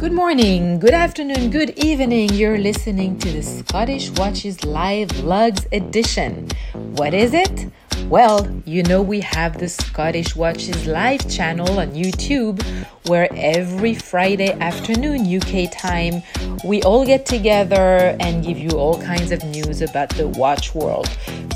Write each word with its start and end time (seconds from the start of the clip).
Good 0.00 0.12
morning, 0.12 0.78
good 0.78 0.94
afternoon, 0.94 1.50
good 1.50 1.78
evening. 1.78 2.30
You're 2.30 2.56
listening 2.56 3.18
to 3.18 3.30
the 3.30 3.42
Scottish 3.42 4.08
Watches 4.12 4.64
Live 4.64 5.10
Lugs 5.22 5.66
edition. 5.72 6.48
What 6.96 7.12
is 7.12 7.34
it? 7.34 7.70
Well, 8.08 8.48
you 8.64 8.82
know, 8.82 9.02
we 9.02 9.20
have 9.20 9.58
the 9.58 9.68
Scottish 9.68 10.34
Watches 10.34 10.86
Live 10.86 11.28
channel 11.30 11.78
on 11.78 11.92
YouTube 11.92 12.62
where 13.06 13.28
every 13.34 13.94
Friday 13.94 14.52
afternoon, 14.52 15.26
UK 15.26 15.70
time, 15.72 16.22
we 16.64 16.82
all 16.82 17.04
get 17.04 17.26
together 17.26 18.16
and 18.20 18.44
give 18.44 18.58
you 18.58 18.70
all 18.70 19.00
kinds 19.00 19.32
of 19.32 19.42
news 19.44 19.80
about 19.82 20.10
the 20.10 20.28
watch 20.28 20.74
world. 20.74 21.08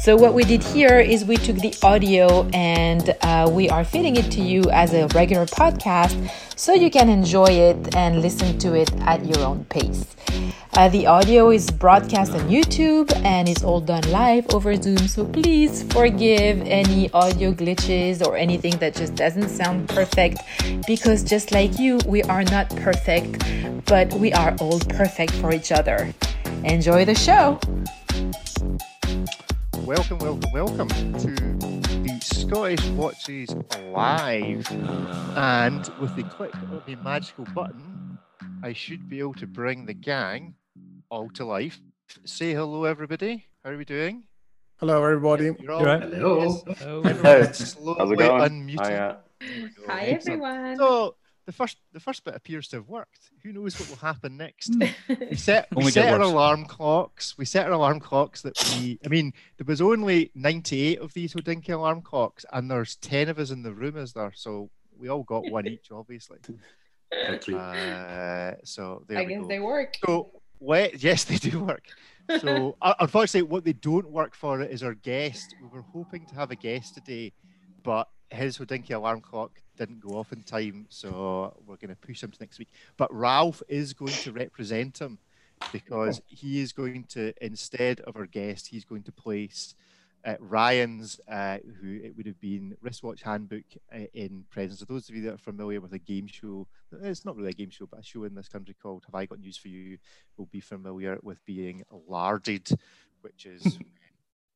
So, 0.03 0.17
what 0.17 0.35
we 0.35 0.45
did 0.45 0.63
here 0.63 1.01
is 1.01 1.25
we 1.25 1.37
took 1.37 1.57
the 1.57 1.75
audio 1.83 2.49
and 2.53 3.17
uh, 3.23 3.49
we 3.51 3.69
are 3.71 3.85
feeding 3.85 4.17
it 4.17 4.31
to 4.33 4.41
you 4.41 4.63
as 4.71 4.93
a 4.95 5.07
regular 5.09 5.47
podcast 5.47 6.31
so 6.57 6.73
you 6.73 6.91
can 6.91 7.09
enjoy 7.09 7.47
it 7.47 7.95
and 7.97 8.23
listen 8.23 8.59
to 8.59 8.75
it 8.75 8.93
at 9.03 9.25
your 9.25 9.45
own 9.45 9.65
pace. 9.67 10.15
Uh, 10.77 10.89
the 10.89 11.07
audio 11.07 11.51
is 11.51 11.71
broadcast 11.71 12.33
on 12.33 12.41
YouTube 12.49 13.15
and 13.25 13.49
it's 13.49 13.63
all 13.63 13.81
done 13.81 14.03
live 14.11 14.45
over 14.53 14.75
Zoom, 14.75 14.99
so 14.99 15.25
please 15.25 15.85
forgive 15.93 16.34
any 16.41 17.11
audio 17.13 17.53
glitches 17.53 18.27
or 18.27 18.37
anything 18.37 18.77
that 18.79 18.95
just 18.95 19.15
doesn't 19.15 19.49
sound 19.49 19.89
perfect 19.89 20.39
because 20.87 21.23
just 21.23 21.53
like 21.53 21.79
you, 21.79 21.99
we 22.07 22.23
are 22.25 22.45
not 22.45 22.69
perfect, 22.77 23.43
but 23.87 24.13
we 24.15 24.33
are 24.33 24.55
all 24.61 24.81
perfect 24.81 25.33
for 25.33 25.53
each 25.53 25.73
other. 25.73 26.13
Enjoy 26.65 27.05
the 27.05 27.15
show! 27.15 27.59
Welcome, 29.85 30.19
welcome, 30.19 30.53
welcome 30.53 30.89
to 30.89 31.35
the 31.35 32.21
Scottish 32.23 32.85
Watches 32.91 33.55
Live. 33.93 34.71
And 35.37 35.89
with 36.01 36.17
the 36.17 36.25
click 36.25 36.55
of 36.73 36.85
the 36.87 36.97
magical 36.97 37.45
button, 37.55 38.19
I 38.63 38.73
should 38.73 39.09
be 39.09 39.19
able 39.19 39.35
to 39.35 39.47
bring 39.47 39.87
the 39.87 39.95
gang 39.95 40.55
all 41.11 41.29
to 41.31 41.45
life. 41.45 41.81
Say 42.25 42.53
hello, 42.53 42.85
everybody. 42.85 43.47
How 43.63 43.71
are 43.71 43.77
we 43.77 43.85
doing? 43.85 44.25
Hello, 44.79 45.03
everybody. 45.03 45.51
You're 45.61 45.73
all 45.73 45.85
right. 45.85 46.03
Hello. 46.03 46.63
Everyone 46.81 47.55
slowly 47.55 47.97
How's 47.99 48.11
it 48.11 48.19
going? 48.19 48.51
unmuted. 48.51 48.81
Hi, 48.81 48.95
uh, 48.97 49.17
There 49.41 49.49
we 49.63 49.69
go. 49.69 49.83
Hi 49.87 50.03
everyone. 50.07 50.77
So 50.77 51.17
the 51.47 51.53
first 51.53 51.77
the 51.93 52.01
first 52.01 52.25
bit 52.25 52.35
appears 52.35 52.69
to 52.69 52.77
have 52.77 52.89
worked. 52.89 53.31
Who 53.43 53.53
knows 53.53 53.79
what 53.79 53.89
will 53.89 53.97
happen 53.97 54.37
next? 54.37 54.75
we 55.31 55.37
set 55.37 55.69
we 55.75 55.85
get 55.85 55.93
set 55.95 56.13
our 56.15 56.19
worse. 56.21 56.29
alarm 56.29 56.65
clocks. 56.67 57.39
We 57.39 57.45
set 57.45 57.67
our 57.67 57.73
alarm 57.73 58.01
clocks 58.01 58.43
that 58.43 58.55
we 58.79 58.99
I 59.05 59.09
mean 59.09 59.33
there 59.59 59.67
was 59.67 59.81
only 59.81 60.31
98 60.35 60.99
of 61.01 61.13
these 61.15 61.35
Hodinkee 61.35 61.71
alarm 61.71 62.03
clocks 62.03 62.45
and 62.53 62.71
there's 62.71 62.97
10 62.97 63.29
of 63.29 63.39
us 63.39 63.51
in 63.51 63.63
the 63.63 63.73
room 63.73 63.97
is 63.97 64.13
there 64.13 64.33
so 64.35 64.71
we 64.99 65.09
all 65.09 65.23
got 65.23 65.51
one 65.51 65.67
each 65.67 65.89
obviously. 65.93 66.39
Exactly. 67.13 67.55
Uh, 67.55 68.55
so 68.65 69.05
there 69.07 69.19
I 69.19 69.23
we 69.25 69.35
guess 69.35 69.43
go. 69.43 69.49
they 69.49 69.61
work. 69.61 69.95
So 70.05 70.31
let 70.61 71.03
yes, 71.03 71.25
they 71.25 71.37
do 71.37 71.63
work. 71.65 71.85
So 72.41 72.77
uh, 72.83 72.95
unfortunately, 73.01 73.49
what 73.51 73.65
they 73.65 73.73
don't 73.73 74.11
work 74.11 74.35
for 74.35 74.63
is 74.63 74.83
our 74.83 74.95
guest. 74.95 75.55
We 75.61 75.69
were 75.69 75.85
hoping 75.93 76.27
to 76.27 76.35
have 76.35 76.51
a 76.51 76.57
guest 76.57 76.95
today, 76.95 77.33
but 77.83 78.09
his 78.31 78.59
Hodinkee 78.59 78.95
alarm 78.95 79.21
clock 79.21 79.61
didn't 79.77 80.01
go 80.01 80.17
off 80.17 80.33
in 80.33 80.43
time, 80.43 80.87
so 80.89 81.57
we're 81.67 81.77
going 81.77 81.91
to 81.91 81.97
push 81.97 82.23
him 82.23 82.31
to 82.31 82.39
next 82.41 82.59
week. 82.59 82.71
But 82.97 83.13
Ralph 83.15 83.63
is 83.69 83.93
going 83.93 84.13
to 84.13 84.33
represent 84.33 85.01
him 85.01 85.19
because 85.73 86.21
he 86.27 86.61
is 86.61 86.73
going 86.73 87.05
to 87.11 87.33
instead 87.45 88.01
of 88.01 88.17
our 88.17 88.27
guest, 88.27 88.69
he's 88.69 88.85
going 88.85 89.03
to 89.05 89.13
place. 89.13 89.75
Uh, 90.25 90.37
Ryan's, 90.41 91.21
uh, 91.31 91.59
who 91.81 92.01
it 92.03 92.17
would 92.17 92.27
have 92.27 92.41
been 92.41 92.77
wristwatch 92.81 93.23
handbook 93.23 93.65
uh, 93.95 94.07
in 94.15 94.45
presence 94.51 94.81
of 94.81 94.89
those 94.89 95.09
of 95.09 95.15
you 95.15 95.23
that 95.23 95.35
are 95.35 95.39
familiar 95.39 95.81
with 95.81 95.93
a 95.93 95.99
game 95.99 96.27
show. 96.27 96.67
It's 97.03 97.27
not 97.27 97.37
really 97.37 97.51
a 97.51 97.55
game 97.55 97.71
show, 97.71 97.87
but 97.87 98.01
a 98.01 98.03
show 98.03 98.25
in 98.25 98.35
this 98.35 98.49
country 98.49 98.75
called 98.83 99.05
Have 99.07 99.15
I 99.15 99.27
Got 99.27 99.41
News 99.41 99.59
for 99.59 99.69
You? 99.69 99.99
Will 100.39 100.47
be 100.47 100.61
familiar 100.61 101.19
with 101.23 101.45
being 101.45 101.83
larded, 102.09 102.69
which 103.21 103.47
is 103.47 103.79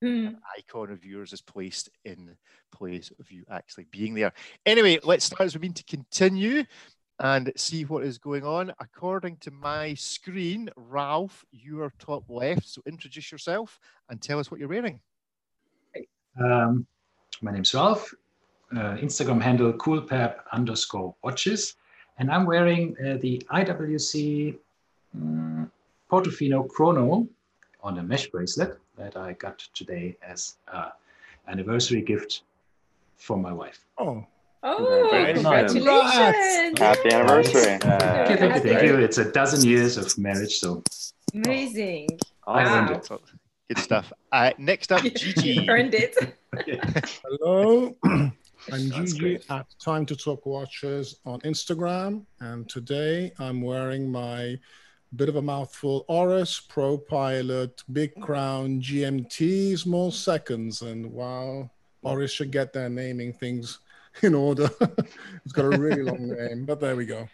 Hmm. 0.01 0.27
an 0.27 0.39
icon 0.57 0.93
of 0.93 1.05
yours 1.05 1.33
is 1.33 1.41
placed 1.41 1.89
in 2.05 2.37
place 2.71 3.11
of 3.19 3.33
you 3.33 3.45
actually 3.51 3.87
being 3.91 4.15
there. 4.15 4.33
Anyway, 4.65 5.01
let's 5.03 5.25
start 5.25 5.41
as 5.41 5.55
we 5.57 5.61
mean 5.61 5.73
to 5.73 5.83
continue 5.83 6.65
and 7.19 7.53
see 7.57 7.85
what 7.85 8.05
is 8.05 8.17
going 8.17 8.45
on. 8.45 8.73
According 8.79 9.39
to 9.39 9.51
my 9.51 9.95
screen, 9.95 10.71
Ralph, 10.77 11.45
you 11.51 11.83
are 11.83 11.93
top 11.99 12.25
left. 12.29 12.69
So 12.69 12.81
introduce 12.87 13.33
yourself 13.33 13.81
and 14.09 14.23
tell 14.23 14.39
us 14.39 14.53
what 14.53 14.61
you're 14.61 14.69
wearing. 14.69 15.01
Um, 16.41 16.87
my 17.43 17.53
name's 17.53 17.75
Ralph. 17.75 18.15
Uh, 18.71 18.97
Instagram 18.97 19.41
handle 19.41 19.73
coolpep 19.73 20.35
underscore 20.53 21.15
watches. 21.23 21.77
And 22.19 22.31
I'm 22.31 22.45
wearing 22.45 22.95
uh, 23.01 23.17
the 23.21 23.39
IWC 23.51 24.57
um, 25.15 25.71
Portofino 26.11 26.69
Chrono 26.69 27.27
on 27.83 27.99
a 27.99 28.03
mesh 28.03 28.27
bracelet 28.29 28.79
that 28.97 29.17
I 29.17 29.33
got 29.35 29.59
today 29.73 30.17
as 30.27 30.57
an 30.73 30.91
anniversary 31.49 32.03
gift 32.03 32.43
for 33.17 33.37
my 33.37 33.53
wife. 33.53 33.79
Oh, 33.97 34.27
Oh, 34.65 35.07
Very 35.09 35.35
nice. 35.35 35.73
congratulations! 35.73 36.79
Happy 36.81 37.11
anniversary. 37.13 37.79
Thank 37.79 38.31
you, 38.31 38.37
thank 38.37 38.55
you, 38.57 38.61
thank 38.61 38.83
you. 38.83 38.97
It's 38.97 39.19
a 39.19 39.31
dozen 39.31 39.65
years 39.65 39.97
of 39.97 40.19
marriage, 40.19 40.59
so 40.59 40.83
Amazing. 41.33 42.19
I 42.45 42.65
earned 42.65 42.91
Wow. 43.09 43.21
It. 43.69 43.75
Good 43.75 43.83
stuff. 43.83 44.13
Uh, 44.33 44.53
next 44.59 44.93
up, 44.93 45.05
You 45.05 45.11
Gigi. 45.17 45.69
earned 45.69 45.95
it. 45.95 46.15
hello. 47.25 47.97
I'm 48.05 48.33
That's 48.89 49.13
Gigi 49.13 49.19
great. 49.19 49.51
at 49.51 49.67
Time 49.79 50.05
to 50.07 50.17
Talk 50.17 50.45
Watches 50.47 51.21
on 51.25 51.41
Instagram. 51.41 52.25
And 52.41 52.69
today 52.69 53.33
I'm 53.39 53.63
wearing 53.63 54.11
my 54.11 54.59
bit 55.17 55.29
of 55.29 55.37
a 55.37 55.43
mouthful 55.43 56.05
Oris 56.09 56.61
Pro 56.61 56.99
Pilot 56.99 57.83
Big 57.93 58.15
Crown 58.21 58.81
GMT 58.81 59.79
small 59.79 60.11
seconds. 60.11 60.83
And 60.83 61.11
wow, 61.13 61.71
Oris 62.03 62.33
should 62.33 62.51
get 62.51 62.73
their 62.73 62.89
naming 62.89 63.33
things 63.33 63.79
in 64.23 64.35
order. 64.35 64.69
it's 65.45 65.53
got 65.53 65.73
a 65.73 65.79
really 65.79 66.03
long 66.03 66.29
name, 66.29 66.65
but 66.67 66.81
there 66.81 66.97
we 66.97 67.07
go. 67.07 67.29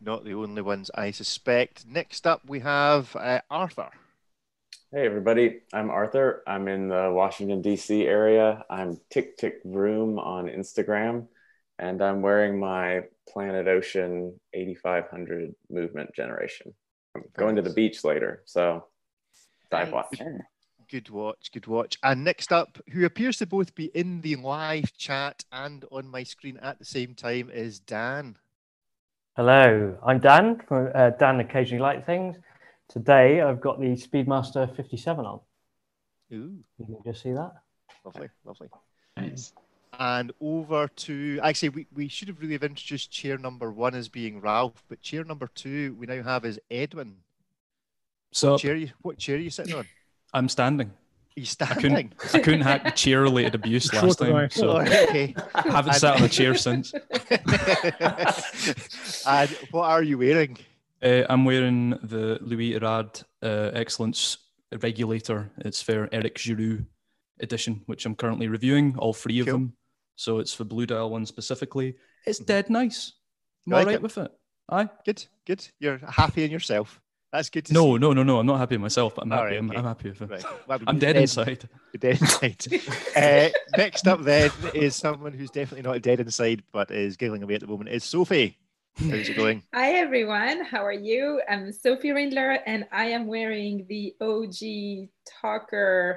Not 0.00 0.24
the 0.24 0.32
only 0.34 0.62
ones, 0.62 0.90
I 0.94 1.10
suspect. 1.10 1.86
Next 1.86 2.26
up, 2.26 2.40
we 2.48 2.60
have 2.60 3.14
uh, 3.16 3.42
Arthur. 3.50 3.90
Hey, 4.92 5.06
everybody. 5.06 5.60
I'm 5.72 5.88
Arthur. 5.88 6.42
I'm 6.48 6.66
in 6.66 6.88
the 6.88 7.12
Washington, 7.12 7.62
D.C. 7.62 8.08
area. 8.08 8.64
I'm 8.68 9.00
Tick 9.08 9.36
Tick 9.36 9.60
Vroom 9.64 10.18
on 10.18 10.46
Instagram, 10.46 11.28
and 11.78 12.02
I'm 12.02 12.22
wearing 12.22 12.58
my 12.58 13.02
Planet 13.28 13.68
Ocean 13.68 14.34
8500 14.52 15.54
movement 15.70 16.12
generation. 16.12 16.74
I'm 17.14 17.22
going 17.38 17.54
to 17.54 17.62
the 17.62 17.72
beach 17.72 18.02
later, 18.02 18.42
so 18.46 18.86
dive 19.70 19.92
watch. 19.92 20.20
Good 20.90 21.08
watch, 21.08 21.52
good 21.52 21.68
watch. 21.68 21.96
And 22.02 22.24
next 22.24 22.52
up, 22.52 22.76
who 22.92 23.04
appears 23.04 23.36
to 23.36 23.46
both 23.46 23.76
be 23.76 23.92
in 23.94 24.22
the 24.22 24.34
live 24.34 24.92
chat 24.96 25.44
and 25.52 25.84
on 25.92 26.08
my 26.08 26.24
screen 26.24 26.56
at 26.56 26.80
the 26.80 26.84
same 26.84 27.14
time, 27.14 27.48
is 27.54 27.78
Dan. 27.78 28.38
Hello, 29.36 29.96
I'm 30.04 30.18
Dan 30.18 30.60
from 30.66 30.90
uh, 30.92 31.10
Dan 31.10 31.38
Occasionally 31.38 31.80
Like 31.80 32.04
Things. 32.04 32.36
Today 32.90 33.40
I've 33.40 33.60
got 33.60 33.78
the 33.80 33.86
Speedmaster 33.96 34.74
57 34.74 35.24
on. 35.24 35.40
Ooh, 36.32 36.58
You 36.78 36.86
can 36.86 36.96
just 37.04 37.22
see 37.22 37.32
that. 37.32 37.52
lovely, 38.04 38.28
lovely. 38.44 38.68
nice. 39.16 39.52
And 39.98 40.32
over 40.40 40.86
to 40.88 41.40
actually, 41.42 41.68
we, 41.70 41.86
we 41.94 42.08
should 42.08 42.28
have 42.28 42.40
really 42.40 42.52
have 42.54 42.62
introduced 42.64 43.10
chair 43.10 43.36
number 43.38 43.70
one 43.70 43.94
as 43.94 44.08
being 44.08 44.40
Ralph, 44.40 44.82
but 44.88 45.00
chair 45.02 45.24
number 45.24 45.48
two 45.54 45.94
we 45.98 46.06
now 46.06 46.22
have 46.22 46.44
is 46.44 46.58
Edwin. 46.70 47.16
So 48.32 48.56
Chair, 48.58 48.76
you, 48.76 48.90
what 49.02 49.18
chair 49.18 49.36
are 49.36 49.40
you 49.40 49.50
sitting 49.50 49.74
on? 49.74 49.84
I'm 50.32 50.48
standing. 50.48 50.88
Are 50.88 50.92
you 51.36 51.42
I 51.42 51.46
standing? 51.46 51.80
couldn't. 51.80 52.14
I 52.34 52.38
couldn't 52.40 52.60
hack 52.62 52.84
the 52.84 52.90
chair 52.92 53.22
related 53.22 53.54
abuse 53.56 53.92
last 53.92 54.18
Shorter 54.18 54.32
time, 54.32 54.50
so 54.50 54.70
Oh, 54.70 54.78
okay. 54.80 55.34
I 55.54 55.62
haven't 55.70 55.94
sat 55.94 56.16
on 56.16 56.22
a 56.24 56.28
chair 56.28 56.54
since. 56.54 56.92
and 59.26 59.50
what 59.72 59.88
are 59.90 60.02
you 60.02 60.18
wearing? 60.18 60.56
Uh, 61.02 61.22
I'm 61.28 61.44
wearing 61.44 61.90
the 62.02 62.38
Louis 62.42 62.74
Erard 62.78 63.24
uh, 63.42 63.70
Excellence 63.72 64.36
Regulator. 64.82 65.50
It's 65.58 65.80
for 65.82 66.08
Eric 66.12 66.36
Giroud 66.36 66.84
edition, 67.40 67.82
which 67.86 68.04
I'm 68.04 68.14
currently 68.14 68.48
reviewing, 68.48 68.96
all 68.98 69.14
three 69.14 69.40
of 69.40 69.46
Cool. 69.46 69.52
them. 69.54 69.72
So 70.16 70.38
it's 70.38 70.56
the 70.56 70.64
Blue 70.66 70.84
Dial 70.86 71.08
one 71.10 71.24
specifically. 71.24 71.96
It's 72.26 72.38
dead 72.38 72.68
nice. 72.68 73.12
I'm 73.66 73.72
like 73.72 73.80
all 73.80 73.86
right 73.86 73.94
it? 73.94 74.02
with 74.02 74.18
it. 74.18 74.30
Aye. 74.68 74.88
Good, 75.06 75.24
good. 75.46 75.66
You're 75.78 75.98
happy 76.06 76.44
in 76.44 76.50
yourself. 76.50 77.00
That's 77.32 77.48
good 77.48 77.64
to 77.66 77.72
No, 77.72 77.94
see. 77.94 77.98
no, 78.00 78.12
no, 78.12 78.22
no. 78.22 78.38
I'm 78.40 78.46
not 78.46 78.58
happy 78.58 78.74
with 78.76 78.82
myself, 78.82 79.14
but 79.14 79.22
I'm 79.24 79.32
All 79.32 79.38
happy. 79.38 79.50
right, 79.52 79.58
I'm, 79.58 79.70
okay. 79.70 79.78
I'm 79.78 79.84
happy 79.84 80.08
with 80.10 80.20
it. 80.22 80.30
Right. 80.30 80.44
Well, 80.66 80.80
I'm 80.86 80.96
you 80.96 81.00
dead 81.00 81.16
inside. 81.16 81.68
Dead 81.98 82.20
inside. 82.20 82.66
uh, 83.16 83.48
next 83.78 84.06
up, 84.06 84.20
then, 84.22 84.50
is 84.74 84.96
someone 84.96 85.32
who's 85.32 85.50
definitely 85.50 85.88
not 85.88 86.02
dead 86.02 86.20
inside, 86.20 86.62
but 86.72 86.90
is 86.90 87.16
giggling 87.16 87.42
away 87.42 87.54
at 87.54 87.60
the 87.60 87.66
moment. 87.68 87.88
Is 87.90 88.04
Sophie? 88.04 88.58
How's 88.98 89.28
it 89.28 89.36
going? 89.36 89.62
Hi 89.74 89.92
everyone, 89.92 90.64
how 90.64 90.84
are 90.84 90.92
you? 90.92 91.40
I'm 91.48 91.72
Sophie 91.72 92.08
Rindler 92.08 92.58
and 92.66 92.86
I 92.92 93.06
am 93.06 93.26
wearing 93.26 93.86
the 93.88 94.14
OG 94.20 95.08
Talker 95.40 96.16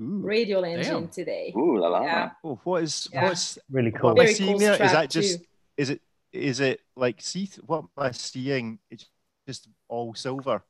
Ooh. 0.00 0.20
radial 0.22 0.64
engine 0.64 0.82
Damn. 1.02 1.08
today. 1.08 1.52
Ooh 1.56 1.78
la 1.78 1.88
la. 1.88 2.02
Yeah. 2.02 2.30
Oh, 2.44 2.60
what 2.64 2.82
is 2.84 3.08
Yeah. 3.12 3.24
what's 3.24 3.58
Really 3.70 3.90
what 3.90 4.00
cool. 4.00 4.10
am 4.10 4.20
I 4.20 4.24
Very 4.24 4.34
seeing 4.34 4.50
cool 4.50 4.58
there? 4.58 4.82
Is 4.82 4.92
that 4.92 5.10
just 5.10 5.38
too. 5.38 5.44
is 5.76 5.90
it 5.90 6.00
is 6.32 6.60
it 6.60 6.80
like 6.96 7.20
see 7.20 7.50
what 7.66 7.78
am 7.78 7.88
I 7.96 8.10
seeing? 8.12 8.78
It's 8.90 9.06
just 9.46 9.68
all 9.88 10.14
silver? 10.14 10.62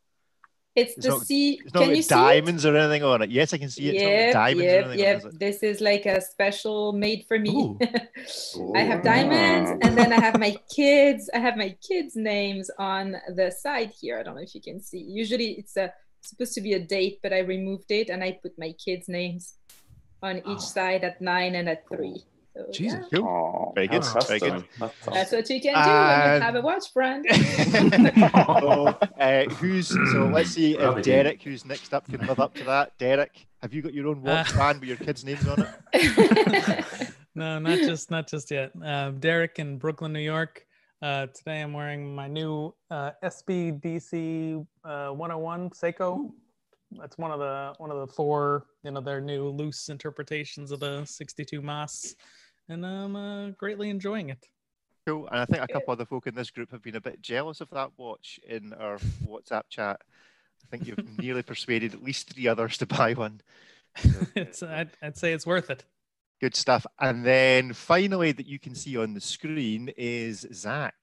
It's, 0.77 0.93
It's 0.97 1.07
the 1.07 1.13
not- 1.13 1.23
sea. 1.23 1.61
It's 1.65 1.73
not 1.75 1.81
Can 1.85 1.91
you 1.91 1.97
got 1.97 2.05
see 2.05 2.15
it? 2.15 2.19
diamonds 2.19 2.67
or 2.67 2.77
anything 2.77 3.03
on 3.03 3.23
it. 3.23 3.31
Yes, 3.31 3.55
I 3.55 3.59
can 3.59 3.71
see 3.71 3.89
it. 3.89 3.95
Not 3.95 4.11
Yep, 4.11 4.33
diamonds 4.35 4.63
yep, 4.65 4.75
yep. 4.75 4.85
on 4.87 4.93
it. 4.93 5.17
is 5.17 5.25
it? 5.35 5.41
This 5.41 5.63
is 5.63 5.81
like 5.81 6.05
a 6.07 6.21
special 6.21 6.93
made 6.93 7.25
for 7.27 7.39
me. 7.39 7.77
I 8.75 8.81
have 8.81 9.03
diamonds, 9.03 9.71
and 9.83 9.97
then 9.97 10.13
I 10.13 10.21
have 10.21 10.39
my 10.39 10.55
kids. 10.75 11.31
I 11.35 11.39
have 11.39 11.57
my 11.57 11.75
kids' 11.87 12.15
names 12.15 12.71
on 12.79 13.17
the 13.35 13.51
side 13.51 13.91
here. 14.01 14.19
I 14.19 14.23
don't 14.23 14.35
know 14.37 14.43
if 14.43 14.55
you 14.55 14.61
can 14.61 14.81
see. 14.83 14.99
Usually, 14.99 15.53
it's 15.53 15.77
a 15.77 15.93
supposed 16.21 16.55
to 16.55 16.61
be 16.61 16.75
a 16.75 16.81
date, 16.81 17.21
but 17.23 17.33
I 17.33 17.39
removed 17.41 17.91
it 17.91 18.11
and 18.11 18.23
I 18.23 18.33
put 18.43 18.53
my 18.59 18.73
kids' 18.85 19.09
names 19.09 19.55
on 20.23 20.39
each 20.39 20.45
Oh. 20.47 20.59
side 20.77 21.05
at 21.05 21.21
nine 21.21 21.55
and 21.55 21.69
at 21.69 21.85
three. 21.89 22.25
So, 22.57 22.73
Jesus. 22.73 23.05
yeah, 23.13 23.19
Cool. 23.19 23.73
Very 23.75 23.87
good. 23.89 24.03
that's 24.03 24.27
Very 24.29 24.39
good. 24.41 24.53
custom. 24.53 24.69
That's 24.81 25.07
that's 25.07 25.33
what 25.33 25.51
you 25.51 25.61
can 25.61 25.75
do 25.75 25.91
when 25.91 26.35
you 26.37 26.41
have 26.41 26.55
a 26.55 26.61
watch 26.63 26.95
brand. 26.95 27.27
so, 27.31 28.99
uh, 29.21 29.45
who's 29.57 29.89
so? 29.89 30.31
Let's 30.33 30.51
see 30.51 30.75
if 30.75 30.81
Rub. 30.81 31.03
Derek, 31.03 31.43
who's 31.43 31.65
next 31.67 31.93
up, 31.93 32.09
can 32.09 32.27
live 32.27 32.41
up 32.41 32.55
to 32.55 32.65
that. 32.65 32.97
Derek, 32.99 33.47
have 33.63 33.75
you 33.75 33.83
got 33.83 33.93
your 33.95 34.09
own 34.09 34.23
watch 34.23 34.55
Uh. 34.55 34.59
band 34.59 34.81
with 34.81 34.89
your 34.89 34.99
kids' 34.99 35.25
names 35.25 35.47
on 35.47 35.67
it? 35.93 37.11
no, 37.35 37.59
not 37.59 37.79
just 37.79 38.11
not 38.11 38.27
just 38.27 38.51
yet. 38.51 38.71
Uh, 38.83 39.11
Derek 39.11 39.59
in 39.59 39.77
Brooklyn, 39.79 40.13
New 40.13 40.21
York. 40.21 40.67
Uh, 41.03 41.27
today 41.27 41.61
I'm 41.61 41.75
wearing 41.75 42.15
my 42.15 42.27
new 42.27 42.75
uh, 42.91 43.11
SBDC 43.23 44.67
uh, 44.85 45.09
101 45.11 45.71
Seiko. 45.71 46.31
That's 46.93 47.19
one 47.19 47.31
of 47.33 47.39
the 47.41 47.75
one 47.79 47.91
of 47.91 47.99
the 47.99 48.07
four, 48.13 48.67
you 48.85 48.91
know, 48.93 49.01
their 49.01 49.21
new 49.21 49.49
loose 49.49 49.89
interpretations 49.89 50.71
of 50.71 50.81
the 50.81 51.05
62 51.05 51.61
Mas, 51.61 52.15
and 52.69 52.85
I'm 52.85 53.17
uh, 53.17 53.51
greatly 53.51 53.91
enjoying 53.91 54.31
it. 54.31 54.47
Cool. 55.07 55.29
And 55.29 55.39
I 55.39 55.45
think 55.45 55.63
a 55.63 55.69
couple 55.69 55.93
other 55.93 56.05
folk 56.05 56.27
in 56.27 56.35
this 56.35 56.51
group 56.51 56.73
have 56.73 56.83
been 56.83 56.97
a 56.97 57.01
bit 57.01 57.23
jealous 57.23 57.61
of 57.61 57.71
that 57.71 57.91
watch 57.97 58.41
in 58.47 58.73
our 58.73 58.99
WhatsApp 59.25 59.63
chat. 59.71 60.01
I 60.65 60.67
think 60.69 60.87
you've 60.87 61.19
nearly 61.19 61.43
persuaded 61.43 61.95
at 61.95 62.03
least 62.03 62.33
three 62.33 62.49
others 62.49 62.77
to 62.79 62.87
buy 62.87 63.13
one. 63.15 63.41
it's 64.35 64.63
I'd, 64.63 64.91
I'd 65.01 65.17
say 65.17 65.33
it's 65.33 65.47
worth 65.47 65.71
it. 65.71 65.85
Good 66.41 66.57
stuff. 66.57 66.85
And 67.01 67.25
then 67.25 67.73
finally, 67.73 68.33
that 68.33 68.47
you 68.47 68.59
can 68.59 68.75
see 68.75 68.97
on 68.97 69.15
the 69.15 69.21
screen 69.21 69.91
is 69.97 70.47
Zach. 70.53 70.95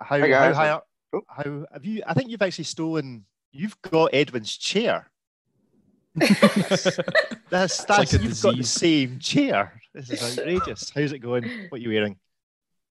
How, 0.00 0.18
Hi, 0.18 0.28
guys. 0.28 0.54
how 0.56 0.62
high 0.62 0.70
up? 0.70 0.88
Oh. 1.12 1.22
How 1.28 1.66
have 1.72 1.84
you? 1.84 2.02
I 2.06 2.14
think 2.14 2.30
you've 2.30 2.40
actually 2.40 2.64
stolen. 2.64 3.26
You've 3.50 3.80
got 3.82 4.14
Edwin's 4.14 4.56
chair. 4.56 5.10
That's 6.14 7.84
that's 7.84 7.88
like 7.88 8.12
a 8.12 8.22
you've 8.22 8.40
got 8.42 8.50
the 8.50 8.56
disease. 8.58 8.68
same 8.68 9.18
chair. 9.18 9.80
This 9.94 10.10
is 10.10 10.38
outrageous. 10.38 10.90
How's 10.94 11.12
it 11.12 11.18
going? 11.18 11.44
What 11.68 11.80
are 11.80 11.82
you 11.82 11.90
wearing? 11.90 12.16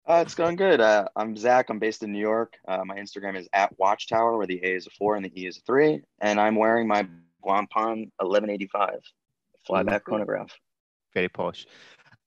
Uh, 0.08 0.24
it's 0.26 0.36
going 0.36 0.56
good. 0.56 0.80
Uh, 0.80 1.06
I'm 1.16 1.36
Zach. 1.36 1.70
I'm 1.70 1.80
based 1.80 2.02
in 2.02 2.12
New 2.14 2.20
York. 2.20 2.54
Uh, 2.68 2.84
my 2.86 2.96
Instagram 2.96 3.38
is 3.38 3.50
at 3.52 3.78
Watchtower, 3.78 4.38
where 4.38 4.48
the 4.48 4.60
A 4.64 4.76
is 4.76 4.88
a 4.88 4.90
four 4.92 5.16
and 5.16 5.26
the 5.26 5.32
E 5.40 5.48
is 5.48 5.58
a 5.58 5.62
three. 5.62 6.02
And 6.22 6.40
I'm 6.40 6.56
wearing 6.56 6.88
my 6.88 7.04
Blancpain 7.44 8.10
1185 8.20 9.00
flyback 9.68 10.04
chronograph. 10.04 10.58
Very 11.14 11.30
posh. 11.30 11.66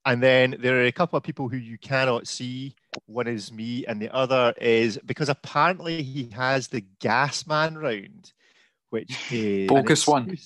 And 0.07 0.23
then 0.23 0.57
there 0.61 0.81
are 0.81 0.87
a 0.87 0.93
couple 0.93 1.17
of 1.17 1.23
people 1.23 1.49
who 1.49 1.57
you 1.57 1.79
cannot 1.79 2.27
see. 2.27 2.75
One 3.07 3.27
is 3.27 3.53
me, 3.53 3.87
and 3.87 4.01
the 4.01 4.13
other 4.15 4.55
is 4.61 4.99
because 5.05 5.29
apparently 5.29 6.03
he 6.03 6.31
has 6.35 6.69
the 6.69 6.83
gas 7.01 7.47
man 7.47 7.77
round, 7.77 8.33
which 8.89 9.11
is 9.31 9.69
an 9.71 9.75
Bogus 9.75 10.07
one. 10.07 10.37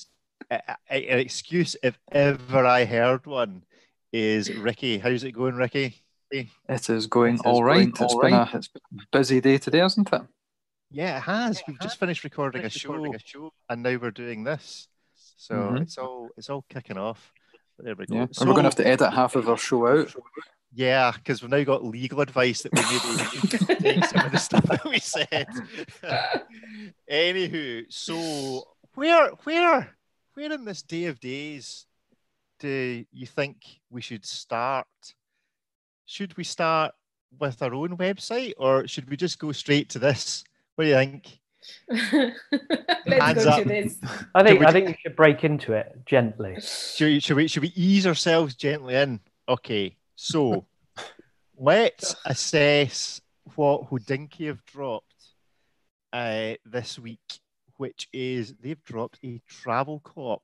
Excuse- 0.50 0.60
a- 0.68 0.94
a- 0.94 1.08
An 1.10 1.18
excuse, 1.18 1.76
if 1.82 1.98
ever 2.12 2.64
I 2.66 2.84
heard 2.84 3.26
one, 3.26 3.64
is 4.12 4.52
Ricky. 4.54 4.98
How's 4.98 5.24
it 5.24 5.32
going, 5.32 5.56
Ricky? 5.56 6.02
It 6.30 6.48
is 6.88 7.06
going 7.06 7.34
It 7.34 7.40
is 7.40 7.40
all 7.44 7.62
right. 7.64 7.74
going 7.76 7.88
It's 7.90 8.00
all 8.00 8.20
been 8.20 8.32
right. 8.32 8.54
a 8.54 8.56
it's 8.56 8.68
been 8.68 8.82
a 9.00 9.18
busy 9.18 9.40
day 9.40 9.58
today, 9.58 9.78
hasn't 9.78 10.12
it? 10.12 10.22
Yeah, 10.90 11.18
it 11.18 11.22
has. 11.22 11.62
We've 11.66 11.78
just 11.80 11.98
finished 11.98 12.24
recording 12.24 12.64
a 12.64 12.70
show, 12.70 13.52
and 13.68 13.82
now 13.82 13.96
we're 13.96 14.10
doing 14.10 14.44
this. 14.44 14.88
So 15.36 15.54
Mhm. 15.54 15.82
it's 15.82 15.98
all 15.98 16.30
it's 16.36 16.48
all 16.50 16.64
kicking 16.68 16.98
off. 16.98 17.32
But 17.76 17.86
there 17.86 17.94
we 17.96 18.06
go. 18.06 18.14
Yeah. 18.14 18.22
And 18.22 18.48
we're 18.48 18.54
going 18.54 18.62
to 18.64 18.68
have 18.68 18.76
to 18.76 18.86
edit 18.86 19.12
half 19.12 19.34
of 19.36 19.48
our 19.48 19.56
show 19.58 19.86
out. 19.86 20.14
Yeah, 20.72 21.12
because 21.12 21.40
we've 21.42 21.50
now 21.50 21.62
got 21.64 21.84
legal 21.84 22.20
advice 22.20 22.62
that 22.62 22.72
we 22.72 22.82
maybe 22.82 23.80
take 24.00 24.04
some 24.06 24.26
of 24.26 24.32
the 24.32 24.38
stuff 24.38 24.64
that 24.64 24.84
we 24.84 24.98
said. 25.00 25.46
Anywho, 27.10 27.84
so 27.92 28.64
where 28.94 29.28
where 29.44 29.96
where 30.34 30.52
in 30.52 30.64
this 30.64 30.82
day 30.82 31.06
of 31.06 31.20
days 31.20 31.86
do 32.60 33.04
you 33.12 33.26
think 33.26 33.56
we 33.90 34.00
should 34.00 34.24
start? 34.24 34.86
Should 36.06 36.36
we 36.36 36.44
start 36.44 36.92
with 37.38 37.62
our 37.62 37.74
own 37.74 37.96
website 37.96 38.52
or 38.58 38.86
should 38.86 39.08
we 39.10 39.16
just 39.16 39.38
go 39.38 39.52
straight 39.52 39.88
to 39.90 39.98
this? 39.98 40.44
What 40.74 40.84
do 40.84 40.90
you 40.90 40.96
think? 40.96 41.38
Let's 43.06 43.22
Hands 43.24 43.44
go 43.44 43.50
up. 43.50 43.62
to 43.62 43.68
this. 43.68 43.98
I 44.34 44.42
think 44.42 44.60
we- 44.60 44.66
I 44.66 44.72
think 44.72 44.88
you 44.88 44.94
should 45.02 45.16
break 45.16 45.44
into 45.44 45.72
it 45.72 45.96
gently. 46.04 46.56
Should 46.60 47.06
we, 47.06 47.20
should 47.20 47.36
we 47.36 47.48
should 47.48 47.62
we 47.62 47.72
ease 47.74 48.06
ourselves 48.06 48.54
gently 48.54 48.94
in? 48.94 49.20
Okay, 49.48 49.96
so 50.14 50.66
let's 51.58 52.14
assess 52.26 53.20
what 53.56 53.88
Hodinkee 53.90 54.46
have 54.48 54.64
dropped 54.66 55.14
uh, 56.12 56.54
this 56.66 56.98
week, 56.98 57.40
which 57.76 58.08
is 58.12 58.54
they've 58.60 58.82
dropped 58.84 59.18
a 59.24 59.40
travel 59.48 60.00
clock. 60.00 60.42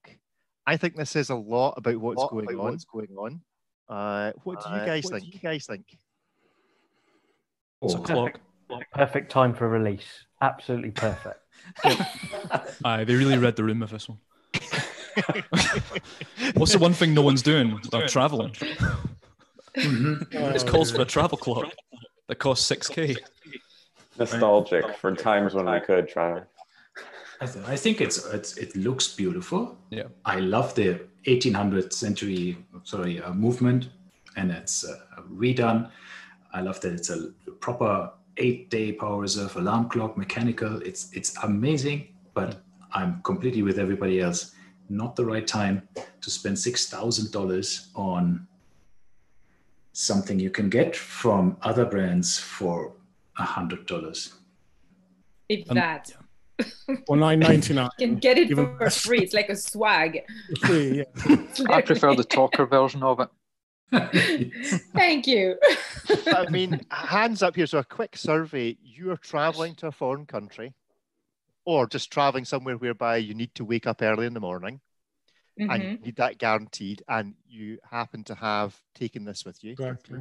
I 0.67 0.77
think 0.77 0.97
this 0.97 1.11
says 1.11 1.31
a 1.31 1.35
lot 1.35 1.75
about 1.77 1.97
what's 1.99 2.19
Lot 2.19 2.31
going 2.31 2.45
about 2.53 2.59
on. 2.65 2.71
what's 2.73 2.85
going 2.85 3.09
on? 3.19 3.41
Uh, 3.89 4.33
what 4.45 4.63
do 4.63 4.71
you 4.71 4.77
Uh, 4.77 4.87
guys 4.87 5.05
what 5.05 5.15
do 5.15 5.21
think? 5.21 5.35
you 5.35 5.41
guys 5.41 5.67
think? 5.67 5.85
It's 7.83 7.95
a 7.95 7.99
clock. 7.99 8.41
Perfect 8.93 9.33
time 9.33 9.53
for 9.55 9.69
release. 9.69 10.25
Absolutely 10.43 10.93
perfect. 10.93 11.41
Aye, 12.85 13.05
they 13.05 13.15
really 13.15 13.37
read 13.39 13.57
the 13.57 13.65
room 13.65 13.81
with 13.81 13.91
this 13.91 14.09
one. 14.09 14.19
What's 16.55 16.73
the 16.73 16.79
one 16.79 16.93
thing 16.95 17.15
no 17.15 17.23
one's 17.23 17.43
doing? 17.43 17.81
They're 17.91 18.07
traveling. 18.07 18.53
mhm. 19.77 20.27
It's 20.55 20.63
calls 20.65 20.91
for 20.93 21.03
a 21.03 21.05
travel 21.05 21.37
clock 21.37 21.73
that 22.29 22.37
costs 22.37 22.65
six 22.67 22.87
k. 22.89 23.17
Nostalgic 24.19 24.97
for 24.97 25.15
times 25.15 25.55
when 25.55 25.67
I 25.69 25.81
could 25.81 26.09
try. 26.09 26.43
I, 27.41 27.47
th- 27.47 27.65
I 27.67 27.77
think 27.77 28.01
it's, 28.01 28.25
it's 28.27 28.57
it 28.59 28.77
looks 28.77 29.09
beautiful. 29.09 29.79
Yeah. 29.91 30.05
I 30.25 30.41
love 30.41 30.75
the 30.75 31.01
1800th 31.25 31.93
century 31.93 32.59
sorry 32.85 33.21
uh, 33.23 33.33
movement, 33.33 33.89
and 34.37 34.51
it's 34.51 34.85
uh, 34.85 34.97
redone. 35.33 35.91
I 36.53 36.61
love 36.61 36.81
that 36.81 36.93
it's 36.93 37.11
a 37.11 37.29
proper 37.61 38.11
eight-day 38.37 38.93
power 38.93 39.21
reserve 39.21 39.57
alarm 39.57 39.89
clock, 39.89 40.17
mechanical. 40.17 40.83
It's 40.83 41.11
it's 41.13 41.37
amazing, 41.43 42.09
but 42.35 42.61
I'm 42.93 43.23
completely 43.23 43.63
with 43.63 43.79
everybody 43.79 44.21
else. 44.21 44.53
Not 44.89 45.17
the 45.17 45.25
right 45.25 45.47
time 45.47 45.89
to 46.21 46.31
spend 46.31 46.59
six 46.59 46.89
thousand 46.91 47.33
dollars 47.33 47.89
on 47.95 48.47
something 49.93 50.39
you 50.39 50.51
can 50.51 50.69
get 50.69 50.95
from 50.97 51.57
other 51.63 51.85
brands 51.85 52.39
for 52.39 52.93
a 53.39 53.45
hundred 53.45 53.87
dollars. 53.87 54.35
If 55.49 55.71
Um, 55.71 55.77
that. 55.77 56.13
Or 57.09 57.17
nine 57.17 57.39
ninety 57.41 57.75
nine. 57.75 57.91
You 57.99 58.09
can 58.09 58.17
get 58.19 58.39
it 58.39 58.51
Even 58.51 58.77
for 58.77 58.91
free. 58.91 59.21
It's 59.21 59.35
like 59.35 59.49
a 59.49 59.57
swag. 59.57 60.21
Free, 60.65 60.99
yeah. 61.29 61.37
I 61.71 61.81
prefer 61.83 62.15
the 62.15 62.25
talker 62.37 62.67
version 62.67 63.03
of 63.03 63.21
it. 63.21 63.29
Thank 64.95 65.27
you. 65.27 65.57
I 66.27 66.49
mean, 66.51 66.81
hands 66.91 67.43
up 67.43 67.57
here. 67.57 67.67
So, 67.67 67.79
a 67.79 67.85
quick 67.85 68.17
survey. 68.17 68.77
You 68.83 69.11
are 69.11 69.17
traveling 69.17 69.75
to 69.77 69.89
a 69.89 69.93
foreign 69.93 70.27
country, 70.27 70.75
or 71.65 71.87
just 71.87 72.13
traveling 72.13 72.45
somewhere 72.45 72.77
whereby 72.77 73.17
you 73.17 73.35
need 73.35 73.55
to 73.57 73.65
wake 73.65 73.87
up 73.87 74.01
early 74.03 74.27
in 74.27 74.35
the 74.35 74.41
morning 74.41 74.81
and 75.59 75.71
Mhm. 75.71 75.91
you 75.93 75.99
need 75.99 76.17
that 76.17 76.39
guaranteed, 76.39 77.03
and 77.09 77.35
you 77.49 77.79
happen 77.91 78.23
to 78.25 78.35
have 78.37 78.81
taken 78.95 79.25
this 79.25 79.45
with 79.45 79.63
you. 79.65 79.73
Exactly. 79.73 80.21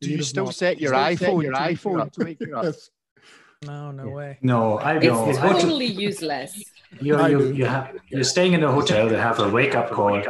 Do 0.00 0.08
need 0.08 0.16
you 0.16 0.22
still 0.22 0.46
smart- 0.46 0.54
set 0.56 0.80
your 0.80 0.90
still 0.94 1.16
set 1.16 1.28
iPhone, 1.28 1.42
your 1.42 1.52
to 1.52 1.60
wake 1.60 1.70
you 1.70 1.76
iPhone 1.90 2.12
to 2.12 2.24
wake 2.24 2.40
you 2.40 2.56
up? 2.56 2.64
Yes. 2.64 2.90
No, 3.66 3.90
no 3.90 4.08
way. 4.08 4.38
no, 4.40 4.78
I 4.78 4.96
It's 4.96 5.04
know. 5.04 5.26
I 5.26 5.32
do- 5.52 5.60
totally 5.60 5.84
useless. 6.08 6.64
you 6.98 7.14
I 7.16 7.28
you, 7.28 7.38
do. 7.38 7.52
you 7.54 7.66
have, 7.66 7.94
you're 8.08 8.24
staying 8.24 8.54
in 8.54 8.64
a 8.64 8.72
hotel, 8.72 9.10
you 9.10 9.16
have 9.16 9.38
a 9.38 9.50
wake 9.50 9.74
up 9.74 9.90
call. 9.90 10.22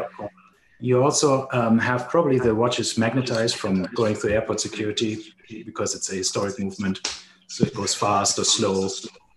You 0.80 1.00
also 1.04 1.46
um, 1.52 1.78
have 1.78 2.08
probably 2.08 2.40
the 2.40 2.52
watches 2.54 2.98
magnetized 2.98 3.54
from 3.54 3.84
going 3.94 4.16
through 4.16 4.32
airport 4.32 4.60
security 4.60 5.18
because 5.64 5.94
it's 5.94 6.10
a 6.10 6.16
historic 6.16 6.58
movement. 6.58 7.22
So 7.46 7.66
it 7.66 7.74
goes 7.74 7.94
fast 7.94 8.36
or 8.38 8.44
slow. 8.44 8.88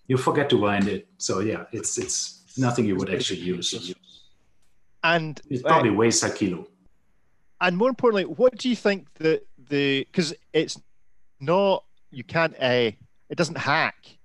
You 0.08 0.18
forget 0.18 0.50
to 0.50 0.58
wind 0.58 0.88
it. 0.88 1.08
So 1.20 1.42
yeah, 1.42 1.66
it's 1.72 1.98
it's 2.00 2.56
nothing 2.58 2.86
you 2.86 2.96
would 2.96 3.14
actually 3.14 3.42
use. 3.42 3.94
And 5.04 5.40
It 5.52 5.64
uh, 5.66 5.68
probably 5.68 5.92
weighs 5.92 6.24
a 6.24 6.32
kilo. 6.34 6.66
and 7.62 7.78
more 7.78 7.90
importantly, 7.90 8.24
what 8.26 8.58
do 8.58 8.70
you 8.70 8.76
think 8.76 9.14
that 9.20 9.46
the 9.70 10.04
because 10.12 10.34
it's 10.52 10.80
not 11.40 11.84
you 12.10 12.24
can't 12.24 12.56
uh, 12.60 12.92
it 13.34 13.38
doesn't 13.38 13.58
hack. 13.58 14.20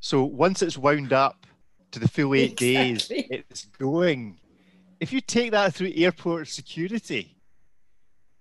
So 0.00 0.22
once 0.22 0.60
it's 0.60 0.76
wound 0.76 1.10
up 1.14 1.46
to 1.92 1.98
the 1.98 2.06
full 2.06 2.34
eight 2.34 2.54
days, 2.54 3.06
it's 3.10 3.64
going. 3.64 4.38
If 5.00 5.10
you 5.10 5.22
take 5.22 5.52
that 5.52 5.72
through 5.74 5.92
airport 5.94 6.48
security 6.48 7.34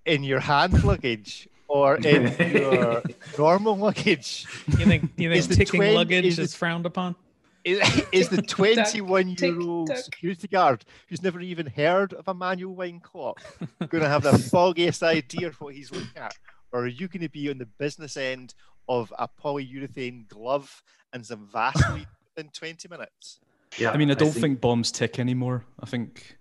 in 0.05 0.25
your 0.25 0.41
hand 0.41 0.83
luggage 0.83 1.47
or 1.69 1.95
in 1.95 2.23
your 2.53 3.03
normal 3.37 3.77
luggage? 3.77 4.45
You 4.67 4.85
think 4.85 5.11
you 5.15 5.31
Is 5.31 5.47
think 5.47 5.59
the 5.59 5.65
ticking 5.65 5.79
twin- 5.79 5.95
luggage 5.95 6.25
is 6.25 6.39
is, 6.39 6.53
frowned 6.53 6.85
upon? 6.85 7.15
Is, 7.63 7.79
is 8.11 8.27
the 8.27 8.41
21 8.41 9.29
year 9.29 9.61
old 9.61 9.87
tick. 9.87 9.97
security 9.99 10.49
guard 10.49 10.83
who's 11.07 11.23
never 11.23 11.39
even 11.39 11.67
heard 11.67 12.11
of 12.13 12.27
a 12.27 12.33
manual 12.33 12.75
wine 12.75 12.99
clock 12.99 13.41
going 13.87 14.03
to 14.03 14.09
have 14.09 14.23
the 14.23 14.37
foggiest 14.51 15.03
idea 15.03 15.47
of 15.47 15.55
what 15.61 15.73
he's 15.73 15.89
looking 15.89 16.17
at? 16.17 16.35
Or 16.73 16.81
are 16.81 16.87
you 16.87 17.07
going 17.07 17.21
to 17.21 17.29
be 17.29 17.49
on 17.49 17.59
the 17.59 17.65
business 17.65 18.17
end 18.17 18.53
of 18.87 19.13
a 19.17 19.27
polyurethane 19.27 20.27
glove 20.27 20.83
and 21.13 21.25
some 21.25 21.47
Vaseline 21.51 22.07
in 22.37 22.49
20 22.49 22.87
minutes? 22.87 23.39
Yeah, 23.77 23.91
I 23.91 23.97
mean, 23.97 24.09
I 24.09 24.13
don't 24.13 24.31
think, 24.31 24.61
bombs 24.61 24.91
tick 24.91 25.19
anymore. 25.19 25.65
I 25.81 25.85
think, 25.85 26.37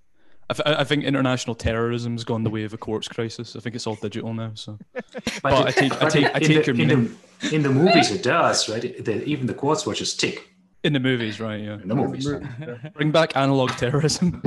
I, 0.49 0.55
th- 0.55 0.77
I 0.79 0.85
think 0.85 1.05
international 1.05 1.57
terrorism's 1.57 2.23
gone 2.23 2.45
the 2.45 2.51
way 2.51 2.63
of 2.65 2.73
a 2.73 2.77
quartz 2.77 3.09
crisis. 3.09 3.57
I 3.57 3.61
think 3.61 3.75
it's 3.75 3.87
all 3.87 3.97
digital 3.97 4.33
now. 4.33 4.53
So, 4.55 4.79
but, 5.43 5.53
I 5.67 5.71
take, 5.71 6.01
I 6.01 6.09
take, 6.09 6.27
I 6.27 6.39
take 6.39 6.65
the, 6.65 6.73
your 6.73 6.75
in 6.75 6.77
meaning 6.77 7.17
the, 7.41 7.55
in 7.55 7.63
the 7.63 7.71
movies 7.71 8.13
it 8.13 8.23
does, 8.23 8.69
right? 8.69 9.05
The, 9.05 9.25
even 9.25 9.47
the 9.47 9.55
quartz 9.55 9.85
watches 9.85 10.15
tick 10.15 10.55
in 10.85 10.93
the 10.93 11.01
movies, 11.01 11.41
right? 11.41 11.61
Yeah, 11.61 11.81
in 11.81 11.89
the 11.89 11.95
movies. 11.95 12.29
Bring 12.95 13.11
back 13.11 13.37
analog 13.37 13.71
terrorism. 13.71 14.43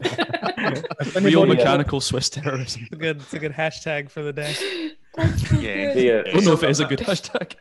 If 0.00 1.16
Real 1.16 1.46
mechanical 1.46 2.00
Swiss 2.00 2.30
terrorism. 2.30 2.82
It's 2.84 2.92
a 2.92 2.96
good 2.96 3.16
it's 3.16 3.34
a 3.34 3.38
good 3.38 3.52
hashtag 3.52 4.10
for 4.10 4.22
the 4.22 4.32
day. 4.32 4.54
Yeah. 5.16 5.94
Be 5.94 6.08
a, 6.08 6.20
I 6.20 6.32
don't 6.32 6.44
know 6.44 6.52
if 6.54 6.62
it 6.62 6.70
is 6.70 6.80
a 6.80 6.84
good 6.86 6.98
hashtag. 7.00 7.54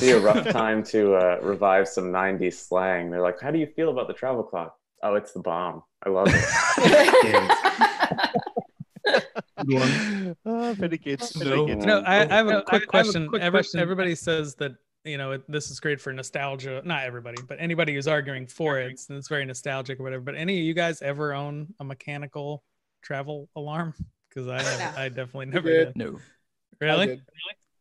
be 0.00 0.10
a 0.10 0.20
rough 0.20 0.46
time 0.48 0.82
to 0.84 1.14
uh, 1.14 1.38
revive 1.42 1.88
some 1.88 2.12
90s 2.12 2.54
slang. 2.54 3.10
They're 3.10 3.22
like, 3.22 3.40
how 3.40 3.50
do 3.50 3.58
you 3.58 3.66
feel 3.66 3.90
about 3.90 4.06
the 4.08 4.14
travel 4.14 4.42
clock? 4.42 4.76
Oh, 5.02 5.14
it's 5.14 5.32
the 5.32 5.40
bomb. 5.40 5.82
I 6.04 6.10
love 6.10 6.28
it. 6.30 6.44
Good 9.66 9.74
one. 9.74 10.36
Oh, 10.46 10.72
very 10.74 10.96
good. 10.98 11.20
No. 11.36 11.66
good. 11.66 11.78
No, 11.78 11.98
I, 12.00 12.20
I 12.30 12.36
have 12.36 12.46
a 12.46 12.50
No, 12.52 12.62
quick 12.62 12.72
I- 12.72 12.76
I 12.76 12.76
have 12.76 12.82
a 12.82 12.86
question. 12.86 13.28
quick 13.28 13.42
Every, 13.42 13.58
question. 13.58 13.80
Everybody 13.80 14.14
says 14.14 14.54
that 14.56 14.72
you 15.04 15.16
know 15.18 15.32
it, 15.32 15.42
this 15.50 15.70
is 15.70 15.80
great 15.80 16.00
for 16.00 16.12
nostalgia. 16.12 16.82
Not 16.84 17.04
everybody, 17.04 17.42
but 17.48 17.58
anybody 17.60 17.94
who's 17.94 18.06
arguing 18.08 18.46
for 18.46 18.78
it, 18.78 18.92
it's, 18.92 19.10
it's 19.10 19.28
very 19.28 19.44
nostalgic 19.44 19.98
or 19.98 20.02
whatever. 20.02 20.22
But 20.22 20.36
any 20.36 20.58
of 20.60 20.64
you 20.64 20.74
guys 20.74 21.02
ever 21.02 21.32
own 21.34 21.74
a 21.80 21.84
mechanical 21.84 22.62
travel 23.02 23.48
alarm? 23.56 23.94
Because 24.28 24.48
I 24.48 24.62
have, 24.62 24.96
I 24.96 25.08
definitely 25.08 25.46
never 25.46 25.68
did. 25.68 25.94
did. 25.94 25.96
No. 25.96 26.18
I 26.80 26.84
Really? 26.84 27.22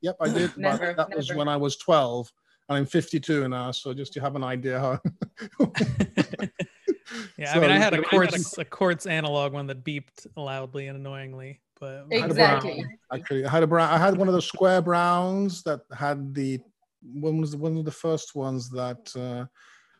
Yep, 0.01 0.17
I 0.21 0.29
did. 0.29 0.57
Never, 0.57 0.93
but 0.93 1.09
that 1.09 1.17
was 1.17 1.33
when 1.33 1.47
I 1.47 1.57
was 1.57 1.75
12 1.77 2.31
and 2.69 2.77
I'm 2.77 2.85
52 2.85 3.47
now. 3.49 3.71
So 3.71 3.93
just 3.93 4.13
to 4.13 4.21
have 4.21 4.35
an 4.35 4.43
idea 4.43 4.79
how. 4.79 4.99
Yeah, 7.37 7.53
I 7.53 7.59
mean, 7.59 7.71
I 7.71 7.77
So, 7.77 7.83
had 7.83 7.93
a 7.93 7.97
I 7.97 7.99
mean, 7.99 8.09
quartz 8.09 8.57
a 8.57 8.65
quartz 8.65 9.05
analog 9.05 9.53
one 9.53 9.67
that 9.67 9.83
beeped 9.83 10.27
loudly 10.35 10.87
and 10.87 10.97
annoyingly, 10.97 11.61
but 11.79 12.05
I 12.11 12.15
had 12.17 12.35
brown, 12.35 12.57
Exactly. 12.57 12.85
Actually, 13.11 13.45
I 13.45 13.49
had 13.49 13.63
a 13.63 13.67
brown. 13.67 13.89
I 13.89 13.97
had 13.97 14.17
one 14.17 14.27
of 14.27 14.33
those 14.33 14.45
square 14.45 14.81
browns 14.81 15.63
that 15.63 15.81
had 15.91 16.33
the 16.35 16.59
one 17.01 17.39
was 17.39 17.55
one 17.55 17.77
of 17.77 17.85
the 17.85 17.91
first 17.91 18.35
ones 18.35 18.69
that 18.71 19.11
uh, 19.17 19.45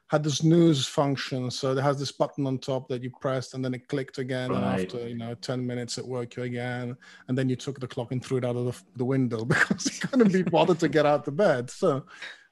had 0.10 0.24
the 0.24 0.32
snooze 0.32 0.88
function. 0.88 1.52
So 1.52 1.72
it 1.72 1.82
has 1.82 2.00
this 2.00 2.12
button 2.12 2.48
on 2.48 2.58
top 2.58 2.88
that 2.90 3.04
you 3.04 3.12
pressed, 3.22 3.54
and 3.54 3.64
then 3.64 3.74
it 3.76 3.88
clicked 3.88 4.18
again. 4.18 4.52
And 4.52 4.66
after 4.66 5.08
you 5.08 5.16
know 5.16 5.36
ten 5.36 5.66
minutes, 5.66 5.98
it 5.98 6.06
woke 6.06 6.36
you 6.36 6.44
again. 6.44 6.98
And 7.28 7.38
then 7.38 7.48
you 7.48 7.56
took 7.56 7.80
the 7.80 7.88
clock 7.88 8.12
and 8.12 8.24
threw 8.24 8.38
it 8.38 8.46
out 8.46 8.56
of 8.56 8.66
the, 8.66 8.76
the 8.98 9.06
window 9.06 9.46
because 9.54 9.86
you 9.86 10.08
couldn't 10.08 10.34
be 10.34 10.44
bothered 10.44 10.80
to 10.80 10.90
get 10.90 11.06
out 11.06 11.28
of 11.28 11.38
bed. 11.38 11.70
So 11.70 12.06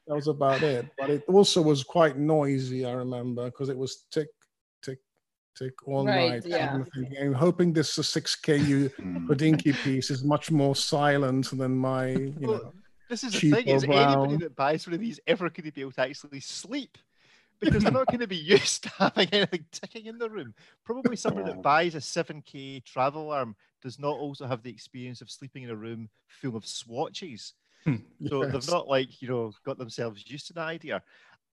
that 0.06 0.16
was 0.16 0.28
about 0.28 0.62
it. 0.62 0.86
But 0.98 1.10
it 1.10 1.24
also 1.28 1.62
was 1.62 1.84
quite 1.84 2.18
noisy. 2.18 2.86
I 2.86 2.92
remember 2.94 3.46
because 3.46 3.70
it 3.70 3.78
was 3.78 4.06
tick 4.12 4.28
tick 4.84 5.00
tick 5.58 5.74
all 5.88 6.06
Right, 6.06 6.34
night. 6.34 6.46
yeah. 6.46 6.76
I'm 6.76 6.86
thinking, 6.86 7.18
I'm 7.20 7.34
hoping 7.34 7.74
this 7.74 7.98
6Ku 7.98 8.92
Hodinkee 9.28 9.76
piece 9.84 10.12
is 10.12 10.24
much 10.24 10.52
more 10.52 10.76
silent 10.76 11.50
than 11.58 11.76
my, 11.76 12.10
you 12.10 12.34
know. 12.42 12.74
This 13.10 13.24
is 13.24 13.32
the 13.34 13.52
thing: 13.52 13.68
is 13.68 13.84
anybody 13.84 14.36
that 14.38 14.56
buys 14.56 14.86
one 14.86 14.94
of 14.94 15.00
these 15.00 15.20
ever 15.26 15.50
going 15.50 15.66
to 15.66 15.72
be 15.72 15.82
able 15.82 15.94
to 15.94 16.02
actually 16.02 16.42
sleep? 16.42 16.98
Because 17.60 17.84
they're 17.84 17.92
not 17.92 18.08
going 18.12 18.20
to 18.20 18.28
be 18.28 18.36
used 18.38 18.84
to 18.84 18.90
having 18.98 19.30
anything 19.32 19.66
ticking 19.72 20.06
in 20.06 20.18
the 20.18 20.30
room. 20.30 20.54
Probably 20.86 21.16
somebody 21.16 21.48
that 21.52 21.62
buys 21.62 21.96
a 21.96 22.00
7K 22.00 22.84
travel 22.86 23.24
alarm 23.28 23.56
does 23.82 24.00
not 24.00 24.18
also 24.18 24.48
have 24.48 24.64
the 24.64 24.70
experience 24.70 25.22
of 25.22 25.30
sleeping 25.32 25.64
in 25.64 25.70
a 25.70 25.76
room 25.76 26.10
full 26.28 26.56
of 26.56 26.66
swatches. 26.66 27.54
Hmm. 27.84 27.96
So 28.28 28.46
they've 28.46 28.70
not 28.70 28.88
like 28.88 29.22
you 29.22 29.28
know 29.28 29.52
got 29.66 29.78
themselves 29.78 30.24
used 30.28 30.48
to 30.48 30.54
the 30.54 30.62
idea. 30.62 31.02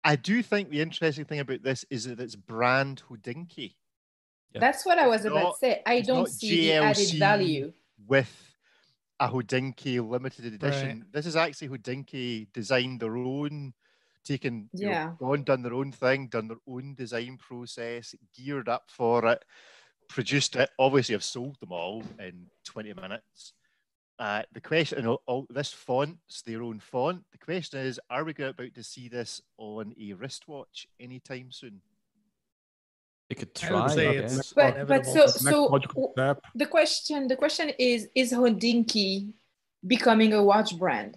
I 0.02 0.16
do 0.16 0.42
think 0.42 0.68
the 0.70 0.80
interesting 0.80 1.24
thing 1.24 1.40
about 1.40 1.62
this 1.62 1.84
is 1.90 2.04
that 2.04 2.20
it's 2.20 2.36
brand 2.36 3.02
Hodinkee 3.10 3.74
That's 4.54 4.84
what 4.84 4.98
I 4.98 5.06
was 5.06 5.24
It's 5.24 5.26
about 5.32 5.42
not- 5.42 5.52
to 5.54 5.58
say. 5.60 5.82
I 5.86 6.00
don't 6.00 6.18
not 6.20 6.28
see 6.30 6.68
the 6.68 6.72
added 6.74 7.10
value. 7.18 7.72
with 8.06 8.30
a 9.20 9.28
Hodinkee 9.28 10.06
limited 10.06 10.46
edition. 10.46 11.06
This 11.12 11.24
is 11.26 11.36
actually 11.36 11.68
Hodinkee 11.68 12.48
designed 12.52 13.00
their 13.00 13.16
own, 13.16 13.72
taken, 14.24 14.68
you 14.72 14.86
know, 14.86 14.92
Yeah. 14.92 15.12
gone, 15.18 15.44
done 15.44 15.62
their 15.62 15.74
own 15.74 15.92
thing, 15.92 16.28
done 16.28 16.48
their 16.48 16.60
own 16.66 16.94
design 16.94 17.36
process, 17.38 18.14
geared 18.36 18.68
up 18.68 18.90
for 18.90 19.24
it, 19.26 19.44
produced 20.08 20.56
it. 20.56 20.70
Obviously, 20.78 21.14
have 21.14 21.24
sold 21.24 21.58
them 21.60 21.72
all 21.72 22.02
in 22.18 22.46
20 22.64 22.94
minutes. 22.94 23.52
Uh, 24.18 24.42
the 24.52 24.60
question, 24.60 24.98
and 24.98 25.08
all, 25.08 25.22
all 25.26 25.46
this 25.50 25.72
font's 25.72 26.42
their 26.42 26.62
own 26.62 26.78
font. 26.78 27.24
The 27.32 27.38
question 27.38 27.80
is, 27.80 27.98
are 28.08 28.24
we 28.24 28.32
go- 28.32 28.50
about 28.50 28.74
to 28.74 28.82
see 28.82 29.08
this 29.08 29.42
on 29.58 29.92
a 30.00 30.12
wristwatch 30.12 30.86
anytime 31.00 31.50
soon? 31.50 31.80
They 33.28 33.34
could 33.34 33.50
I 33.62 33.72
would 33.72 33.78
try. 33.86 33.94
say 33.94 34.16
it's 34.18 34.36
guess. 34.36 34.52
But 34.52 34.86
but 34.86 35.06
so 35.06 35.20
Next 35.20 35.40
so 35.40 35.82
the 36.54 36.66
question 36.66 37.26
the 37.26 37.36
question 37.36 37.70
is 37.78 38.08
is 38.14 38.32
Hodinkee 38.32 39.32
becoming 39.84 40.32
a 40.34 40.42
watch 40.44 40.78
brand? 40.78 41.16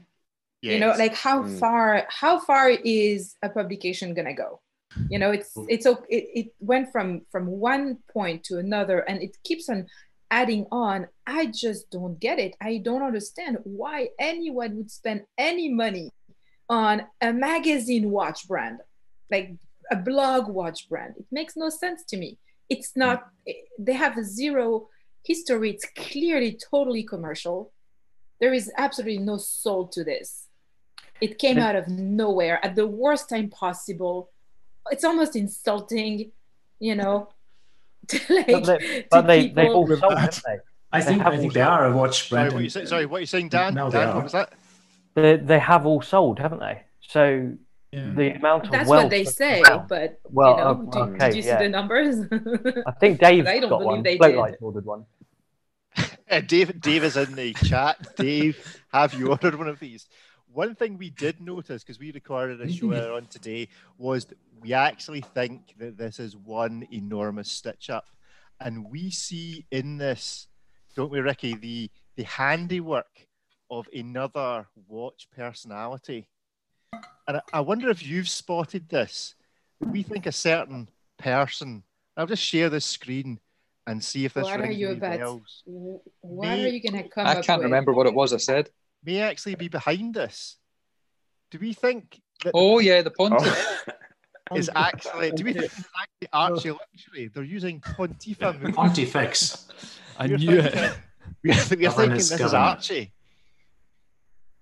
You 0.62 0.80
know, 0.80 0.94
like 0.98 1.14
how 1.14 1.44
Mm. 1.44 1.60
far 1.60 2.06
how 2.10 2.40
far 2.40 2.70
is 2.70 3.36
a 3.44 3.50
publication 3.50 4.14
gonna 4.14 4.34
go? 4.34 4.62
You 5.10 5.20
know, 5.20 5.32
it's 5.32 5.52
it's 5.70 5.86
it, 5.86 6.00
it 6.10 6.48
went 6.60 6.92
from 6.92 7.26
from 7.32 7.48
one 7.48 8.00
point 8.12 8.44
to 8.46 8.58
another 8.58 9.00
and 9.00 9.22
it 9.22 9.38
keeps 9.44 9.70
on 9.70 9.88
adding 10.32 10.66
on. 10.72 11.08
I 11.26 11.46
just 11.48 11.90
don't 11.92 12.20
get 12.20 12.40
it. 12.40 12.56
I 12.60 12.78
don't 12.78 13.04
understand 13.04 13.60
why 13.64 14.10
anyone 14.20 14.76
would 14.78 14.92
spend 14.92 15.24
any 15.38 15.70
money 15.70 16.12
on 16.70 17.06
a 17.22 17.32
magazine 17.32 18.10
watch 18.12 18.48
brand, 18.48 18.80
like 19.32 19.56
a 19.92 19.96
blog 19.96 20.50
watch 20.50 20.90
brand. 20.90 21.14
It 21.18 21.28
makes 21.32 21.56
no 21.56 21.70
sense 21.70 22.04
to 22.10 22.18
me. 22.18 22.38
It's 22.70 22.98
not, 22.98 23.28
they 23.80 23.94
have 23.94 24.18
a 24.18 24.24
zero 24.26 24.90
history. 25.24 25.70
It's 25.72 25.86
clearly 25.96 26.60
totally 26.72 27.04
commercial. 27.04 27.72
There 28.42 28.52
is 28.52 28.70
absolutely 28.78 29.20
no 29.20 29.38
soul 29.38 29.88
to 29.90 30.04
this. 30.04 30.47
It 31.21 31.39
came 31.39 31.57
out 31.57 31.75
of 31.75 31.88
nowhere 31.88 32.63
at 32.65 32.75
the 32.75 32.86
worst 32.88 33.29
time 33.29 33.50
possible. 33.50 34.29
It's 34.91 35.03
almost 35.03 35.36
insulting, 35.36 36.31
you 36.79 36.95
know. 36.95 37.29
to, 38.09 38.19
like, 38.29 38.47
But 38.47 38.65
they, 38.65 39.05
but 39.12 39.21
they, 39.27 39.41
they've 39.47 39.55
people. 39.55 39.75
all 39.75 39.88
sold, 39.88 40.01
that. 40.01 40.19
haven't 40.19 40.43
they? 40.45 40.57
I 40.93 41.01
think 41.01 41.25
I 41.25 41.38
think 41.38 41.53
they 41.53 41.59
sold. 41.59 41.71
are 41.71 41.86
a 41.88 41.91
watch 41.97 42.29
Sorry, 42.29 42.41
brand. 42.43 42.53
what 42.53 42.63
you 42.63 42.69
say, 42.69 42.86
sorry, 42.86 43.05
what 43.05 43.17
are 43.17 43.19
you 43.21 43.25
saying, 43.25 43.50
Dan? 43.50 43.74
No, 43.74 43.89
they 43.89 43.97
Dan, 44.00 44.09
are. 44.09 44.15
what 44.15 44.24
was 44.24 44.31
that? 44.33 44.53
They, 45.15 45.36
they 45.38 45.59
have 45.59 45.86
all 45.86 46.01
sold, 46.01 46.39
haven't 46.39 46.59
they? 46.59 46.83
So 47.01 47.51
Yeah. 47.91 48.12
the 48.15 48.36
amount 48.36 48.65
of 48.65 48.71
That's 48.71 48.88
wealth 48.88 49.03
what 49.05 49.09
they 49.09 49.25
say, 49.25 49.62
around- 49.62 49.88
but 49.89 50.19
Well, 50.29 50.51
you 50.51 50.57
know, 50.57 50.69
uh, 50.69 50.74
do- 51.07 51.13
okay, 51.15 51.27
did 51.27 51.36
you 51.36 51.41
see 51.41 51.47
yeah. 51.50 51.63
the 51.63 51.69
numbers? 51.69 52.15
I 52.86 52.91
think 52.91 53.19
Dave's 53.27 53.47
I 53.47 53.59
don't 53.59 53.69
got 53.69 53.79
believe 53.79 53.86
one. 53.88 54.03
they 54.03 54.17
Float 54.17 54.31
did. 54.31 54.38
Lights 54.39 54.57
ordered 54.62 54.86
one. 54.86 55.05
Uh, 56.29 56.41
Dave, 56.41 56.81
Dave 56.81 57.05
is 57.05 57.15
in 57.15 57.33
the 57.36 57.53
chat. 57.53 57.95
Dave, 58.17 58.81
have 58.91 59.13
you 59.13 59.29
ordered 59.29 59.55
one 59.55 59.69
of 59.69 59.79
these? 59.79 60.07
One 60.51 60.75
thing 60.75 60.98
we 60.98 61.10
did 61.10 61.42
notice 61.42 61.84
because 61.84 62.00
we 62.00 62.12
recorded 62.12 62.62
a 62.62 62.72
show 62.72 62.92
earlier 62.94 63.13
on 63.18 63.25
today 63.27 63.68
was 63.98 64.25
that 64.25 64.38
we 64.62 64.74
actually 64.74 65.22
think 65.22 65.75
that 65.77 65.98
this 65.98 66.20
is 66.20 66.36
one 66.36 66.88
enormous 66.92 67.50
stitch 67.50 67.89
up, 67.89 68.06
and 68.60 68.89
we 68.89 69.12
see 69.12 69.66
in 69.72 69.98
this, 69.98 70.48
don't 70.96 71.12
we, 71.12 71.20
Ricky, 71.20 71.56
the 71.56 71.92
the 72.16 72.24
handiwork 72.24 73.27
of 73.70 73.88
another 73.94 74.68
watch 74.88 75.27
personality. 75.36 76.27
And 77.27 77.38
I, 77.38 77.42
I 77.54 77.60
wonder 77.60 77.89
if 77.89 78.04
you've 78.06 78.30
spotted 78.30 78.89
this. 78.89 79.36
We 79.80 80.01
think 80.01 80.25
a 80.25 80.32
certain 80.32 80.89
person. 81.20 81.84
I'll 82.16 82.25
just 82.25 82.42
share 82.42 82.70
this 82.70 82.86
screen 82.86 83.39
and 83.86 84.04
see 84.04 84.25
if 84.25 84.34
this 84.34 84.44
what 84.46 84.62
are 84.62 84.72
you 84.72 84.88
any 84.88 84.98
about? 84.98 85.18
bells 85.20 85.63
What 85.66 86.58
Me- 86.58 86.63
are 86.63 86.68
you 86.68 86.82
gonna 86.82 87.08
come 87.08 87.27
I 87.27 87.36
can't 87.42 87.60
with? 87.60 87.66
remember 87.66 87.94
what 87.94 88.08
it 88.08 88.13
was 88.16 88.34
I 88.34 88.38
said. 88.38 88.70
May 89.08 89.22
actually 89.22 89.56
be 89.56 89.70
behind 89.70 90.14
this. 90.14 90.58
Do 91.50 91.58
we 91.60 91.74
think 91.74 92.22
that 92.44 92.52
Oh 92.54 92.80
yeah, 92.80 93.02
the 93.02 93.12
Pontiff. 93.12 93.84
Oh. 94.52 94.56
is 94.58 94.70
actually? 94.76 95.32
Do 95.32 95.44
we 95.44 95.54
think 95.54 95.66
it's 95.66 95.80
actually 95.80 96.30
Archie 96.34 96.72
oh. 96.72 96.78
luxury? 96.94 97.32
They're 97.34 97.44
using 97.44 97.80
Pontifa. 97.80 98.74
Pontifex. 98.76 99.68
I 100.20 100.28
We're 100.28 100.38
knew 100.38 100.62
thinking- 100.62 100.84
it. 100.84 100.98
We're, 101.44 101.54
we're 101.54 101.56
thinking 101.56 101.90
Governess, 101.90 102.30
this 102.30 102.42
is. 102.42 102.54
Archie. 102.54 103.14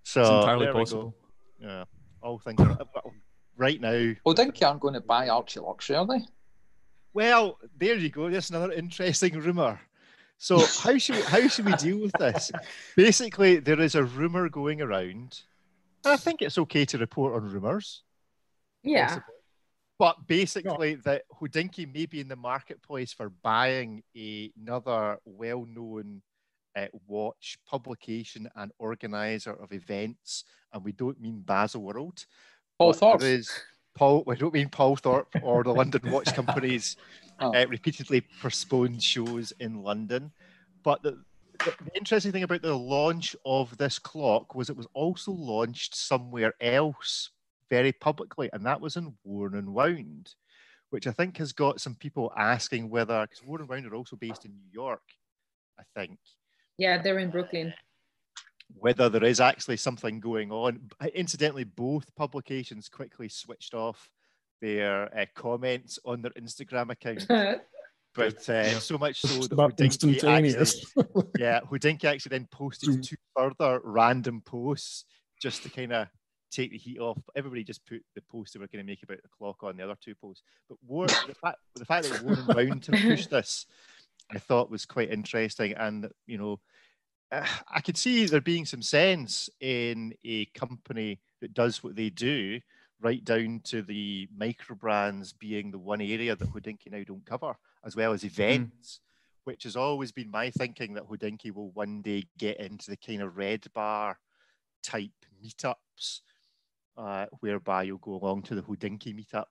So 0.03 0.21
It's 0.21 0.29
entirely 0.29 0.65
there 0.65 0.73
we 0.73 0.79
go. 0.79 0.79
possible. 0.79 1.15
Yeah, 1.59 1.83
all 2.21 2.37
things 2.39 2.61
are 2.61 2.77
right 3.57 3.81
now. 3.81 3.89
Oh, 3.93 4.15
well, 4.25 4.35
Dinky 4.35 4.65
aren't 4.65 4.81
going 4.81 4.93
to 4.93 5.01
buy 5.01 5.29
Archie 5.29 5.59
Luxury, 5.61 5.95
are 5.95 6.05
they? 6.05 6.21
Well, 7.13 7.57
there 7.77 7.95
you 7.95 8.09
go. 8.09 8.29
That's 8.29 8.49
another 8.49 8.73
interesting 8.73 9.39
rumor 9.39 9.79
So 10.37 10.59
how 10.59 10.97
should 10.97 11.15
we, 11.15 11.21
how 11.23 11.47
should 11.47 11.65
we 11.65 11.73
deal 11.73 11.99
with 11.99 12.11
this? 12.19 12.51
Basically, 12.95 13.59
there 13.59 13.79
is 13.79 13.95
a 13.95 14.03
rumor 14.03 14.49
going 14.49 14.81
around. 14.81 15.41
and 16.03 16.13
I 16.13 16.17
think 16.17 16.41
it's 16.41 16.57
okay 16.57 16.85
to 16.85 16.97
report 16.97 17.33
on 17.33 17.49
rumors. 17.51 18.03
Yeah. 18.83 19.05
possibly. 19.07 19.23
But 19.97 20.27
basically, 20.27 20.95
that 20.95 21.23
Hodinkee 21.39 21.91
may 21.93 22.05
be 22.05 22.19
in 22.19 22.27
the 22.27 22.35
marketplace 22.35 23.13
for 23.13 23.29
buying 23.29 24.03
a- 24.15 24.51
another 24.61 25.17
well-known 25.23 26.21
uh, 26.75 26.87
watch 27.07 27.57
publication 27.65 28.49
and 28.57 28.71
organizer 28.77 29.53
of 29.53 29.71
events, 29.71 30.43
and 30.73 30.83
we 30.83 30.91
don't 30.91 31.19
mean 31.21 31.39
Basel 31.39 31.81
World. 31.81 32.25
Paul 32.77 32.91
Thorpe. 32.91 33.23
Is 33.23 33.49
Paul. 33.95 34.25
We 34.27 34.35
don't 34.35 34.53
mean 34.53 34.67
Paul 34.67 34.97
Thorpe 34.97 35.33
or 35.41 35.63
the 35.63 35.71
London 35.73 36.11
Watch 36.11 36.33
Company's 36.35 36.97
Oh. 37.39 37.53
uh, 37.53 37.65
repeatedly 37.67 38.21
postponed 38.41 39.03
shows 39.03 39.51
in 39.59 39.83
London. 39.83 40.31
But 40.83 41.01
the, 41.03 41.21
the 41.59 41.73
the 41.83 41.95
interesting 41.95 42.31
thing 42.31 42.43
about 42.43 42.61
the 42.61 42.75
launch 42.75 43.35
of 43.45 43.77
this 43.77 43.99
clock 43.99 44.55
was 44.55 44.69
it 44.69 44.77
was 44.77 44.87
also 44.93 45.31
launched 45.31 45.95
somewhere 45.95 46.53
else 46.61 47.31
very 47.69 47.91
publicly, 47.91 48.49
and 48.53 48.65
that 48.65 48.79
was 48.79 48.95
in 48.95 49.15
Worn 49.23 49.55
and 49.55 49.73
Wound, 49.73 50.33
which 50.91 51.07
I 51.07 51.11
think 51.11 51.37
has 51.37 51.51
got 51.51 51.81
some 51.81 51.95
people 51.95 52.31
asking 52.37 52.89
whether, 52.89 53.25
because 53.27 53.43
Worn 53.43 53.61
and 53.61 53.69
Wound 53.69 53.85
are 53.87 53.95
also 53.95 54.15
based 54.15 54.45
in 54.45 54.51
New 54.51 54.69
York, 54.71 55.01
I 55.79 55.83
think, 55.95 56.19
Yeah, 56.77 57.01
they're 57.01 57.19
in 57.19 57.31
Brooklyn. 57.31 57.73
whether 58.77 59.09
there 59.09 59.23
is 59.23 59.39
actually 59.39 59.77
something 59.77 60.19
going 60.19 60.51
on. 60.51 60.89
Incidentally, 61.13 61.63
both 61.63 62.13
publications 62.15 62.87
quickly 62.89 63.27
switched 63.29 63.73
off 63.73 64.09
their 64.65 65.15
uh, 65.17 65.25
comments 65.35 65.99
on 66.05 66.21
their 66.21 66.31
Instagram 66.31 66.91
account. 66.91 67.25
But 68.15 68.47
uh, 68.47 68.79
so 68.79 68.97
much 68.97 69.19
so 69.19 69.41
that 69.41 69.51
about 69.51 69.75
Hodinkee 69.75 70.23
actually- 70.23 71.23
yeah, 71.37 71.59
Hodinkee 71.69 72.05
actually 72.05 72.29
then 72.29 72.47
posted 72.49 73.03
two 73.03 73.17
further 73.35 73.81
random 73.83 74.39
posts 74.39 75.03
just 75.41 75.63
to 75.63 75.69
kind 75.69 75.91
of 75.91 76.07
take 76.49 76.71
the 76.71 76.77
heat 76.77 76.97
off. 76.97 77.17
Everybody 77.35 77.65
just 77.65 77.85
put 77.85 78.01
the 78.15 78.21
post 78.31 78.53
they 78.53 78.61
were 78.61 78.67
going 78.67 78.85
to 78.85 78.89
make 78.89 79.03
about 79.03 79.21
the 79.21 79.27
clock 79.37 79.63
on 79.63 79.75
the 79.75 79.83
other 79.83 79.97
two 80.01 80.15
posts. 80.15 80.43
But 80.69 80.77
War, 80.87 81.07
the, 81.07 81.35
fact, 81.41 81.57
the 81.75 81.83
fact 81.83 82.09
that 82.09 82.21
Worn 82.21 82.39
and 82.39 82.55
Wound 82.55 82.83
to 82.83 82.93
push 82.93 83.27
this, 83.27 83.65
I 84.31 84.39
thought 84.39 84.71
was 84.71 84.85
quite 84.85 85.11
interesting. 85.11 85.73
And, 85.73 86.07
you 86.25 86.37
know, 86.37 86.61
uh, 87.33 87.45
I 87.69 87.81
could 87.81 87.97
see 87.97 88.25
there 88.27 88.39
being 88.39 88.65
some 88.65 88.81
sense 88.81 89.49
in 89.59 90.13
a 90.23 90.45
company 90.57 91.19
that 91.41 91.53
does 91.53 91.83
what 91.83 91.97
they 91.97 92.11
do, 92.11 92.61
right 93.01 93.23
down 93.23 93.61
to 93.65 93.81
the 93.81 94.27
micro 94.35 94.75
brands 94.75 95.33
being 95.33 95.71
the 95.71 95.77
one 95.77 96.01
area 96.01 96.35
that 96.35 96.49
Hodinkee 96.49 96.91
now 96.91 97.03
don't 97.05 97.25
cover, 97.25 97.55
as 97.83 97.95
well 97.95 98.13
as 98.13 98.23
events, 98.23 98.99
which 99.43 99.63
has 99.63 99.75
always 99.75 100.11
been 100.11 100.31
my 100.31 100.49
thinking 100.49 100.93
that 100.93 101.07
Hodinkee 101.07 101.53
will 101.53 101.71
one 101.71 102.01
day 102.01 102.25
get 102.37 102.59
into 102.59 102.89
the 102.89 102.97
kind 102.97 103.21
of 103.21 103.37
red 103.37 103.65
bar 103.73 104.17
type 104.83 105.11
meetups, 105.43 106.21
uh, 106.97 107.25
whereby 107.41 107.83
you'll 107.83 107.97
go 107.97 108.13
along 108.13 108.43
to 108.43 108.55
the 108.55 108.61
Hodinkee 108.61 109.15
meetup. 109.15 109.45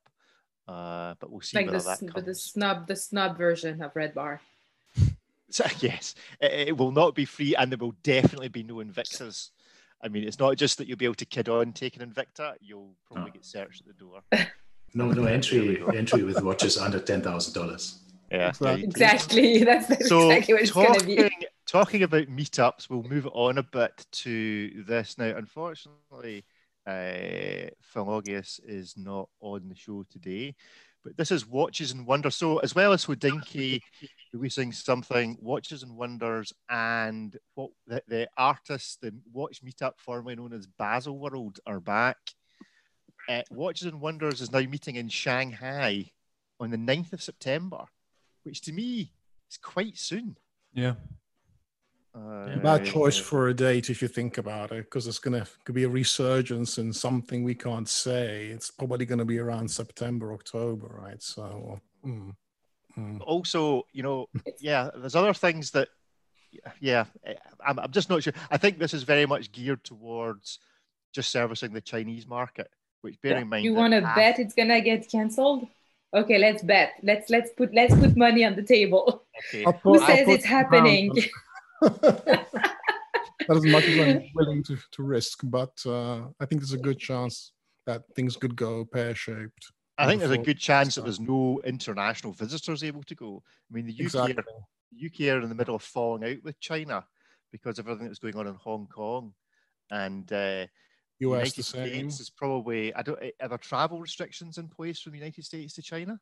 Uh, 0.66 1.14
but 1.20 1.30
we'll 1.30 1.42
see 1.42 1.58
like 1.58 1.66
the, 1.66 1.72
whether 1.72 1.84
that 1.84 1.98
comes. 1.98 2.12
but 2.14 2.24
the 2.24 2.34
snub, 2.34 2.86
the 2.86 2.96
snub 2.96 3.36
version 3.36 3.82
of 3.82 3.94
Red 3.94 4.14
Bar. 4.14 4.40
So, 5.50 5.64
yes, 5.78 6.16
it, 6.40 6.68
it 6.68 6.76
will 6.76 6.90
not 6.90 7.14
be 7.14 7.26
free, 7.26 7.54
and 7.54 7.70
there 7.70 7.78
will 7.78 7.94
definitely 8.02 8.48
be 8.48 8.64
no 8.64 8.76
Invictas. 8.76 9.50
I 10.04 10.08
mean, 10.08 10.24
it's 10.24 10.38
not 10.38 10.56
just 10.56 10.76
that 10.78 10.86
you'll 10.86 10.98
be 10.98 11.06
able 11.06 11.14
to 11.14 11.24
kid 11.24 11.48
on 11.48 11.72
taking 11.72 12.06
Invicta; 12.06 12.54
you'll 12.60 12.94
probably 13.10 13.30
get 13.30 13.44
searched 13.44 13.80
at 13.80 13.86
the 13.86 14.04
door. 14.04 14.20
No, 14.96 15.10
no 15.10 15.24
entry 15.24 15.82
entry 15.92 16.22
with 16.22 16.40
watches 16.40 16.78
under 16.78 17.00
ten 17.00 17.20
thousand 17.20 17.52
dollars. 17.54 17.98
Yeah, 18.30 18.52
yeah, 18.60 18.70
you 18.76 18.82
do. 18.82 18.84
Exactly. 18.84 19.64
That's 19.64 19.88
So 20.08 20.30
exactly 20.30 20.54
what 20.54 20.62
it's 20.62 20.70
going 20.70 20.94
to 21.00 21.04
be. 21.04 21.16
talking, 21.16 21.30
talking 21.66 22.02
about 22.04 22.28
meetups, 22.28 22.88
we'll 22.88 23.02
move 23.02 23.26
on 23.32 23.58
a 23.58 23.64
bit 23.64 24.06
to 24.12 24.84
this 24.84 25.18
now. 25.18 25.34
Unfortunately, 25.36 26.44
uh, 26.86 27.70
Philologius 27.92 28.60
is 28.64 28.94
not 28.96 29.28
on 29.40 29.68
the 29.68 29.74
show 29.74 30.04
today, 30.08 30.54
but 31.04 31.16
this 31.16 31.30
is 31.30 31.46
Watches 31.46 31.92
and 31.92 32.06
Wonders. 32.06 32.36
So 32.36 32.58
as 32.58 32.74
well 32.74 32.92
as 32.92 33.04
Hodinkee 33.04 33.80
releasing 34.32 34.72
something, 34.72 35.36
Watches 35.40 35.82
and 35.82 35.96
Wonders, 35.96 36.52
and 36.68 37.36
what 37.54 37.70
the, 37.86 38.02
the 38.08 38.28
artists, 38.36 38.96
the 39.00 39.14
watch 39.32 39.62
meetup 39.62 39.92
formerly 39.98 40.36
known 40.36 40.52
as 40.52 40.66
Basel 40.66 41.18
World, 41.18 41.60
are 41.66 41.80
back. 41.80 42.16
Uh, 43.28 43.42
Watches 43.50 43.86
and 43.86 44.00
Wonders 44.00 44.40
is 44.40 44.50
now 44.50 44.60
meeting 44.60 44.96
in 44.96 45.08
Shanghai 45.08 46.10
on 46.58 46.70
the 46.70 46.76
9th 46.76 47.12
of 47.12 47.22
September, 47.22 47.84
which 48.42 48.62
to 48.62 48.72
me 48.72 49.12
is 49.50 49.58
quite 49.58 49.98
soon. 49.98 50.36
Yeah. 50.72 50.94
Uh, 52.14 52.56
Bad 52.58 52.84
choice 52.84 53.18
for 53.18 53.48
a 53.48 53.54
date 53.54 53.90
if 53.90 54.00
you 54.00 54.06
think 54.06 54.38
about 54.38 54.70
it, 54.70 54.84
because 54.84 55.08
it's 55.08 55.18
gonna 55.18 55.44
could 55.64 55.74
be 55.74 55.82
a 55.82 55.88
resurgence 55.88 56.78
in 56.78 56.92
something 56.92 57.42
we 57.42 57.56
can't 57.56 57.88
say. 57.88 58.46
It's 58.46 58.70
probably 58.70 59.04
gonna 59.04 59.24
be 59.24 59.38
around 59.40 59.68
September, 59.68 60.32
October, 60.32 60.86
right? 61.02 61.20
So, 61.20 61.80
mm, 62.06 62.36
mm. 62.96 63.20
also, 63.20 63.86
you 63.92 64.04
know, 64.04 64.28
yeah, 64.60 64.90
there's 64.94 65.16
other 65.16 65.34
things 65.34 65.72
that, 65.72 65.88
yeah, 66.78 67.06
eh, 67.24 67.34
I'm, 67.66 67.80
I'm 67.80 67.90
just 67.90 68.08
not 68.08 68.22
sure. 68.22 68.32
I 68.48 68.58
think 68.58 68.78
this 68.78 68.94
is 68.94 69.02
very 69.02 69.26
much 69.26 69.50
geared 69.50 69.82
towards 69.82 70.60
just 71.12 71.30
servicing 71.30 71.72
the 71.72 71.80
Chinese 71.80 72.28
market, 72.28 72.70
which 73.00 73.20
bear 73.22 73.38
in 73.38 73.48
mind, 73.48 73.64
You 73.64 73.74
want 73.74 73.92
to 73.92 74.06
half- 74.06 74.14
bet 74.14 74.38
it's 74.38 74.54
gonna 74.54 74.80
get 74.80 75.10
cancelled? 75.10 75.66
Okay, 76.14 76.38
let's 76.38 76.62
bet. 76.62 76.92
Let's 77.02 77.28
let's 77.28 77.50
put 77.56 77.74
let's 77.74 77.92
put 77.92 78.16
money 78.16 78.44
on 78.44 78.54
the 78.54 78.62
table. 78.62 79.24
Okay. 79.48 79.64
I'll 79.64 79.72
Who 79.82 79.98
says 79.98 80.26
put 80.26 80.34
it's 80.34 80.44
happening? 80.44 81.12
Not 83.48 83.58
as 83.58 83.64
much 83.64 83.84
as 83.84 83.98
I'm 83.98 84.22
willing 84.34 84.62
to, 84.64 84.78
to 84.92 85.02
risk, 85.02 85.40
but 85.44 85.72
uh, 85.86 86.22
I 86.40 86.46
think 86.46 86.60
there's 86.60 86.72
a 86.72 86.78
good 86.78 86.98
chance 86.98 87.52
that 87.86 88.02
things 88.16 88.36
could 88.36 88.56
go 88.56 88.84
pear 88.84 89.14
shaped. 89.14 89.72
I 89.98 90.06
think 90.06 90.20
there's 90.20 90.32
a 90.32 90.38
good 90.38 90.58
chance 90.58 90.94
that 90.94 91.02
there's 91.02 91.20
no 91.20 91.60
international 91.64 92.32
visitors 92.32 92.82
able 92.82 93.02
to 93.04 93.14
go. 93.14 93.42
I 93.70 93.74
mean, 93.74 93.86
the 93.86 93.92
UK, 93.92 94.00
Exactly. 94.00 94.34
are, 94.36 94.44
the 94.92 95.06
UK 95.06 95.34
are 95.34 95.40
in 95.40 95.48
the 95.48 95.54
middle 95.54 95.76
of 95.76 95.82
falling 95.82 96.24
out 96.24 96.42
with 96.42 96.58
China 96.58 97.04
because 97.52 97.78
of 97.78 97.86
everything 97.86 98.08
that's 98.08 98.18
going 98.18 98.36
on 98.36 98.48
in 98.48 98.54
Hong 98.54 98.88
Kong, 98.88 99.32
and 99.90 100.24
uh, 100.32 100.66
the 101.20 101.28
US 101.28 101.30
United 101.30 101.56
the 101.56 101.62
same. 101.62 101.88
States 101.88 102.20
is 102.20 102.30
probably. 102.30 102.92
I 102.94 103.02
don't. 103.02 103.18
Are 103.40 103.48
there 103.48 103.58
travel 103.58 104.00
restrictions 104.00 104.58
in 104.58 104.68
place 104.68 105.00
from 105.00 105.12
the 105.12 105.18
United 105.18 105.44
States 105.44 105.74
to 105.74 105.82
China? 105.82 106.18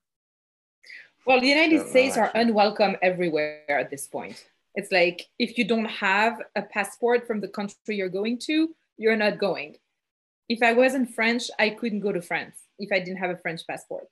Well, 1.24 1.40
the 1.40 1.46
United 1.46 1.76
Don't 1.76 1.86
know, 1.86 1.90
States 1.90 2.16
are 2.16 2.30
unwelcome 2.34 2.96
everywhere 3.00 3.62
at 3.70 3.90
this 3.90 4.06
point. 4.06 4.44
It's 4.74 4.90
like 4.90 5.28
if 5.38 5.58
you 5.58 5.64
don't 5.64 5.84
have 5.86 6.40
a 6.56 6.62
passport 6.62 7.26
from 7.26 7.40
the 7.40 7.48
country 7.48 7.96
you're 7.96 8.08
going 8.08 8.38
to, 8.46 8.74
you're 8.96 9.16
not 9.16 9.38
going. 9.38 9.76
If 10.48 10.62
I 10.62 10.72
wasn't 10.72 11.14
French, 11.14 11.44
I 11.58 11.70
couldn't 11.70 12.00
go 12.00 12.12
to 12.12 12.22
France 12.22 12.56
if 12.78 12.90
I 12.92 12.98
didn't 12.98 13.18
have 13.18 13.30
a 13.30 13.36
French 13.36 13.66
passport. 13.66 14.06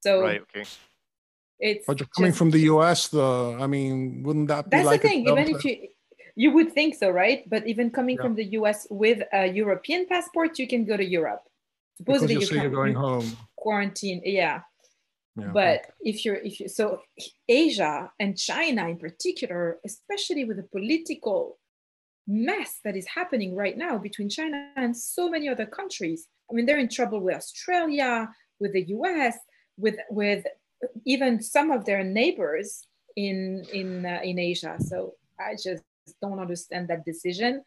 So 0.00 0.22
Right. 0.22 0.40
Okay. 0.42 0.64
it's 1.60 1.86
But 1.86 2.00
you're 2.00 2.08
coming 2.16 2.30
just- 2.30 2.38
from 2.38 2.50
the 2.50 2.60
US, 2.72 3.08
though. 3.08 3.54
I 3.54 3.66
mean, 3.66 4.22
wouldn't 4.24 4.48
that 4.48 4.64
be 4.66 4.70
that's 4.76 4.86
like 4.86 5.02
the 5.02 5.08
a 5.08 5.10
thing. 5.10 5.28
Even 5.28 5.48
if 5.56 5.64
you 5.64 5.88
you 6.34 6.50
would 6.50 6.72
think 6.72 6.94
so, 6.94 7.10
right? 7.10 7.48
But 7.48 7.66
even 7.66 7.90
coming 7.90 8.16
Yeah. 8.16 8.22
from 8.22 8.34
the 8.36 8.44
US 8.58 8.86
with 8.90 9.22
a 9.32 9.46
European 9.46 10.06
passport, 10.06 10.58
you 10.58 10.66
can 10.66 10.84
go 10.84 10.96
to 10.96 11.04
Europe. 11.04 11.44
because 11.98 12.22
Supposedly 12.22 12.34
you 12.34 12.40
you 12.40 12.46
say 12.46 12.56
you're 12.62 12.70
going 12.82 12.94
home? 12.94 13.26
quarantine. 13.54 14.22
Yeah. 14.24 14.62
Yeah, 15.34 15.50
but 15.54 15.86
if 16.00 16.26
you're 16.26 16.36
if 16.36 16.60
you 16.60 16.68
so 16.68 17.00
asia 17.48 18.12
and 18.20 18.36
china 18.36 18.86
in 18.86 18.98
particular 18.98 19.78
especially 19.82 20.44
with 20.44 20.58
the 20.58 20.62
political 20.64 21.58
mess 22.26 22.80
that 22.84 22.96
is 22.96 23.06
happening 23.06 23.56
right 23.56 23.78
now 23.78 23.96
between 23.96 24.28
china 24.28 24.70
and 24.76 24.94
so 24.94 25.30
many 25.30 25.48
other 25.48 25.64
countries 25.64 26.28
i 26.50 26.54
mean 26.54 26.66
they're 26.66 26.78
in 26.78 26.88
trouble 26.88 27.18
with 27.18 27.34
australia 27.34 28.28
with 28.60 28.74
the 28.74 28.84
us 28.84 29.36
with 29.78 29.96
with 30.10 30.44
even 31.04 31.42
some 31.42 31.70
of 31.70 31.84
their 31.84 32.04
neighbors 32.04 32.86
in 33.16 33.64
in 33.72 34.06
uh, 34.06 34.20
in 34.22 34.38
asia. 34.38 34.76
So 34.80 35.14
i 35.38 35.52
just 35.52 35.82
don't 36.20 36.40
understand 36.40 36.88
that 36.88 37.04
decision. 37.04 37.62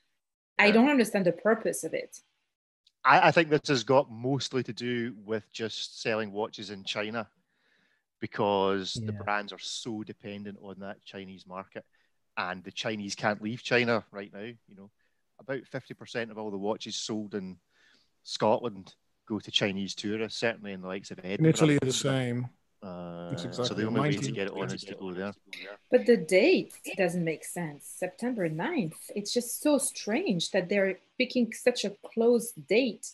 I 0.57 0.71
don't 0.71 0.89
understand 0.89 1.25
the 1.25 1.31
purpose 1.31 1.83
of 1.83 1.93
it. 1.93 2.17
I, 3.03 3.27
I 3.27 3.31
think 3.31 3.49
this 3.49 3.67
has 3.67 3.83
got 3.83 4.09
mostly 4.09 4.63
to 4.63 4.73
do 4.73 5.13
with 5.25 5.49
just 5.51 6.01
selling 6.01 6.31
watches 6.31 6.69
in 6.69 6.83
China 6.83 7.27
because 8.29 8.93
the 9.05 9.11
brands 9.11 9.53
are 9.53 9.59
so 9.59 10.01
dependent 10.03 10.57
on 10.61 10.75
that 10.79 10.97
Chinese 11.05 11.45
market 11.45 11.85
and 12.37 12.63
the 12.63 12.71
Chinese 12.71 13.13
can't 13.13 13.39
leave 13.41 13.61
China 13.61 14.03
right 14.11 14.31
now. 14.33 14.39
You 14.41 14.75
know, 14.75 14.89
about 15.39 15.61
50% 15.71 16.31
of 16.31 16.37
all 16.39 16.49
the 16.49 16.57
watches 16.57 16.95
sold 16.95 17.35
in 17.35 17.57
Scotland 18.23 18.95
go 19.27 19.37
to 19.39 19.51
Chinese 19.51 19.93
tourists, 19.93 20.39
certainly 20.39 20.71
in 20.73 20.81
the 20.81 20.87
likes 20.87 21.11
of 21.11 21.19
Edinburgh. 21.19 21.37
In 21.49 21.53
Italy, 21.55 21.77
the 21.81 21.93
same. 21.93 22.47
Uh, 22.81 23.29
It's 23.33 23.57
so 23.57 23.73
the 23.75 23.85
only 23.85 24.01
way 24.01 24.15
to 24.15 24.31
get 24.31 24.47
it 24.47 24.53
on 24.53 24.73
is 24.73 24.83
to 24.83 24.95
go 24.95 25.13
there. 25.13 25.33
But 25.91 26.05
the 26.07 26.17
date 26.17 26.73
doesn't 26.97 27.23
make 27.23 27.43
sense. 27.45 27.85
September 27.85 28.49
9th. 28.49 29.01
It's 29.15 29.31
just 29.33 29.61
so 29.61 29.77
strange 29.77 30.49
that 30.51 30.67
they're 30.69 30.97
picking 31.19 31.53
such 31.53 31.85
a 31.85 31.91
close 32.13 32.51
date 32.53 33.07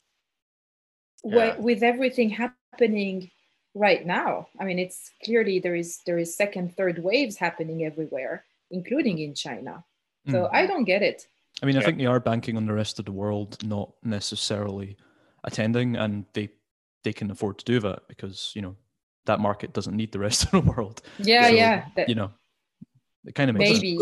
wi- 1.24 1.48
Yeah. 1.56 1.58
with 1.68 1.84
everything 1.84 2.30
happening 2.30 3.30
right 3.74 4.06
now. 4.06 4.48
I 4.60 4.64
mean, 4.66 4.80
it's 4.80 5.12
clearly 5.24 5.60
there 5.60 5.76
is 5.76 6.00
there 6.06 6.18
is 6.20 6.36
second, 6.36 6.76
third 6.76 7.04
waves 7.04 7.38
happening 7.38 7.84
everywhere. 7.86 8.46
including 8.74 9.20
in 9.20 9.36
China. 9.36 9.84
So 10.30 10.44
Mm. 10.44 10.50
I 10.54 10.66
don't 10.66 10.86
get 10.86 11.02
it. 11.02 11.28
I 11.62 11.66
mean, 11.66 11.76
I 11.76 11.80
Yeah. 11.82 11.86
think 11.88 11.98
they 11.98 12.06
are 12.06 12.22
banking 12.22 12.56
on 12.56 12.66
the 12.66 12.72
rest 12.74 13.00
of 13.00 13.06
the 13.06 13.12
world 13.12 13.62
not 13.66 13.92
necessarily 14.02 14.96
attending, 15.44 15.98
and 15.98 16.24
they 16.34 16.48
they 17.04 17.12
can 17.12 17.30
afford 17.32 17.58
to 17.60 17.66
do 17.66 17.80
that 17.82 18.08
because 18.08 18.54
you 18.56 18.62
know 18.62 18.78
that 19.26 19.40
market 19.42 19.74
doesn't 19.74 19.98
need 19.98 20.12
the 20.14 20.20
rest 20.20 20.44
of 20.46 20.52
the 20.52 20.62
world. 20.72 21.02
Yeah, 21.20 21.48
So, 21.50 21.54
yeah. 21.54 21.90
that- 21.96 22.08
You 22.08 22.16
know, 22.16 22.32
it 23.26 23.36
kind 23.36 23.50
of 23.50 23.58
makes 23.58 23.72
sense. 23.72 23.82
maybe. 23.84 23.98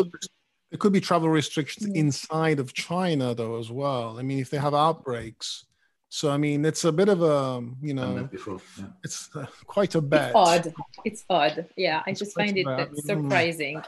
There 0.69 0.77
could 0.77 0.93
be 0.93 1.01
travel 1.01 1.29
restrictions 1.29 1.87
Mm. 1.89 1.95
inside 1.95 2.59
of 2.59 2.73
China, 2.73 3.33
though, 3.33 3.57
as 3.57 3.71
well. 3.71 4.19
I 4.19 4.21
mean, 4.21 4.37
if 4.39 4.49
they 4.51 4.59
have 4.59 4.75
outbreaks. 4.75 5.65
So, 6.11 6.31
I 6.31 6.37
mean, 6.37 6.65
it's 6.65 6.83
a 6.85 6.91
bit 6.91 7.07
of 7.07 7.21
a, 7.21 7.63
you 7.81 7.93
know, 7.93 8.27
before. 8.31 8.59
Yeah. 8.79 8.85
it's 9.03 9.29
uh, 9.35 9.45
quite 9.67 9.93
a 9.95 10.01
bet. 10.01 10.29
It's 10.29 10.35
odd. 10.35 10.73
It's 11.05 11.25
odd. 11.29 11.65
Yeah, 11.75 12.01
I 12.05 12.09
It's 12.11 12.19
just 12.19 12.35
find 12.35 12.57
it 12.57 12.65
bad. 12.65 12.79
that's 12.89 13.01
Mm. 13.05 13.23
surprising. 13.23 13.83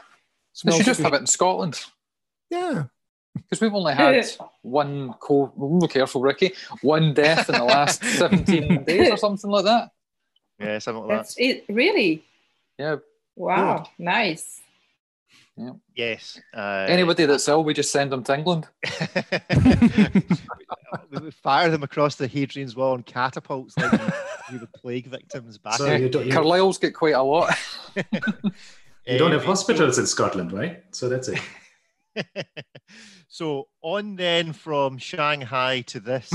They 0.64 0.76
should 0.76 0.86
just 0.86 1.00
have 1.00 1.14
it 1.14 1.20
in 1.20 1.26
Scotland 1.26 1.80
Yeah. 2.50 2.84
because 3.34 3.60
we've 3.60 3.74
only 3.74 3.94
had 3.94 4.24
one 4.62 5.14
co. 5.18 5.52
Oh, 5.58 5.86
careful, 5.88 6.20
Ricky. 6.20 6.52
One 6.82 7.12
death 7.12 7.48
in 7.48 7.56
the 7.56 7.64
last 7.64 8.04
17 8.18 8.84
days 8.84 9.10
or 9.10 9.16
something 9.16 9.50
like 9.50 9.64
that. 9.64 9.90
Yeah, 10.60 10.78
something 10.78 11.04
like 11.06 11.18
That's 11.18 11.34
it. 11.38 11.64
Really? 11.68 12.22
Yeah. 12.78 12.96
Wow. 13.34 13.88
Nice. 13.98 14.60
Yeah. 15.56 15.72
Yes. 15.94 16.40
Uh, 16.54 16.86
Anybody 16.88 17.26
that's 17.26 17.46
ill, 17.46 17.62
we 17.62 17.74
just 17.74 17.92
send 17.92 18.10
them 18.10 18.24
to 18.24 18.38
England. 18.38 18.68
we 21.10 21.18
would 21.18 21.34
fire 21.34 21.70
them 21.70 21.82
across 21.82 22.16
the 22.16 22.26
Hadrian's 22.26 22.74
Wall 22.74 22.92
on 22.92 23.02
catapults 23.02 23.76
like 23.76 23.92
we 23.92 23.98
do 24.50 24.58
the 24.58 24.68
plague 24.74 25.08
victims 25.08 25.58
back. 25.58 25.74
So 25.74 25.94
you 25.94 26.08
don't, 26.08 26.26
you, 26.26 26.32
Carlisle's 26.32 26.78
get 26.78 26.94
quite 26.94 27.14
a 27.14 27.22
lot. 27.22 27.54
you 27.96 29.18
don't 29.18 29.32
have 29.32 29.44
hospitals 29.44 29.98
in 29.98 30.06
Scotland, 30.06 30.52
right? 30.52 30.82
So 30.92 31.10
that's 31.10 31.28
it. 31.28 31.40
so 33.28 33.68
on 33.82 34.16
then 34.16 34.54
from 34.54 34.96
Shanghai 34.96 35.82
to 35.82 36.00
this. 36.00 36.32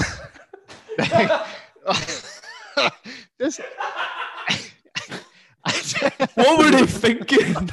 this 3.40 3.60
what 6.36 6.58
were 6.58 6.72
they 6.72 6.86
thinking? 6.86 7.70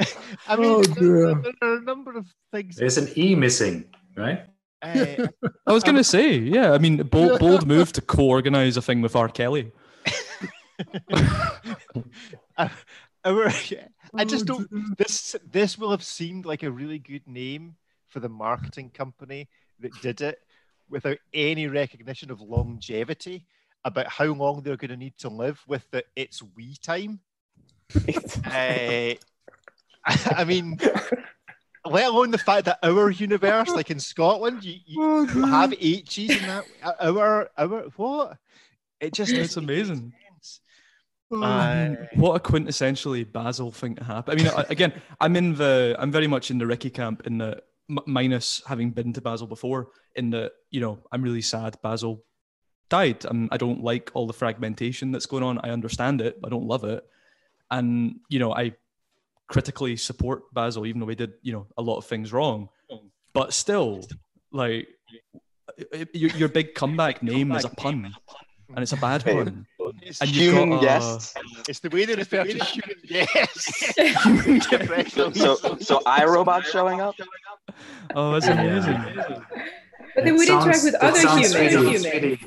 I 0.48 0.56
mean, 0.56 0.70
Oh, 0.70 0.82
there, 0.82 1.34
there 1.34 1.52
are 1.62 1.76
a 1.76 1.80
number 1.82 2.16
of 2.16 2.26
things. 2.52 2.76
There's 2.76 2.98
an 2.98 3.08
E 3.16 3.34
missing, 3.34 3.84
right? 4.16 4.46
uh, 4.82 5.26
I 5.66 5.72
was 5.72 5.82
going 5.84 5.96
to 5.96 6.04
say, 6.04 6.36
yeah. 6.36 6.72
I 6.72 6.78
mean, 6.78 6.98
bold, 6.98 7.38
bold 7.40 7.66
move 7.66 7.92
to 7.92 8.00
co-organize 8.00 8.76
a 8.76 8.82
thing 8.82 9.02
with 9.02 9.14
R. 9.16 9.28
Kelly. 9.28 9.72
I, 12.56 12.70
I 14.14 14.24
just 14.24 14.46
don't. 14.46 14.68
This 14.96 15.36
this 15.50 15.78
will 15.78 15.90
have 15.90 16.02
seemed 16.02 16.46
like 16.46 16.62
a 16.62 16.70
really 16.70 16.98
good 16.98 17.26
name 17.28 17.76
for 18.08 18.20
the 18.20 18.28
marketing 18.28 18.90
company 18.90 19.48
that 19.80 19.92
did 20.00 20.20
it, 20.20 20.38
without 20.88 21.18
any 21.34 21.66
recognition 21.66 22.30
of 22.30 22.40
longevity 22.40 23.44
about 23.84 24.08
how 24.08 24.26
long 24.26 24.62
they're 24.62 24.76
going 24.76 24.90
to 24.90 24.96
need 24.96 25.16
to 25.18 25.28
live 25.28 25.62
with 25.66 25.88
the 25.90 26.04
"It's 26.16 26.42
We 26.56 26.76
time." 26.76 27.20
Uh, 28.44 29.14
I 30.06 30.44
mean, 30.44 30.78
let 31.84 32.06
alone 32.06 32.30
the 32.30 32.38
fact 32.38 32.64
that 32.66 32.78
our 32.82 33.10
universe, 33.10 33.68
like 33.70 33.90
in 33.90 34.00
Scotland, 34.00 34.64
you, 34.64 34.76
you 34.86 35.00
Oh, 35.02 35.26
have 35.46 35.72
H's 35.78 36.30
in 36.30 36.46
that. 36.46 36.64
Our 37.00 37.50
our 37.56 37.82
what? 37.96 38.38
It 39.00 39.12
just 39.14 39.32
It's 39.32 39.56
amazing. 39.56 40.12
sense. 40.28 40.60
Uh, 41.32 41.94
what 42.16 42.34
a 42.34 42.40
quintessentially 42.40 43.30
Basil 43.30 43.70
thing 43.70 43.94
to 43.94 44.04
happen. 44.04 44.32
I 44.38 44.42
mean, 44.42 44.52
again, 44.68 44.92
I'm 45.20 45.36
in 45.36 45.54
the, 45.54 45.94
I'm 45.98 46.10
very 46.10 46.26
much 46.26 46.50
in 46.50 46.58
the 46.58 46.66
Ricky 46.66 46.90
camp 46.90 47.26
in 47.26 47.38
the 47.38 47.62
m- 47.88 48.00
minus 48.06 48.62
having 48.66 48.90
been 48.90 49.12
to 49.12 49.20
Basil 49.20 49.46
before. 49.46 49.88
In 50.16 50.30
the, 50.30 50.50
you 50.70 50.80
know, 50.80 50.98
I'm 51.12 51.22
really 51.22 51.40
sad 51.40 51.76
Basil 51.82 52.24
died. 52.88 53.24
i 53.26 53.48
I 53.52 53.56
don't 53.56 53.82
like 53.82 54.10
all 54.14 54.26
the 54.26 54.32
fragmentation 54.32 55.12
that's 55.12 55.26
going 55.26 55.44
on. 55.44 55.58
I 55.62 55.70
understand 55.70 56.20
it, 56.20 56.40
but 56.40 56.48
I 56.48 56.50
don't 56.50 56.66
love 56.66 56.82
it. 56.84 57.04
And 57.70 58.16
you 58.28 58.40
know, 58.40 58.52
I 58.52 58.72
critically 59.54 59.96
support 59.96 60.42
Basil, 60.54 60.86
even 60.86 61.00
though 61.00 61.08
he 61.08 61.16
did, 61.16 61.32
you 61.42 61.52
know, 61.52 61.66
a 61.76 61.82
lot 61.82 61.96
of 61.98 62.04
things 62.06 62.32
wrong. 62.32 62.68
But 63.32 63.52
still, 63.52 64.00
like, 64.52 64.88
i- 65.78 65.84
i- 66.00 66.06
your, 66.14 66.30
your 66.40 66.48
big 66.48 66.74
comeback 66.74 67.22
name 67.22 67.52
is 67.52 67.64
a 67.64 67.68
pun, 67.68 68.12
and 68.74 68.78
it's 68.84 68.92
a 68.92 68.96
bad 68.96 69.22
Hey, 69.22 69.34
one. 69.34 69.66
it's, 70.02 70.20
And 70.20 70.30
you've 70.30 70.54
Human 70.54 70.70
got, 70.70 70.78
uh, 70.78 70.80
guests. 70.82 71.34
it's 71.68 71.80
the 71.80 71.90
way 71.90 72.04
they 72.06 72.14
refer 72.14 72.44
to 72.44 72.64
human 72.64 72.96
guests. 73.06 73.92
So, 75.16 75.30
so, 75.32 75.76
so 75.78 75.98
iRobot 76.06 76.64
showing 76.64 77.00
up. 77.00 77.14
Oh, 78.14 78.32
that's 78.32 78.46
amazing. 78.46 79.00
But 80.14 80.24
they 80.24 80.30
It 80.30 80.32
would 80.32 80.48
interact 80.48 80.84
with 80.84 80.94
other 80.96 81.20
sounds 81.20 81.52
humans. 81.52 81.74
really- 81.74 81.98
humans. 81.98 82.04
really- 82.14 82.40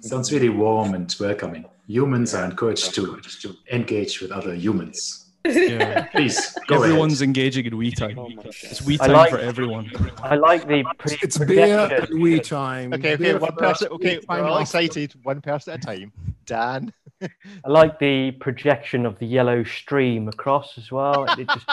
sounds 0.00 0.32
really 0.32 0.48
warm 0.48 0.94
and 0.94 1.14
welcoming. 1.20 1.64
Humans 1.86 2.34
are 2.34 2.44
encouraged 2.44 2.94
to, 2.96 3.20
to 3.42 3.54
engage 3.72 4.20
with 4.20 4.32
other 4.32 4.54
humans. 4.54 5.25
Yeah. 5.54 6.04
Please 6.12 6.56
go 6.66 6.76
Everyone's 6.82 7.20
ahead. 7.20 7.28
engaging 7.28 7.66
in 7.66 7.76
we 7.76 7.90
time. 7.90 8.18
Oh. 8.18 8.28
It's 8.44 8.82
we 8.82 8.94
I 9.00 9.06
time 9.06 9.12
like- 9.16 9.30
for 9.30 9.38
everyone. 9.38 9.90
I 10.22 10.34
like 10.36 10.66
the 10.66 10.84
pre- 10.98 11.18
It's 11.22 11.38
beer 11.38 11.86
projection. 11.88 12.12
and 12.14 12.22
we 12.22 12.40
time. 12.40 12.92
Okay, 12.94 13.14
okay, 13.14 13.22
Beer 13.22 13.38
one 13.38 13.50
first, 13.50 13.60
person. 13.80 13.88
Okay, 13.92 14.18
we 14.18 14.24
we're 14.28 14.42
all 14.44 14.58
excited. 14.58 15.14
One 15.22 15.40
person 15.40 15.74
at 15.74 15.84
a 15.84 15.86
time. 15.86 16.12
Dan. 16.46 16.92
I 17.22 17.28
like 17.68 17.98
the 17.98 18.32
projection 18.32 19.06
of 19.06 19.18
the 19.18 19.26
yellow 19.26 19.64
stream 19.64 20.28
across 20.28 20.76
as 20.78 20.92
well. 20.92 21.24
It 21.38 21.48
just 21.48 21.66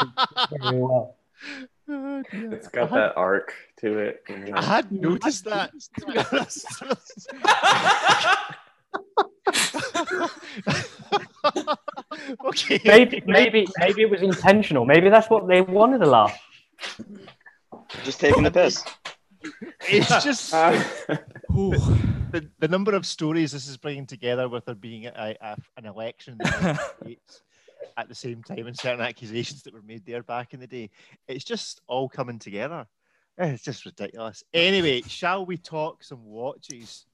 very 0.61 0.79
well. 0.79 1.15
Oh, 1.89 2.23
it's 2.31 2.69
got 2.69 2.89
had- 2.89 2.97
that 2.97 3.17
arc 3.17 3.53
to 3.81 3.97
it. 3.99 4.23
you 4.29 4.37
know. 4.37 4.53
I 4.57 4.63
had 4.63 4.91
noticed 4.91 5.43
that. 5.45 5.71
to 12.15 12.27
be 12.27 12.35
honest. 12.39 12.71
okay. 12.71 12.81
Maybe, 12.85 13.23
maybe, 13.25 13.67
maybe 13.79 14.01
it 14.01 14.09
was 14.09 14.21
intentional. 14.21 14.85
Maybe 14.85 15.09
that's 15.09 15.29
what 15.29 15.47
they 15.47 15.61
wanted 15.61 15.99
to 15.99 16.07
laugh. 16.07 16.37
Just 18.03 18.19
taking 18.19 18.43
the 18.43 18.51
piss. 18.51 18.83
It's 19.89 20.23
just 20.23 20.53
Uh, 20.53 20.83
Ooh. 21.57 21.71
the, 22.31 22.49
the 22.59 22.67
number 22.67 22.93
of 22.95 23.05
stories 23.05 23.51
this 23.51 23.67
is 23.67 23.77
bringing 23.77 24.05
together 24.05 24.47
with 24.47 24.65
there 24.65 24.75
being 24.75 25.05
a, 25.07 25.35
a, 25.41 25.57
an 25.77 25.85
election 25.85 26.37
the 26.39 27.17
at 27.97 28.07
the 28.07 28.15
same 28.15 28.41
time 28.41 28.65
and 28.65 28.77
certain 28.77 29.01
accusations 29.05 29.63
that 29.63 29.73
were 29.73 29.81
made 29.81 30.05
there 30.05 30.23
back 30.23 30.53
in 30.53 30.59
the 30.59 30.67
day. 30.67 30.89
It's 31.27 31.43
just 31.43 31.81
all 31.87 32.09
coming 32.09 32.39
together. 32.39 32.87
It's 33.37 33.63
just 33.63 33.85
ridiculous. 33.85 34.43
Anyway, 34.53 35.01
shall 35.01 35.45
we 35.45 35.57
talk 35.57 36.03
some 36.03 36.23
watches? 36.25 37.05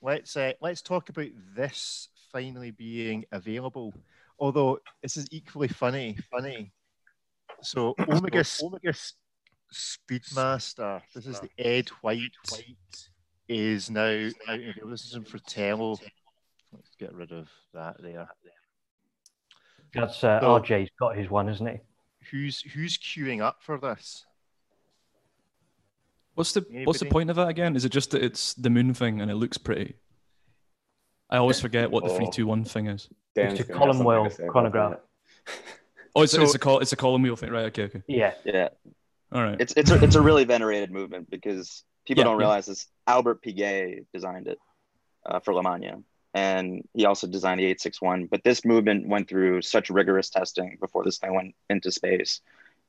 Let's 0.00 0.36
uh, 0.36 0.52
let's 0.60 0.82
talk 0.82 1.08
about 1.08 1.28
this 1.54 2.08
finally 2.32 2.70
being 2.70 3.24
available. 3.30 3.94
Although 4.42 4.80
this 5.02 5.16
is 5.16 5.28
equally 5.30 5.68
funny, 5.68 6.18
funny. 6.28 6.72
So 7.62 7.94
Omega 8.08 8.44
Omega 8.60 8.92
Speedmaster. 9.72 11.00
This 11.14 11.26
is 11.28 11.38
the 11.38 11.48
Ed 11.56 11.90
White. 12.00 12.32
White 12.50 13.08
is 13.48 13.88
now 13.88 14.02
out 14.48 14.58
of 14.58 14.58
available. 14.58 14.90
This 14.90 15.04
is 15.04 15.14
in 15.14 15.24
Fratello. 15.24 15.96
Let's 16.72 16.90
get 16.98 17.14
rid 17.14 17.30
of 17.30 17.48
that 17.72 18.02
there. 18.02 18.28
That's 19.94 20.24
uh, 20.24 20.40
So- 20.40 20.60
RJ's 20.60 20.90
got 20.98 21.16
his 21.16 21.30
one, 21.30 21.48
isn't 21.48 21.66
he? 21.66 21.78
Who's 22.32 22.62
who's 22.62 22.98
queuing 22.98 23.42
up 23.42 23.58
for 23.62 23.78
this? 23.78 24.26
What's 26.34 26.50
the 26.50 26.66
what's 26.82 26.98
the 26.98 27.06
point 27.06 27.30
of 27.30 27.36
that 27.36 27.46
again? 27.48 27.76
Is 27.76 27.84
it 27.84 27.92
just 27.92 28.10
that 28.10 28.24
it's 28.24 28.54
the 28.54 28.70
moon 28.70 28.92
thing 28.92 29.20
and 29.20 29.30
it 29.30 29.36
looks 29.36 29.58
pretty? 29.58 29.94
I 31.32 31.38
always 31.38 31.58
forget 31.66 31.90
what 31.90 32.04
the 32.04 32.10
Oh. 32.10 32.16
three 32.16 32.28
two 32.30 32.46
one 32.46 32.64
thing 32.64 32.86
is. 32.86 33.08
Dan's 33.34 33.58
It's 33.58 33.68
a 33.68 33.72
column 33.72 33.96
something 33.96 34.06
wheel 34.06 34.24
to 34.24 34.30
say 34.30 34.42
about 34.44 34.52
chronograph. 34.52 34.98
Oh, 36.14 36.22
it's, 36.22 36.34
it's 36.34 36.54
a 36.54 36.58
call. 36.58 36.78
It's 36.80 36.92
a 36.92 36.96
column 36.96 37.22
wheel 37.22 37.36
thing, 37.36 37.50
right? 37.50 37.64
Okay, 37.66 37.84
okay. 37.84 38.02
Yeah. 38.06 38.34
Yeah, 38.44 38.68
All 39.32 39.42
right. 39.42 39.58
it's 39.58 39.72
it's 39.76 39.90
a, 39.90 40.04
it's 40.04 40.14
a 40.14 40.20
really 40.20 40.44
venerated 40.44 40.90
movement 40.92 41.30
because 41.30 41.84
people 42.06 42.20
Yeah, 42.20 42.24
don't 42.26 42.34
yeah. 42.38 42.44
realize 42.46 42.66
this. 42.66 42.86
Albert 43.06 43.42
Piguet 43.42 44.04
designed 44.12 44.46
it 44.46 44.58
uh, 45.24 45.40
for 45.40 45.54
Lemania, 45.54 46.02
and 46.34 46.86
he 46.92 47.06
also 47.06 47.26
designed 47.26 47.60
the 47.60 47.64
861. 47.64 48.26
But 48.26 48.44
this 48.44 48.62
movement 48.64 49.08
went 49.08 49.26
through 49.28 49.62
such 49.62 49.88
rigorous 49.88 50.28
testing 50.28 50.76
before 50.80 51.02
this 51.02 51.16
thing 51.18 51.34
went 51.34 51.54
into 51.70 51.90
space. 51.90 52.42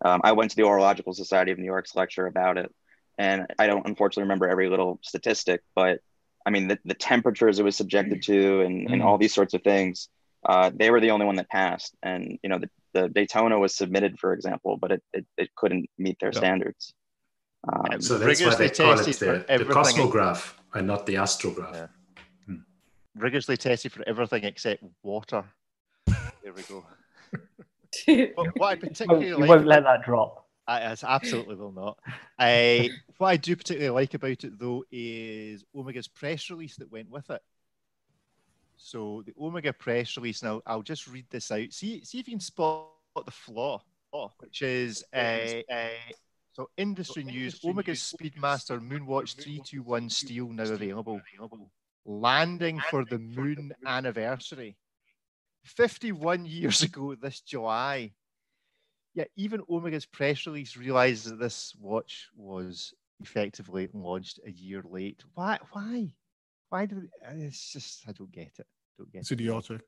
Um, 0.03 0.19
I 0.25 0.33
went 0.33 0.51
to 0.51 0.57
the 0.57 0.63
Horological 0.63 1.13
Society 1.15 1.51
of 1.53 1.57
New 1.59 1.65
York's 1.65 1.95
lecture 1.95 2.27
about 2.27 2.57
it, 2.57 2.69
and 3.17 3.47
I 3.57 3.67
don't 3.67 3.87
unfortunately 3.87 4.23
remember 4.23 4.49
every 4.49 4.69
little 4.69 4.99
statistic, 5.01 5.61
but 5.75 6.01
I 6.45 6.49
mean 6.49 6.67
the, 6.67 6.77
the 6.85 6.93
temperatures 6.93 7.59
it 7.59 7.63
was 7.65 7.75
subjected 7.77 8.21
to, 8.23 8.61
and, 8.61 8.89
and 8.89 9.01
Mm. 9.01 9.05
all 9.05 9.17
these 9.17 9.33
sorts 9.33 9.53
of 9.53 9.61
things. 9.63 10.09
Uh, 10.47 10.71
they 10.75 10.89
were 10.91 10.99
the 10.99 11.11
only 11.11 11.25
one 11.25 11.35
that 11.37 11.49
passed, 11.49 11.95
and 12.03 12.37
you 12.43 12.49
know 12.49 12.59
the, 12.59 12.69
the 12.93 13.07
Daytona 13.09 13.57
was 13.57 13.73
submitted, 13.75 14.19
for 14.19 14.33
example, 14.33 14.77
but 14.77 14.91
it, 14.91 15.03
it, 15.13 15.25
it 15.37 15.49
couldn't 15.55 15.89
meet 15.97 16.17
their 16.19 16.31
Yeah. 16.33 16.39
standards. 16.39 16.93
Um, 17.71 18.01
So 18.01 18.17
that's 18.17 18.41
why 18.41 18.55
they 18.55 18.69
call 18.69 18.99
it 18.99 19.05
the, 19.05 19.25
the 19.25 19.45
everything. 19.47 19.73
cosmograph 19.73 20.53
and 20.73 20.85
not 20.85 21.05
the 21.05 21.15
astrograph. 21.15 21.73
Yeah. 21.73 21.87
Rigorously 23.15 23.55
tested 23.57 23.91
for 23.93 24.03
everything 24.07 24.43
except 24.43 24.83
water. 25.03 25.45
There 26.07 26.53
we 26.53 26.63
go. 26.63 26.83
But 28.35 28.47
what 28.57 28.67
I 28.71 28.75
particularly 28.75 29.27
You 29.27 29.37
like 29.37 29.49
won't 29.49 29.67
let 29.67 29.83
that 29.83 30.01
drop. 30.03 30.42
I, 30.67 30.95
absolutely 31.03 31.55
will 31.55 31.71
not. 31.71 31.97
I 32.39 32.89
what 33.17 33.27
I 33.27 33.37
do 33.37 33.55
particularly 33.55 33.89
like 33.89 34.13
about 34.13 34.43
it 34.43 34.57
though 34.57 34.83
is 34.91 35.65
Omega's 35.75 36.07
press 36.07 36.49
release 36.49 36.77
that 36.77 36.91
went 36.91 37.09
with 37.09 37.29
it. 37.29 37.41
So 38.77 39.23
the 39.25 39.33
Omega 39.39 39.73
press 39.73 40.17
release. 40.17 40.43
Now 40.43 40.61
I'll 40.65 40.81
just 40.81 41.07
read 41.07 41.25
this 41.29 41.51
out. 41.51 41.71
See, 41.71 42.03
see 42.03 42.19
if 42.19 42.27
you 42.27 42.33
can 42.33 42.39
spot 42.39 42.89
the 43.25 43.31
flaw, 43.31 43.81
which 44.39 44.61
is 44.61 45.03
uh, 45.13 45.61
uh, 45.71 45.87
so 46.53 46.69
industry 46.77 47.23
news. 47.23 47.59
Omega's 47.63 48.13
Speedmaster 48.13 48.79
Moonwatch 48.79 49.35
321 49.35 50.09
steel 50.09 50.49
now 50.49 50.63
available. 50.63 51.21
Landing 52.05 52.79
for 52.89 53.05
the 53.05 53.19
moon 53.19 53.73
anniversary. 53.85 54.77
51 55.63 56.45
years 56.45 56.81
ago 56.83 57.15
this 57.15 57.41
July. 57.41 58.11
Yeah, 59.13 59.25
even 59.35 59.61
Omega's 59.69 60.05
press 60.05 60.45
release 60.47 60.75
realized 60.75 61.29
that 61.29 61.39
this 61.39 61.75
watch 61.79 62.29
was 62.35 62.93
effectively 63.21 63.87
launched 63.93 64.39
a 64.45 64.51
year 64.51 64.83
late. 64.89 65.23
Why? 65.35 65.59
Why? 65.71 66.13
Why 66.69 66.85
do 66.87 67.01
they, 67.01 67.43
it's 67.45 67.71
just 67.71 68.03
I 68.07 68.11
don't 68.11 68.31
get 68.31 68.51
it. 68.57 68.65
Don't 68.97 69.11
get 69.11 69.19
It's 69.21 69.31
it. 69.31 69.35
idiotic. 69.39 69.81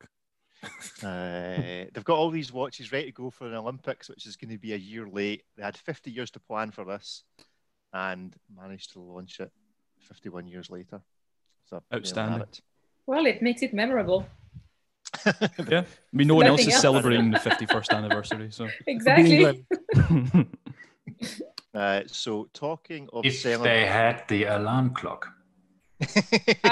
Uh, 1.04 1.86
they've 1.94 2.04
got 2.06 2.18
all 2.18 2.30
these 2.32 2.54
watches 2.54 2.92
ready 2.92 3.08
to 3.08 3.12
go 3.12 3.30
for 3.30 3.46
an 3.48 3.54
Olympics, 3.54 4.08
which 4.10 4.26
is 4.26 4.36
going 4.38 4.50
to 4.50 4.58
be 4.58 4.74
a 4.74 4.78
year 4.78 5.06
late. 5.08 5.44
They 5.58 5.64
had 5.64 5.78
50 5.78 6.10
years 6.10 6.32
to 6.32 6.40
plan 6.40 6.72
for 6.72 6.86
this, 6.86 7.24
and 7.94 8.34
managed 8.56 8.94
to 8.94 9.02
launch 9.02 9.40
it 9.42 9.52
51 10.00 10.48
years 10.48 10.70
later. 10.70 11.02
So 11.66 11.84
there 11.92 12.00
you 12.00 12.06
have 12.06 12.18
Outstanding. 12.18 12.42
it. 12.42 12.62
Well, 13.06 13.26
it 13.26 13.42
makes 13.42 13.62
it 13.62 13.74
memorable. 13.74 14.26
Yeah. 15.70 15.82
I 15.82 15.86
mean, 16.14 16.28
no 16.28 16.36
one 16.36 16.46
else 16.48 16.60
Nothing 16.62 16.68
is 16.70 16.74
else. 16.76 16.82
celebrating 16.82 17.32
the 17.32 17.40
51st 17.40 17.90
anniversary. 17.98 18.48
So 18.52 18.68
Exactly. 18.88 19.66
Uh, 21.74 22.02
so 22.08 22.48
talking 22.54 23.10
of 23.12 23.26
If 23.26 23.36
selling, 23.40 23.64
they 23.64 23.86
had 23.86 24.24
the 24.30 24.46
alarm 24.46 24.92
clock. 24.94 25.28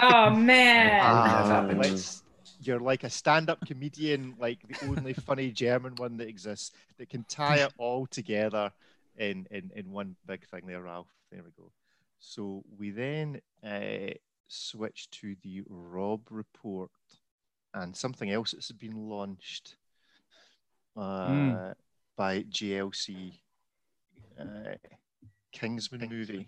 Oh 0.01 0.29
man. 0.29 1.01
have 1.01 1.45
happened. 1.47 1.79
let's- 1.79 2.23
you're 2.61 2.79
like 2.79 3.03
a 3.03 3.09
stand-up 3.09 3.59
comedian, 3.67 4.35
like 4.39 4.59
the 4.69 4.87
only 4.87 5.11
funny 5.13 5.51
German 5.51 5.95
one 5.97 6.15
that 6.17 6.29
exists 6.29 6.71
that 6.97 7.09
can 7.09 7.25
tie 7.27 7.57
it 7.57 7.73
all 7.77 8.05
together 8.07 8.71
in 9.17 9.45
in, 9.51 9.69
in 9.75 9.91
one 9.91 10.15
big 10.25 10.47
thing. 10.47 10.61
There, 10.65 10.81
Ralph. 10.81 11.09
There 11.31 11.43
we 11.43 11.51
go. 11.57 11.69
So 12.19 12.63
we 12.77 12.91
then 12.91 13.41
uh, 13.65 14.13
switch 14.47 15.09
to 15.11 15.35
the 15.43 15.63
Robb 15.67 16.21
Report 16.29 16.89
and 17.73 17.95
something 17.95 18.29
else 18.31 18.51
that's 18.51 18.71
been 18.71 19.09
launched 19.09 19.75
uh, 20.95 21.27
Mm. 21.27 21.73
by 22.15 22.43
JLC. 22.43 23.33
Uh, 24.39 24.75
Kingsman 25.51 26.09
movie. 26.09 26.47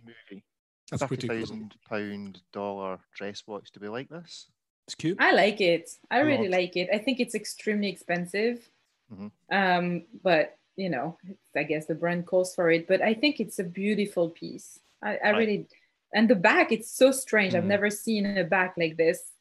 That's 0.90 1.04
pretty 1.04 1.28
Thirty 1.28 1.28
cool. 1.28 1.38
thousand 1.58 1.76
pound 1.88 2.42
dollar 2.52 3.00
dress 3.16 3.44
watch. 3.48 3.72
Do 3.72 3.80
we 3.80 3.88
like 3.90 4.10
this? 4.10 4.48
it's 4.88 4.94
cute. 4.96 5.18
I 5.20 5.32
like 5.32 5.62
it. 5.62 5.90
I 6.12 6.20
A 6.22 6.26
really 6.26 6.48
lot. 6.48 6.60
like 6.60 6.78
it. 6.78 6.90
I 6.94 7.00
think 7.00 7.20
it's 7.20 7.34
extremely 7.34 7.90
expensive. 7.90 8.70
Mhm. 9.12 9.32
Um, 9.52 10.04
but 10.24 10.58
you 10.76 10.90
know, 10.90 11.18
I 11.56 11.64
guess 11.64 11.86
the 11.88 11.96
brand 11.96 12.26
calls 12.28 12.54
for 12.54 12.70
it. 12.70 12.88
But 12.88 13.02
I 13.02 13.14
think 13.16 13.40
it's 13.40 13.58
a 13.60 13.64
beautiful 13.64 14.30
piece. 14.30 14.80
I, 15.02 15.18
I 15.18 15.32
Right. 15.32 15.38
really 15.38 15.68
and 16.14 16.30
the 16.30 16.36
back, 16.36 16.72
it's 16.72 16.90
so 16.90 17.12
strange. 17.12 17.56
I've 17.56 17.64
Mhm. 17.64 17.68
never 17.76 17.90
seen 17.90 18.26
a 18.38 18.44
back 18.44 18.76
like 18.78 18.96
this. 18.98 19.32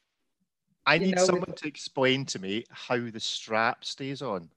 I 0.86 0.98
need 0.98 1.14
know, 1.16 1.22
with- 1.22 1.26
someone 1.26 1.52
to 1.54 1.68
explain 1.68 2.24
to 2.26 2.38
me 2.38 2.64
how 2.70 2.98
the 2.98 3.20
strap 3.20 3.84
stays 3.84 4.22
on. 4.22 4.50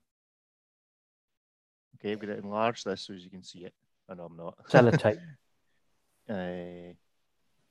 Okay, 1.98 2.12
I'm 2.12 2.18
going 2.18 2.34
to 2.34 2.38
enlarge 2.38 2.84
this 2.84 3.02
so 3.02 3.14
as 3.14 3.24
you 3.24 3.30
can 3.30 3.42
see 3.42 3.60
it. 3.64 3.74
I 4.08 4.14
know 4.14 4.24
I'm 4.26 4.36
not. 4.36 4.56
Sellotape. 4.68 5.18
uh, 6.28 6.94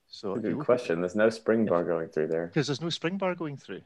so 0.07 0.33
That's 0.35 0.47
a 0.47 0.49
good 0.53 0.59
question. 0.65 1.01
There's 1.01 1.15
no 1.15 1.29
spring 1.29 1.65
bar 1.65 1.83
going 1.83 2.09
through 2.09 2.27
there. 2.27 2.47
because 2.47 2.67
there's 2.67 2.81
no 2.81 2.89
spring 2.89 3.17
bar 3.17 3.35
going 3.35 3.57
through. 3.57 3.81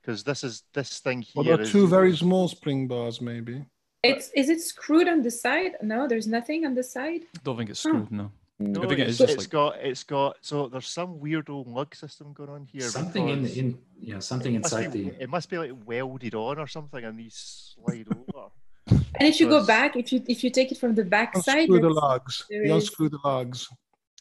Because 0.00 0.24
this 0.24 0.42
is 0.42 0.64
this 0.72 0.98
thing 0.98 1.24
Well, 1.34 1.44
here 1.44 1.52
there 1.56 1.60
are 1.62 1.66
is- 1.66 1.72
two 1.72 1.86
very 1.86 2.16
small 2.16 2.48
spring 2.48 2.88
bars, 2.88 3.20
maybe. 3.20 3.64
It's 4.02 4.30
is 4.34 4.48
it 4.48 4.60
screwed 4.60 5.06
on 5.08 5.22
the 5.22 5.30
side? 5.30 5.72
No, 5.80 6.08
there's 6.08 6.26
nothing 6.26 6.66
on 6.66 6.74
the 6.74 6.82
side. 6.82 7.22
Don't 7.44 7.56
think 7.56 7.70
it's 7.70 7.82
Huh. 7.84 7.90
screwed. 7.90 8.10
No. 8.10 8.32
Mm. 8.60 8.68
No, 8.68 8.82
I 8.82 8.86
think 8.86 9.00
it 9.00 9.08
it's, 9.08 9.18
just 9.18 9.32
it's 9.32 9.42
like 9.44 9.50
got 9.50 9.76
it's 9.80 10.04
got 10.04 10.36
so 10.40 10.68
there's 10.68 10.86
some 10.86 11.18
weird 11.20 11.48
old 11.50 11.68
lug 11.68 11.94
system 11.94 12.32
going 12.32 12.50
on 12.50 12.64
here. 12.70 12.82
Something 12.82 13.28
in, 13.28 13.42
because 13.42 13.56
in 13.56 13.78
yeah, 14.00 14.18
something 14.18 14.54
inside 14.54 14.92
be- 14.92 15.10
the 15.10 15.22
it 15.22 15.30
must 15.30 15.48
be 15.50 15.58
like 15.58 15.72
welded 15.86 16.34
on 16.34 16.58
or 16.58 16.66
something, 16.66 17.02
and 17.04 17.18
these 17.18 17.74
slide 17.76 18.06
over. 18.10 18.48
And 19.18 19.28
if 19.28 19.38
you 19.40 19.48
go 19.48 19.64
back, 19.64 19.94
if 19.96 20.12
you 20.12 20.22
if 20.26 20.42
you 20.42 20.50
take 20.50 20.72
it 20.72 20.78
from 20.78 20.94
the 20.94 21.04
back 21.04 21.36
side, 21.38 21.68
Unscrew 21.68 21.80
the 21.80 21.88
that's- 21.88 22.02
lugs. 22.02 22.44
there 22.50 22.64
You 22.64 22.74
is- 22.74 22.82
unscrew 22.84 23.08
the 23.08 23.18
lugs. 23.24 23.68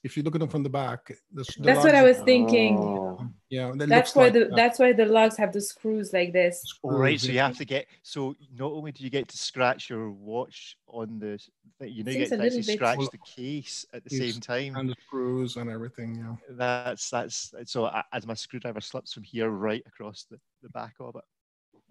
If 0.04 0.17
you 0.17 0.24
look 0.24 0.36
at 0.36 0.39
them 0.39 0.50
from 0.50 0.63
the 0.63 0.70
back, 0.70 1.08
the, 1.08 1.44
the 1.44 1.54
that's 1.63 1.78
what 1.78 1.94
lugs 1.94 1.96
I 1.96 2.00
are- 2.02 2.08
was 2.08 2.17
thinking. 2.20 2.78
Oh. 2.78 3.20
Yeah, 3.52 3.74
that 3.76 3.90
That's 3.90 4.16
why 4.16 4.24
like 4.24 4.34
the 4.34 4.40
that. 4.46 4.56
that's 4.56 4.80
why 4.80 4.94
the 4.94 5.06
lugs 5.06 5.36
have 5.36 5.52
the 5.52 5.60
screws 5.60 6.14
like 6.14 6.32
this. 6.32 6.64
All 6.84 6.92
right, 6.98 7.20
Screws, 7.20 7.24
so 7.30 7.34
you 7.34 7.40
have 7.40 7.58
to 7.58 7.66
get 7.66 7.86
so 8.02 8.34
not 8.58 8.72
only 8.72 8.94
do 8.94 9.04
you 9.04 9.10
get 9.10 9.28
to 9.28 9.38
scratch 9.38 9.90
your 9.90 10.10
watch 10.10 10.78
on 10.88 11.20
the 11.20 11.38
thing, 11.78 11.92
you 11.92 12.06
know 12.06 12.12
you 12.14 12.20
get 12.20 12.32
a 12.32 12.38
to 12.38 12.44
actually 12.46 12.62
bit- 12.62 12.76
scratch 12.78 12.98
Well, 12.98 13.10
the 13.12 13.18
case 13.42 13.86
at 13.94 14.06
the 14.06 14.10
same 14.18 14.40
time. 14.40 14.78
and 14.78 14.90
the 14.90 14.96
screws 15.06 15.58
and 15.58 15.70
everything. 15.70 16.16
Yeah. 16.16 16.36
That's 16.52 17.10
that's 17.10 17.54
so 17.66 17.86
a- 17.88 18.06
as 18.14 18.26
my 18.26 18.36
screwdriver 18.36 18.80
slips 18.80 19.12
from 19.14 19.24
here 19.24 19.50
right 19.50 19.84
across 19.86 20.24
the, 20.32 20.40
the 20.64 20.70
back 20.70 20.94
of 21.02 21.18
it. 21.18 21.24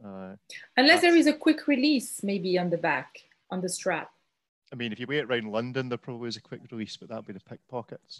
Uh, 0.02 0.36
Unless 0.78 1.02
there 1.02 1.14
is 1.14 1.26
a 1.26 1.34
quick 1.34 1.66
release, 1.66 2.22
maybe 2.22 2.56
on 2.58 2.70
the 2.70 2.78
back, 2.78 3.18
on 3.50 3.60
the 3.60 3.68
strap. 3.68 4.10
I 4.72 4.76
mean, 4.76 4.92
if 4.92 5.00
you 5.00 5.06
wait 5.08 5.24
around 5.24 5.50
London, 5.50 5.88
there 5.88 5.98
probably 5.98 6.28
is 6.28 6.36
a 6.36 6.40
quick 6.40 6.60
release, 6.70 6.96
but 6.96 7.08
that'd 7.08 7.26
be 7.26 7.32
the 7.32 7.40
pickpockets. 7.40 8.18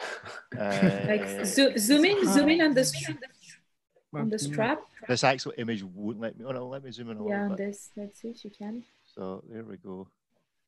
Uh, 0.59 1.01
Like 1.07 1.47
zo- 1.47 1.77
zoom 1.77 2.05
in, 2.05 2.27
zoom 2.27 2.49
in 2.49 2.61
on 2.63 2.75
the 2.75 2.85
str- 2.85 3.13
on 4.13 4.29
the 4.29 4.39
strap. 4.39 4.81
this 5.09 5.23
actual 5.23 5.53
image 5.59 5.85
won't 5.85 6.19
let 6.21 6.37
me. 6.37 6.45
Oh 6.45 6.51
no, 6.51 6.67
let 6.67 6.83
me 6.83 6.91
zoom 6.91 7.11
in 7.11 7.19
a 7.19 7.21
Yeah, 7.21 7.29
little 7.43 7.43
on 7.53 7.57
bit. 7.57 7.67
this. 7.69 7.91
Let's 7.97 8.21
see 8.21 8.29
if 8.31 8.45
you 8.45 8.51
can. 8.51 8.83
So 9.15 9.45
there 9.49 9.63
we 9.63 9.77
go. 9.77 10.09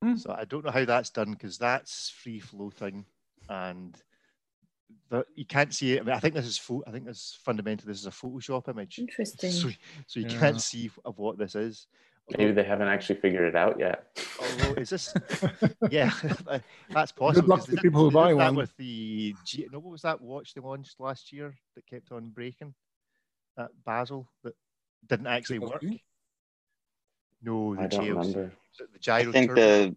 Hmm. 0.01 0.16
So 0.16 0.33
I 0.38 0.45
don't 0.45 0.64
know 0.64 0.71
how 0.71 0.85
that's 0.85 1.11
done 1.11 1.33
because 1.33 1.59
that's 1.59 2.11
free 2.11 2.38
floating, 2.38 3.05
and 3.49 4.01
the, 5.11 5.27
you 5.35 5.45
can't 5.45 5.75
see 5.75 5.95
it. 5.95 6.01
I, 6.03 6.05
mean, 6.05 6.14
I 6.14 6.21
think 6.21 6.35
this 6.35 6.47
is 6.47 6.59
pho- 6.59 6.85
I 6.87 6.92
think 6.92 7.07
this 7.07 7.16
is 7.18 7.38
fundamentally 7.45 7.90
this 7.90 8.01
is 8.01 8.07
a 8.07 8.11
Photoshop 8.11 8.68
image. 8.68 9.01
Interesting. 9.01 9.51
So, 9.51 9.68
so 10.07 10.21
you 10.21 10.27
Yeah. 10.29 10.38
can't 10.38 10.61
see 10.61 10.90
of 11.05 11.18
what 11.18 11.38
this 11.38 11.57
is. 11.57 11.88
Maybe 12.38 12.53
they 12.53 12.64
haven't 12.64 12.88
actually 12.88 13.21
figured 13.21 13.49
it 13.49 13.57
out 13.57 13.79
yet. 13.79 14.07
Although, 14.40 14.75
is 14.81 14.90
this? 14.90 15.14
yeah, 15.90 16.11
that's 16.90 17.12
possible. 17.12 17.49
luck 17.49 17.61
'cause 17.61 17.66
to 17.66 17.77
the 17.77 17.81
people 17.83 18.01
who 18.01 18.11
buy 18.11 18.29
that 18.31 18.37
one. 18.37 18.55
With 18.55 18.77
the 18.77 19.35
G, 19.45 19.66
no, 19.73 19.79
what 19.81 19.92
was 19.92 20.03
that 20.03 20.21
watch 20.21 20.55
they 20.55 20.61
launched 20.61 20.99
last 21.01 21.33
year 21.33 21.55
that 21.75 21.87
kept 21.87 22.12
on 22.12 22.31
breaking? 22.31 22.75
That 23.57 23.71
Basel 23.85 24.29
that 24.45 24.55
didn't 25.09 25.27
actually 25.27 25.59
work. 25.61 25.85
No, 27.42 27.75
the 27.75 27.83
I 27.83 27.87
don't 27.88 28.01
JLC. 28.05 28.09
remember. 28.09 28.53
The 28.79 28.99
gyro 28.99 29.29
I 29.29 29.33
think 29.33 29.49
turbo. 29.51 29.61
the 29.61 29.97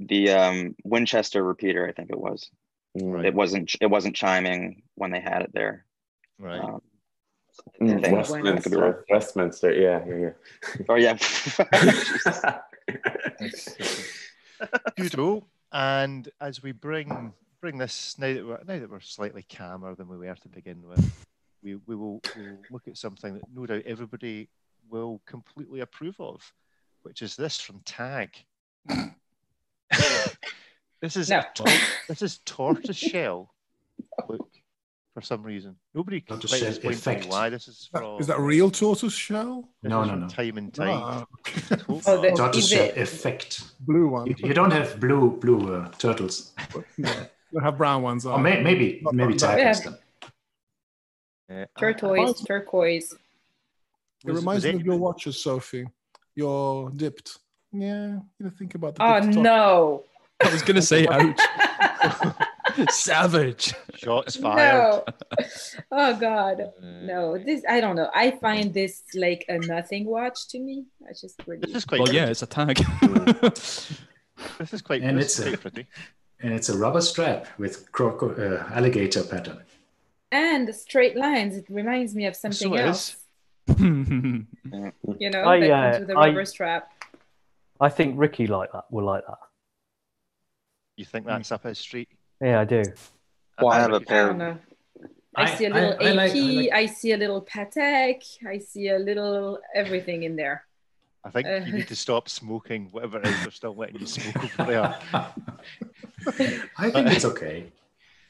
the 0.00 0.30
um, 0.30 0.74
Winchester 0.84 1.42
repeater. 1.44 1.86
I 1.88 1.92
think 1.92 2.10
it 2.10 2.18
was. 2.18 2.50
Mm. 2.98 3.24
It 3.24 3.34
wasn't. 3.34 3.74
It 3.80 3.86
wasn't 3.86 4.16
chiming 4.16 4.82
when 4.94 5.10
they 5.10 5.20
had 5.20 5.42
it 5.42 5.50
there. 5.54 5.84
right. 6.38 6.60
Um, 6.60 6.82
Mm, 7.80 7.98
I 7.98 8.22
think- 8.24 8.46
I 8.46 8.60
could 8.60 8.70
be 8.72 8.76
wrong. 8.78 8.94
Westminster. 9.10 9.70
Westminster. 9.70 9.72
Yeah, 9.72 10.04
yeah, 10.06 10.30
Oh 10.88 10.94
yeah. 10.96 11.16
yeah. 13.40 13.50
Good. 14.96 15.42
And 15.72 16.28
as 16.40 16.62
we 16.62 16.72
bring 16.72 17.32
bring 17.60 17.78
this 17.78 18.16
now 18.18 18.32
that 18.34 18.46
we're 18.46 18.58
now 18.66 18.78
that 18.78 18.90
we're 18.90 19.00
slightly 19.00 19.42
calmer 19.42 19.94
than 19.94 20.08
we 20.08 20.16
were 20.18 20.34
to 20.34 20.48
begin 20.48 20.82
with, 20.86 21.26
we, 21.62 21.76
we 21.86 21.96
will 21.96 22.20
we'll 22.36 22.58
look 22.70 22.86
at 22.88 22.96
something 22.96 23.34
that 23.34 23.42
no 23.54 23.66
doubt 23.66 23.82
everybody 23.86 24.48
will 24.90 25.20
completely 25.26 25.80
approve 25.80 26.20
of, 26.20 26.52
which 27.02 27.22
is 27.22 27.34
this 27.36 27.58
from 27.60 27.80
Tag. 27.84 28.30
this 31.00 31.16
is 31.16 31.30
No. 31.30 31.42
tor- 31.54 31.66
this 32.08 32.22
is 32.22 32.38
tortoise 32.44 32.96
shell. 32.96 33.52
Look, 34.28 34.48
for 35.14 35.20
some 35.22 35.42
reason, 35.44 35.76
nobody 35.94 36.20
can 36.20 36.36
Tortoise 36.36 36.50
quite 36.50 36.58
shell 36.58 36.68
explain 36.68 36.92
to 36.98 37.08
me 37.08 37.14
effect. 37.16 37.30
why 37.32 37.48
this 37.48 37.68
is 37.68 37.88
from. 37.90 38.20
Is 38.20 38.26
that 38.26 38.38
real 38.40 38.68
tortoise 38.70 39.12
shell? 39.14 39.68
this 39.82 39.90
No, 39.90 40.04
no, 40.04 40.14
no. 40.16 40.28
Time 40.28 40.58
and 40.58 40.74
time. 40.74 41.00
Ah, 41.02 41.24
Oh, 41.88 42.20
the- 42.20 42.32
tortoise 42.36 42.68
shell 42.72 42.90
effect. 42.96 43.62
blue 43.80 44.08
one. 44.08 44.26
You, 44.26 44.34
you 44.38 44.54
don't 44.54 44.72
have 44.72 44.98
blue 45.00 45.30
blue 45.38 45.74
uh, 45.74 45.88
turtles. 45.98 46.52
Yeah. 46.98 47.24
We 47.52 47.62
have 47.62 47.78
brown 47.78 48.02
ones. 48.02 48.26
Or 48.26 48.38
may, 48.38 48.60
maybe 48.62 48.98
Not- 49.02 49.14
maybe 49.14 49.34
not- 49.34 49.38
typos 49.38 49.84
Yeah. 49.84 49.90
then. 51.48 51.62
Uh, 51.62 51.66
Turquoise, 51.78 52.40
turquoise. 52.44 53.12
It 53.12 54.30
was- 54.32 54.40
reminds 54.40 54.64
was 54.64 54.74
me 54.74 54.80
of 54.80 54.86
your 54.86 54.96
watches, 54.96 55.40
Sophie. 55.40 55.86
You're 56.34 56.90
dipped. 56.90 57.38
Yeah, 57.70 58.06
you 58.14 58.22
know, 58.40 58.50
think 58.58 58.74
about 58.74 58.96
the. 58.96 59.04
Oh 59.04 59.20
no. 59.20 60.04
I 60.42 60.50
was 60.52 60.62
gonna 60.62 60.82
say, 60.82 61.06
ouch. 61.10 61.38
Savage. 62.90 63.74
Shots 63.94 64.36
fired. 64.36 64.72
No. 64.74 65.04
Oh 65.92 66.16
God. 66.16 66.60
Uh, 66.60 66.70
No. 66.82 67.38
This 67.38 67.62
I 67.68 67.80
don't 67.80 67.96
know. 67.96 68.10
I 68.14 68.32
find 68.32 68.72
this 68.74 69.02
like 69.14 69.44
a 69.48 69.58
nothing 69.58 70.04
watch 70.06 70.48
to 70.48 70.58
me. 70.58 70.86
I 71.08 71.12
just 71.12 71.40
really 71.46 71.60
This 71.66 71.76
is 71.76 71.84
quite 71.84 71.98
Well, 72.00 72.06
good. 72.06 72.14
yeah, 72.16 72.26
it's 72.26 72.42
a 72.42 72.46
tag. 72.46 72.78
This 74.58 74.72
is 74.72 74.82
quite 74.82 75.02
And 75.02 75.18
it's 75.20 75.38
is 75.38 75.54
a- 75.54 75.58
pretty. 75.58 75.86
And 76.40 76.52
it's 76.52 76.68
a 76.68 76.76
rubber 76.76 77.00
strap 77.00 77.46
with 77.58 77.90
croco- 77.92 78.36
uh, 78.38 78.74
alligator 78.74 79.22
pattern. 79.22 79.62
and 80.32 80.74
straight 80.74 81.16
lines. 81.16 81.56
It 81.56 81.66
reminds 81.70 82.14
me 82.14 82.26
of 82.26 82.34
something 82.36 82.74
it 82.74 82.80
is. 82.80 82.86
else. 82.86 83.16
You 83.78 85.30
know, 85.30 85.44
I, 85.44 85.60
that 85.60 85.70
uh, 85.70 85.92
comes 85.92 86.00
with 86.00 86.10
a 86.10 86.18
I- 86.18 86.26
rubber 86.28 86.44
strap. 86.44 86.92
I 87.80 87.88
think 87.88 88.18
Ricky 88.18 88.46
like 88.46 88.72
that. 88.72 88.84
Will 88.90 89.04
like 89.04 89.24
that. 89.26 89.38
You 90.96 91.04
think 91.04 91.26
that's 91.26 91.50
up 91.52 91.62
his 91.64 91.78
street? 91.78 92.08
Yeah, 92.44 92.60
I 92.60 92.64
do. 92.64 92.82
I 93.58 93.80
have 93.80 93.92
a 93.92 93.96
I 93.96 94.04
pair. 94.04 94.26
don't. 94.34 94.42
I, 94.42 95.42
I- 95.42 95.54
see 95.56 95.64
a 95.64 95.70
little 95.70 95.96
I 95.98 96.04
AP. 96.10 96.14
like- 96.16 96.72
I, 96.72 96.78
I 96.82 96.86
see 96.86 97.12
a 97.12 97.16
little 97.16 97.42
Patek. 97.42 98.22
I 98.46 98.58
see 98.58 98.88
a 98.88 98.98
little 98.98 99.58
everything 99.74 100.22
in 100.24 100.36
there. 100.36 100.64
I 101.24 101.30
think 101.30 101.46
Uh, 101.46 101.64
you 101.66 101.72
need 101.72 101.88
to 101.94 101.96
stop 101.96 102.28
smoking 102.28 102.88
whatever 102.92 103.18
it 103.18 103.26
is 103.26 103.40
they're 103.42 103.50
still 103.50 103.74
letting 103.74 103.98
you 104.00 104.06
smoke 104.06 104.36
over 104.60 104.70
there. 104.70 104.94
I 106.78 106.90
think 106.90 107.08
it's 107.08 107.24
okay. 107.24 107.72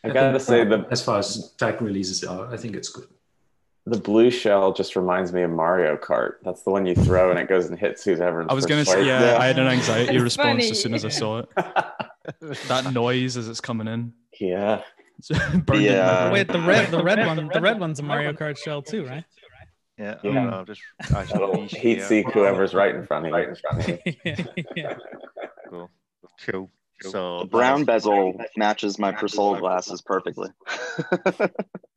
I 0.05 0.11
gotta 0.11 0.39
say 0.39 0.65
the 0.65 0.87
as 0.91 1.03
far 1.03 1.19
as 1.19 1.53
tag 1.59 1.81
releases 1.83 2.23
are, 2.25 2.53
I 2.53 2.57
think 2.57 2.77
it's 2.77 2.89
good. 2.91 3.09
the 3.87 3.99
blue 3.99 4.31
shell 4.31 4.73
just 4.73 4.97
reminds 4.97 5.33
me 5.33 5.43
of 5.43 5.51
Mario 5.51 5.97
Kart. 5.97 6.35
That's 6.45 6.63
the 6.63 6.71
one 6.71 6.87
you 6.87 6.95
throw 6.95 7.31
and 7.31 7.39
it 7.39 7.49
goes 7.49 7.67
and 7.67 7.79
hits 7.79 8.05
whoever. 8.05 8.43
in 8.43 8.51
I 8.51 8.55
was 8.55 8.65
gonna 8.67 8.85
say, 8.85 8.95
place. 8.95 9.07
yeah, 9.07 9.39
I 9.41 9.47
had 9.47 9.59
an 9.59 9.67
anxiety 9.79 10.19
response 10.19 10.49
funny. 10.63 10.71
as 10.71 10.81
soon 10.81 10.95
as 10.95 11.05
I 11.05 11.09
saw 11.09 11.39
it. 11.41 11.49
That 12.69 12.93
noise 12.93 13.37
as 13.37 13.49
it's 13.49 13.61
coming 13.61 13.87
in. 13.89 14.13
Yeah. 14.41 14.83
It's 15.19 15.29
burned 15.29 15.55
into 15.55 15.73
The, 15.73 15.73
my 15.83 15.89
uh, 15.99 16.23
brain. 16.23 16.33
Wait, 16.33 16.49
the 16.49 16.61
red, 16.61 16.91
the 16.91 17.03
red 17.03 17.27
one, 17.27 17.49
the 17.53 17.61
red 17.61 17.79
one's 17.81 18.01
a 18.01 18.03
Mario 18.03 18.33
Kart 18.33 18.57
shell 18.59 18.83
too, 18.83 19.07
right? 19.07 19.25
Yeah, 19.99 20.17
Yeah. 20.25 20.31
I 20.31 20.35
don't 20.35 20.51
know, 20.51 20.65
just 20.65 20.81
I 21.15 21.25
should 21.25 21.37
It'll 21.37 21.55
be 21.55 21.67
heat 21.67 21.99
here. 21.99 22.07
seek 22.07 22.31
whoever's 22.31 22.75
right 22.75 22.95
in 22.95 23.07
front 23.07 23.27
of 23.27 23.33
you. 23.87 23.99
yeah, 24.25 24.37
yeah. 24.75 24.97
Cool. 25.71 25.91
Cool. 26.47 26.71
So 27.03 27.41
The 27.41 27.47
brown 27.47 27.85
bezel 27.85 28.41
matches 28.57 28.99
my 28.99 29.13
Persol 29.13 29.59
glasses 29.61 30.01
perfectly. 30.01 30.49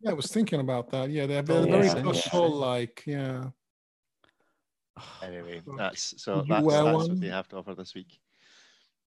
Yeah, 0.01 0.11
I 0.11 0.13
was 0.13 0.27
thinking 0.27 0.59
about 0.59 0.91
that. 0.91 1.09
Yeah, 1.09 1.25
they're, 1.25 1.39
Oh, 1.47 1.61
they're 1.63 1.71
very 1.71 1.87
yeah. 1.87 1.93
Persol 1.95 2.51
like. 2.51 3.03
Yeah. 3.05 3.45
Anyway, 5.23 5.61
that's 5.77 6.21
so 6.21 6.43
that's, 6.47 6.65
that's 6.67 6.93
what 6.93 7.19
they 7.19 7.27
have 7.29 7.47
to 7.49 7.57
offer 7.57 7.73
this 7.73 7.95
week. 7.95 8.19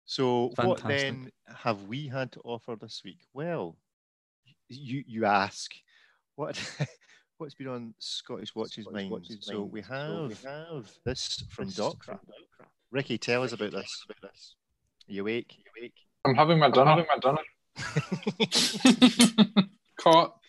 So 0.08 0.54
what 0.56 0.82
then 0.86 1.32
have 1.54 1.84
we 1.84 2.08
had 2.08 2.32
to 2.32 2.42
offer 2.46 2.78
this 2.80 3.02
week? 3.04 3.20
Well, 3.34 3.76
you 4.70 5.04
you 5.06 5.26
ask, 5.26 5.70
what 6.36 6.58
what's 7.38 7.56
been 7.56 7.68
on 7.68 7.94
Scottish 8.00 8.56
Watches 8.56 8.88
mind? 8.90 9.28
So 9.42 9.64
we 9.64 9.82
have 9.82 10.32
this 11.04 11.44
from 11.50 11.68
Doxa. 11.68 12.20
Ricky, 12.90 13.18
tell 13.18 13.44
us 13.44 13.52
about 13.52 13.72
this. 13.72 14.06
Are 14.24 14.30
you 15.08 15.24
awake? 15.24 15.58
you 15.58 15.66
awake? 15.78 15.94
I'm 16.24 16.36
having 16.36 16.58
my 16.58 16.70
dinner. 16.70 16.86
having 16.86 17.06
my 17.10 17.18
dinner. 17.20 17.42
Caught. 20.00 20.40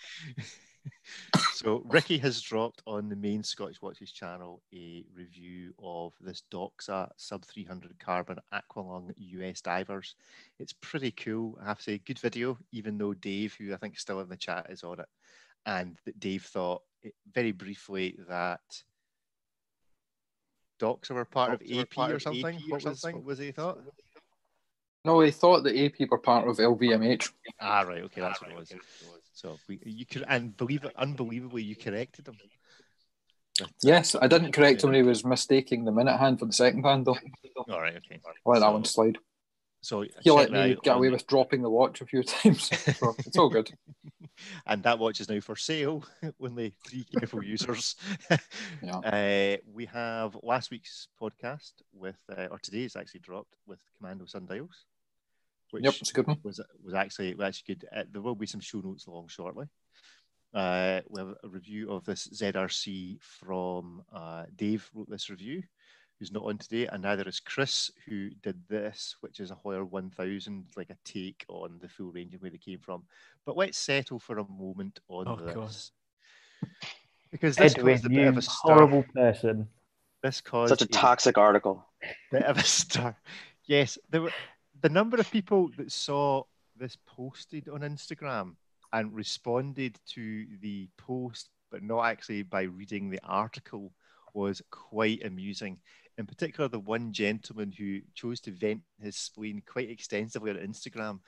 So 1.52 1.82
Ricky 1.86 2.18
has 2.18 2.40
dropped 2.40 2.82
on 2.86 3.08
the 3.08 3.16
main 3.16 3.42
Scottish 3.42 3.82
Watches 3.82 4.12
channel 4.12 4.62
a 4.72 5.04
review 5.14 5.74
of 5.82 6.14
this 6.20 6.42
Doxa 6.52 7.10
sub 7.16 7.44
300 7.44 7.98
carbon 7.98 8.38
Aqualung 8.52 9.12
US 9.16 9.60
divers. 9.60 10.14
It's 10.58 10.72
pretty 10.72 11.10
cool. 11.10 11.58
I 11.60 11.66
have 11.66 11.78
to 11.78 11.82
say, 11.82 11.98
good 11.98 12.18
video, 12.18 12.56
even 12.72 12.96
though 12.96 13.14
Dave, 13.14 13.54
who 13.58 13.74
I 13.74 13.76
think 13.76 13.94
is 13.94 14.00
still 14.00 14.20
in 14.20 14.28
the 14.28 14.36
chat, 14.36 14.66
is 14.70 14.84
on 14.84 15.00
it. 15.00 15.08
And 15.66 15.98
Dave 16.18 16.44
thought 16.44 16.82
it, 17.02 17.14
very 17.34 17.52
briefly 17.52 18.16
that 18.28 18.60
Doxa 20.80 21.10
were 21.10 21.24
part 21.24 21.52
of 21.52 21.62
AP 21.62 21.98
or 21.98 22.20
something. 22.20 22.58
What 22.68 22.84
was, 22.84 23.02
what 23.02 23.24
was 23.24 23.38
he 23.38 23.50
thought? 23.50 23.80
No, 25.04 25.20
he 25.20 25.30
thought 25.30 25.64
the 25.64 25.86
AP 25.86 26.08
were 26.10 26.18
part 26.18 26.48
of 26.48 26.56
LVMH. 26.58 27.32
Ah, 27.60 27.80
right. 27.82 28.02
Okay, 28.04 28.20
that's 28.20 28.40
what 28.40 28.50
it 28.50 28.56
was. 28.56 28.72
So 29.38 29.56
we, 29.68 29.78
you 29.84 30.04
could, 30.04 30.24
and 30.26 30.56
believe 30.56 30.82
it, 30.82 30.92
unbelievably, 30.96 31.62
you 31.62 31.76
corrected 31.76 32.26
him. 32.26 32.34
But, 33.60 33.70
Yes, 33.84 34.16
I 34.20 34.26
didn't 34.26 34.50
correct 34.50 34.82
him 34.82 34.92
he 34.92 35.02
was 35.04 35.24
mistaking 35.24 35.84
the 35.84 35.92
minute 35.92 36.16
hand 36.18 36.40
for 36.40 36.46
the 36.46 36.52
second 36.52 36.82
hand, 36.82 37.06
though. 37.06 37.16
all 37.68 37.80
right. 37.80 37.94
Okay. 37.96 38.20
I'll 38.26 38.52
let 38.52 38.58
that 38.60 38.66
So- 38.66 38.72
one 38.72 38.84
slide. 38.84 39.18
So 39.80 40.04
He 40.22 40.30
let 40.32 40.50
me 40.50 40.76
get 40.82 40.96
away 40.96 41.08
with 41.08 41.24
dropping 41.28 41.62
the 41.62 41.70
watch 41.70 42.00
a 42.00 42.06
few 42.06 42.24
times. 42.24 42.68
So 42.98 43.14
it's 43.20 43.38
all 43.38 43.48
good. 43.48 43.70
and 44.66 44.82
that 44.82 44.98
watch 44.98 45.20
is 45.20 45.28
now 45.28 45.38
for 45.38 45.54
sale. 45.54 46.04
Only 46.40 46.74
three 46.84 47.04
careful 47.04 47.44
users. 47.44 47.94
Yeah. 48.82 48.98
uh, 48.98 49.56
we 49.72 49.84
have 49.86 50.36
last 50.42 50.72
week's 50.72 51.06
podcast 51.22 51.74
with, 51.92 52.18
uh, 52.36 52.46
or 52.50 52.58
today's 52.58 52.96
actually 52.96 53.20
dropped 53.20 53.54
with 53.68 53.78
Commando 53.96 54.26
Sundials, 54.26 54.84
which 55.70 55.84
Yep, 55.84 55.94
it's 56.00 56.10
a 56.10 56.14
good 56.14 56.26
one. 56.26 56.38
was 56.42 56.60
was 56.84 56.94
actually 56.94 57.34
was 57.34 57.46
actually 57.48 57.74
good. 57.74 57.88
Uh, 57.94 58.04
there 58.10 58.22
will 58.22 58.34
be 58.34 58.46
some 58.46 58.60
show 58.60 58.78
notes 58.80 59.06
along 59.06 59.28
shortly. 59.28 59.66
Uh, 60.54 61.00
we 61.08 61.20
have 61.20 61.34
a 61.44 61.48
review 61.48 61.90
of 61.92 62.04
this 62.04 62.26
ZRC 62.28 63.20
from 63.20 64.02
uh, 64.12 64.44
Dave 64.56 64.88
wrote 64.94 65.10
this 65.10 65.28
review, 65.28 65.62
who's 66.18 66.32
not 66.32 66.44
on 66.44 66.56
today, 66.56 66.86
and 66.86 67.02
neither 67.02 67.28
is 67.28 67.38
Chris, 67.38 67.90
who 68.06 68.30
did 68.42 68.56
this, 68.68 69.14
which 69.20 69.40
is 69.40 69.50
a 69.50 69.54
Heuer 69.56 69.84
1000, 69.86 70.64
like 70.74 70.88
a 70.88 70.96
take 71.04 71.44
on 71.48 71.78
the 71.82 71.88
full 71.88 72.10
range 72.12 72.32
and 72.32 72.40
where 72.40 72.50
they 72.50 72.56
came 72.56 72.78
from. 72.78 73.02
But 73.44 73.58
let's 73.58 73.76
settle 73.76 74.18
for 74.18 74.38
a 74.38 74.48
moment 74.48 75.00
on 75.08 75.28
Oh, 75.28 75.36
this. 75.36 75.54
God. 75.54 76.70
Because 77.30 77.56
this 77.56 77.74
Edwin, 77.76 77.94
caused 77.96 78.06
a 78.06 78.08
bit 78.08 78.26
of 78.28 78.36
a 78.38 78.42
stir. 78.42 78.52
horrible 78.62 79.04
person. 79.14 79.68
This 80.22 80.40
caused 80.40 80.70
Such 80.70 80.82
a 80.82 80.86
toxic 80.86 81.36
article. 81.36 81.86
bit 82.32 82.42
of 82.44 82.56
a 82.56 82.62
stir. 82.64 83.14
Yes, 83.66 83.98
there 84.08 84.22
were 84.22 84.32
the 84.80 84.88
number 84.88 85.16
of 85.16 85.30
people 85.30 85.70
that 85.76 85.92
saw 85.92 86.42
this 86.76 86.96
posted 87.06 87.68
on 87.68 87.80
Instagram 87.80 88.54
and 88.92 89.14
responded 89.14 89.98
to 90.14 90.46
the 90.60 90.88
post, 90.96 91.50
but 91.70 91.82
not 91.82 92.04
actually 92.04 92.42
by 92.42 92.62
reading 92.62 93.10
the 93.10 93.20
article, 93.24 93.92
was 94.34 94.62
quite 94.70 95.24
amusing. 95.24 95.78
In 96.16 96.26
particular, 96.26 96.68
the 96.68 96.78
one 96.78 97.12
gentleman 97.12 97.72
who 97.76 98.00
chose 98.14 98.40
to 98.40 98.50
vent 98.50 98.82
his 99.00 99.16
spleen 99.16 99.62
quite 99.66 99.90
extensively 99.90 100.50
on 100.50 100.56
Instagram, 100.56 101.20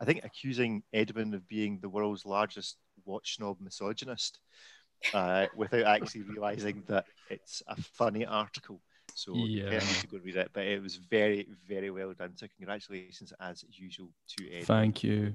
I 0.00 0.04
think 0.04 0.24
accusing 0.24 0.82
Edwin 0.92 1.34
of 1.34 1.48
being 1.48 1.78
the 1.80 1.88
world's 1.88 2.24
largest 2.24 2.76
watch 3.04 3.36
snob 3.36 3.58
misogynist, 3.60 4.38
uh, 5.14 5.46
without 5.56 5.84
actually 5.84 6.22
realizing 6.22 6.82
that 6.86 7.06
it's 7.30 7.62
a 7.68 7.76
funny 7.76 8.24
article. 8.26 8.80
So 9.18 9.34
yeah. 9.34 9.72
Yeah. 9.72 9.80
to 9.80 10.06
go 10.06 10.18
read 10.22 10.36
it, 10.36 10.50
but 10.52 10.64
it 10.64 10.80
was 10.80 10.94
very, 10.94 11.48
very 11.66 11.90
well 11.90 12.12
done. 12.12 12.36
So 12.36 12.46
congratulations 12.56 13.32
as 13.40 13.64
usual 13.72 14.10
to 14.36 14.46
Edwin. 14.46 14.64
Thank 14.64 15.02
you. 15.02 15.34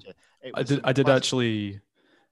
I 0.54 0.64
did. 0.64 0.80
I 0.86 0.94
did 0.94 1.10
actually. 1.10 1.82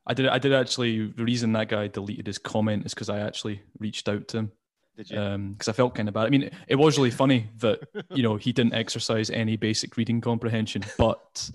I 0.07 0.13
did. 0.13 0.27
I 0.27 0.37
did 0.37 0.53
actually. 0.53 1.07
The 1.07 1.25
reason 1.25 1.51
that 1.53 1.67
guy 1.67 1.87
deleted 1.87 2.25
his 2.27 2.37
comment 2.37 2.85
is 2.85 2.93
because 2.93 3.09
I 3.09 3.19
actually 3.19 3.61
reached 3.79 4.07
out 4.07 4.29
to 4.29 4.37
him. 4.37 4.51
Did 4.95 5.09
you? 5.09 5.53
Because 5.57 5.67
I 5.67 5.73
felt 5.73 5.93
kind 5.93 6.07
of 6.07 6.13
bad. 6.13 6.25
I 6.25 6.29
mean, 6.29 6.51
it 6.67 6.75
was 6.75 6.97
really 6.97 7.11
funny 7.11 7.49
that 7.57 7.81
you 8.11 8.23
know 8.23 8.37
he 8.37 8.53
didn't 8.53 8.73
exercise 8.73 9.29
any 9.29 9.57
basic 9.57 9.97
reading 9.97 10.21
comprehension, 10.21 10.85
but 10.97 11.51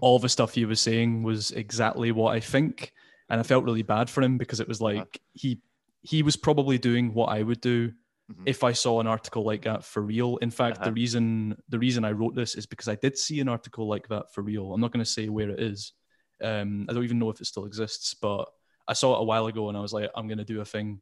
all 0.00 0.20
the 0.20 0.28
stuff 0.28 0.54
he 0.54 0.64
was 0.66 0.80
saying 0.80 1.24
was 1.24 1.50
exactly 1.50 2.12
what 2.12 2.32
I 2.36 2.38
think, 2.38 2.92
and 3.28 3.40
I 3.40 3.42
felt 3.42 3.64
really 3.64 3.82
bad 3.82 4.08
for 4.08 4.22
him 4.22 4.38
because 4.38 4.60
it 4.60 4.68
was 4.68 4.80
Uh-huh. 4.80 4.98
like 4.98 5.20
he 5.32 5.58
he 6.02 6.22
was 6.22 6.36
probably 6.36 6.78
doing 6.78 7.12
what 7.12 7.26
I 7.26 7.42
would 7.42 7.60
do 7.60 7.92
Mhm. 8.30 8.42
if 8.46 8.62
I 8.62 8.72
saw 8.72 9.00
an 9.00 9.06
article 9.06 9.44
like 9.44 9.62
that 9.62 9.84
for 9.84 10.00
real. 10.02 10.36
In 10.38 10.50
fact, 10.50 10.78
Uh-huh. 10.78 10.86
the 10.86 10.92
reason 10.92 11.56
the 11.68 11.78
reason 11.78 12.04
I 12.04 12.12
wrote 12.12 12.34
this 12.34 12.54
is 12.54 12.66
because 12.66 12.88
I 12.88 12.94
did 12.94 13.18
see 13.18 13.40
an 13.40 13.48
article 13.48 13.88
like 13.88 14.08
that 14.08 14.32
for 14.32 14.42
real. 14.42 14.72
I'm 14.72 14.80
not 14.80 14.92
going 14.92 15.04
to 15.04 15.10
say 15.10 15.28
where 15.28 15.50
it 15.50 15.60
is. 15.60 15.92
Um, 16.40 16.86
I 16.88 16.92
don't 16.92 17.04
even 17.04 17.18
know 17.18 17.30
if 17.30 17.40
it 17.40 17.46
still 17.46 17.64
exists, 17.66 18.14
but 18.14 18.48
I 18.88 18.94
saw 18.94 19.14
it 19.16 19.20
a 19.20 19.24
while 19.24 19.46
ago 19.46 19.68
and 19.68 19.76
I 19.76 19.80
was 19.80 19.92
like, 19.92 20.10
I'm 20.14 20.26
going 20.28 20.38
to 20.38 20.44
do 20.44 20.60
a 20.60 20.64
thing 20.64 21.00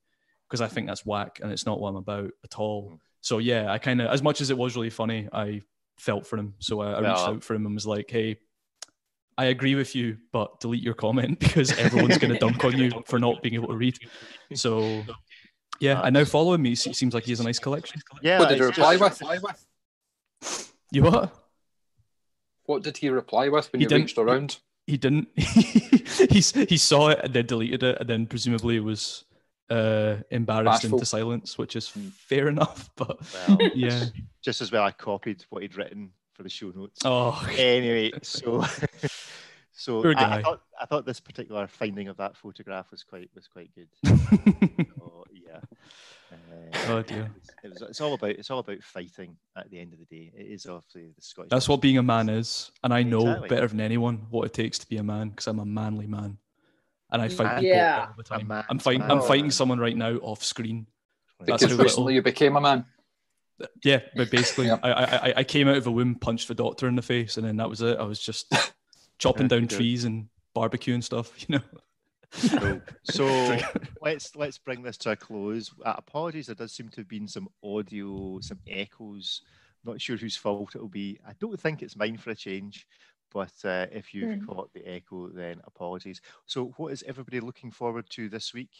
because 0.48 0.61
I 0.61 0.68
think 0.68 0.87
that's 0.87 1.06
whack 1.06 1.40
and 1.42 1.50
it's 1.52 1.66
not 1.66 1.80
what 1.80 1.90
I'm 1.90 1.96
about 1.96 2.30
at 2.44 2.59
all. 2.59 2.90
Mhm. 2.92 2.98
So 3.20 3.38
yeah, 3.38 3.70
I 3.72 3.78
kind 3.78 4.00
of, 4.00 4.09
as 4.11 4.22
much 4.22 4.40
as 4.40 4.50
it 4.50 4.59
was 4.59 4.74
really 4.76 4.90
funny, 4.90 5.28
I 5.33 5.62
felt 5.98 6.26
for 6.26 6.37
him. 6.38 6.54
So 6.59 6.80
I, 6.80 6.92
I 6.92 7.00
reached 7.00 7.28
out 7.28 7.44
for 7.44 7.54
him 7.54 7.66
and 7.66 7.74
was 7.74 7.87
like, 7.87 8.10
hey. 8.10 8.38
I 9.38 9.44
agree 9.46 9.75
with 9.75 9.94
you, 9.94 10.18
but 10.33 10.60
delete 10.60 10.83
your 10.83 10.92
comment 10.92 11.38
because 11.38 11.73
everyone's 11.79 12.18
going 12.18 12.33
to 12.35 12.38
dunk 12.38 12.62
on 12.62 12.77
you 12.77 12.90
for 13.06 13.18
not 13.18 13.42
being 13.42 13.54
able 13.54 13.68
to 13.68 13.77
read. 13.77 13.96
So, 14.54 15.02
yeah, 15.81 16.00
I 16.00 16.10
now 16.10 16.24
follow 16.24 16.54
him. 16.54 16.64
He 16.64 16.74
seems 16.74 17.12
like 17.14 17.24
he 17.24 17.33
has 17.33 17.40
a 17.40 17.44
nice 17.44 17.58
collection. 17.58 18.00
Yeah, 18.22 18.38
What 18.38 18.48
did 18.50 18.58
he 18.58 18.64
reply 18.64 18.96
just- 18.96 19.22
with? 19.22 20.72
You 20.92 21.02
what? 21.04 21.35
What 22.64 22.83
did 22.83 22.96
he 22.96 23.08
reply 23.08 23.48
with 23.48 23.72
when 23.72 23.81
He 23.81 23.85
you 23.85 23.88
didn't- 23.88 24.02
reached 24.04 24.18
around? 24.18 24.58
He 24.87 24.96
didn't. 24.96 25.28
he 25.37 26.40
he 26.40 26.76
saw 26.76 27.08
it 27.10 27.20
and 27.22 27.33
then 27.33 27.46
deleted 27.46 27.83
it, 27.85 27.98
and 28.00 28.08
then 28.08 28.26
presumably 28.26 28.81
was 28.81 29.24
uh, 29.68 30.16
embarrassed 30.31 30.83
Bashful. 30.83 30.98
into 30.98 31.06
silence, 31.06 31.56
which 31.58 31.76
is 31.76 31.88
fair 31.88 32.48
enough. 32.48 32.90
But 32.96 33.18
Well, 33.48 33.58
yeah. 33.74 34.06
just 34.42 34.60
as 34.60 34.72
well 34.72 34.83
I 34.85 34.90
copied 34.90 35.44
what 35.50 35.62
he'd 35.62 35.76
written 35.76 36.10
for 36.35 36.42
the 36.42 36.48
show 36.48 36.72
notes. 36.74 37.00
Oh, 37.04 37.40
Anyway, 37.56 38.10
so 38.22 38.64
So 39.72 40.02
I, 40.12 40.38
I 40.38 40.42
thought 40.42 40.62
I 40.81 40.87
thought 40.87 41.06
this 41.06 41.20
particular 41.20 41.68
finding 41.68 42.08
of 42.08 42.16
that 42.16 42.37
photograph 42.37 42.90
was 42.90 43.04
quite 43.04 43.31
was 43.35 43.46
quite 43.46 43.70
good. 43.76 43.88
yeah. 44.02 44.85
Uh, 45.00 45.10
Oh, 46.88 47.02
dear. 47.02 47.31
It 47.62 47.68
was, 47.73 47.83
it's 47.83 48.00
all 48.00 48.14
about 48.14 48.31
it's 48.31 48.50
all 48.50 48.60
about 48.60 48.83
fighting 48.83 49.37
at 49.56 49.71
the 49.71 49.79
end 49.79 49.92
of 49.92 49.98
the 49.98 50.04
day. 50.06 50.33
It 50.37 50.46
is 50.46 50.66
obviously 50.66 51.08
the 51.14 51.21
Scottish. 51.23 51.50
That's 51.50 51.68
what 51.68 51.81
being 51.81 51.98
a 51.98 52.02
man 52.02 52.29
is, 52.29 52.71
and 52.83 52.92
I 52.94 53.02
know 53.02 53.21
Exactly. 53.21 53.48
better 53.48 53.68
than 53.68 53.81
anyone 53.81 54.27
what 54.31 54.46
it 54.46 54.54
takes 54.54 54.79
to 54.79 54.88
be 54.88 54.96
a 54.96 55.02
man 55.02 55.31
because 55.31 55.46
I'm 55.46 55.58
a 55.58 55.66
manly 55.66 56.06
man, 56.06 56.38
and 57.10 57.21
I 57.23 57.29
mm, 57.29 57.33
fight 57.33 57.48
people 57.56 57.64
Yeah. 57.64 58.06
all 58.08 58.14
the 58.16 58.23
time. 58.23 58.46
man- 58.46 58.64
I'm 58.68 58.79
fighting. 58.79 59.02
I'm 59.02 59.18
man. 59.18 59.27
fighting 59.27 59.50
someone 59.50 59.79
right 59.79 59.96
now 59.96 60.14
off 60.16 60.42
screen. 60.44 60.87
Because 61.44 61.62
how 61.62 61.77
recently 61.83 62.14
you 62.14 62.23
became 62.23 62.56
a 62.56 62.60
man. 62.60 62.85
Yeah, 63.85 64.00
but 64.16 64.31
basically, 64.31 64.66
Yep. 64.68 64.81
I, 64.83 64.90
I 64.92 65.04
I- 65.04 65.35
I 65.38 65.44
came 65.44 65.68
out 65.68 65.77
of 65.77 65.87
a 65.87 65.90
womb, 65.90 66.14
punched 66.14 66.48
the 66.48 66.54
doctor 66.54 66.87
in 66.88 66.96
the 66.96 67.02
face, 67.02 67.37
and 67.37 67.46
then 67.46 67.56
that 67.58 67.68
was 67.68 67.81
it. 67.83 67.98
I 67.98 68.04
was 68.04 68.21
just 68.21 68.52
chopping 69.18 69.48
down 69.48 69.66
trees 69.68 70.04
and 70.04 70.29
barbecue 70.54 70.94
and 70.94 71.04
stuff, 71.04 71.33
you 71.48 71.56
know. 71.56 71.64
Cool. 72.58 72.81
So 73.04 73.58
let's 74.02 74.37
let's 74.37 74.58
bring 74.58 74.83
this 74.83 74.96
to 74.98 75.10
a 75.10 75.16
close. 75.16 75.72
Uh, 75.85 75.94
apologies, 75.96 76.46
there 76.46 76.54
does 76.54 76.72
seem 76.72 76.88
to 76.90 77.00
have 77.00 77.08
been 77.08 77.28
some 77.28 77.48
audio, 77.62 78.38
some 78.40 78.58
echoes. 78.68 79.42
Not 79.85 80.00
sure 80.00 80.16
whose 80.16 80.37
fault 80.37 80.74
it 80.74 80.81
will 80.81 80.88
be. 80.88 81.18
I 81.26 81.33
don't 81.40 81.58
think 81.58 81.83
it's 81.83 81.96
mine 81.96 82.18
for 82.18 82.31
a 82.31 82.35
change, 82.35 82.87
but 83.33 83.52
uh, 83.64 83.87
if 83.90 84.12
you've 84.12 84.38
Hmm. 84.40 84.44
caught 84.46 84.72
the 84.74 84.87
echo, 84.87 85.28
then 85.28 85.60
apologies. 85.64 86.20
So, 86.46 86.74
what 86.76 86.92
is 86.92 87.02
everybody 87.06 87.40
looking 87.40 87.70
forward 87.70 88.08
to 88.10 88.28
this 88.28 88.52
week? 88.52 88.70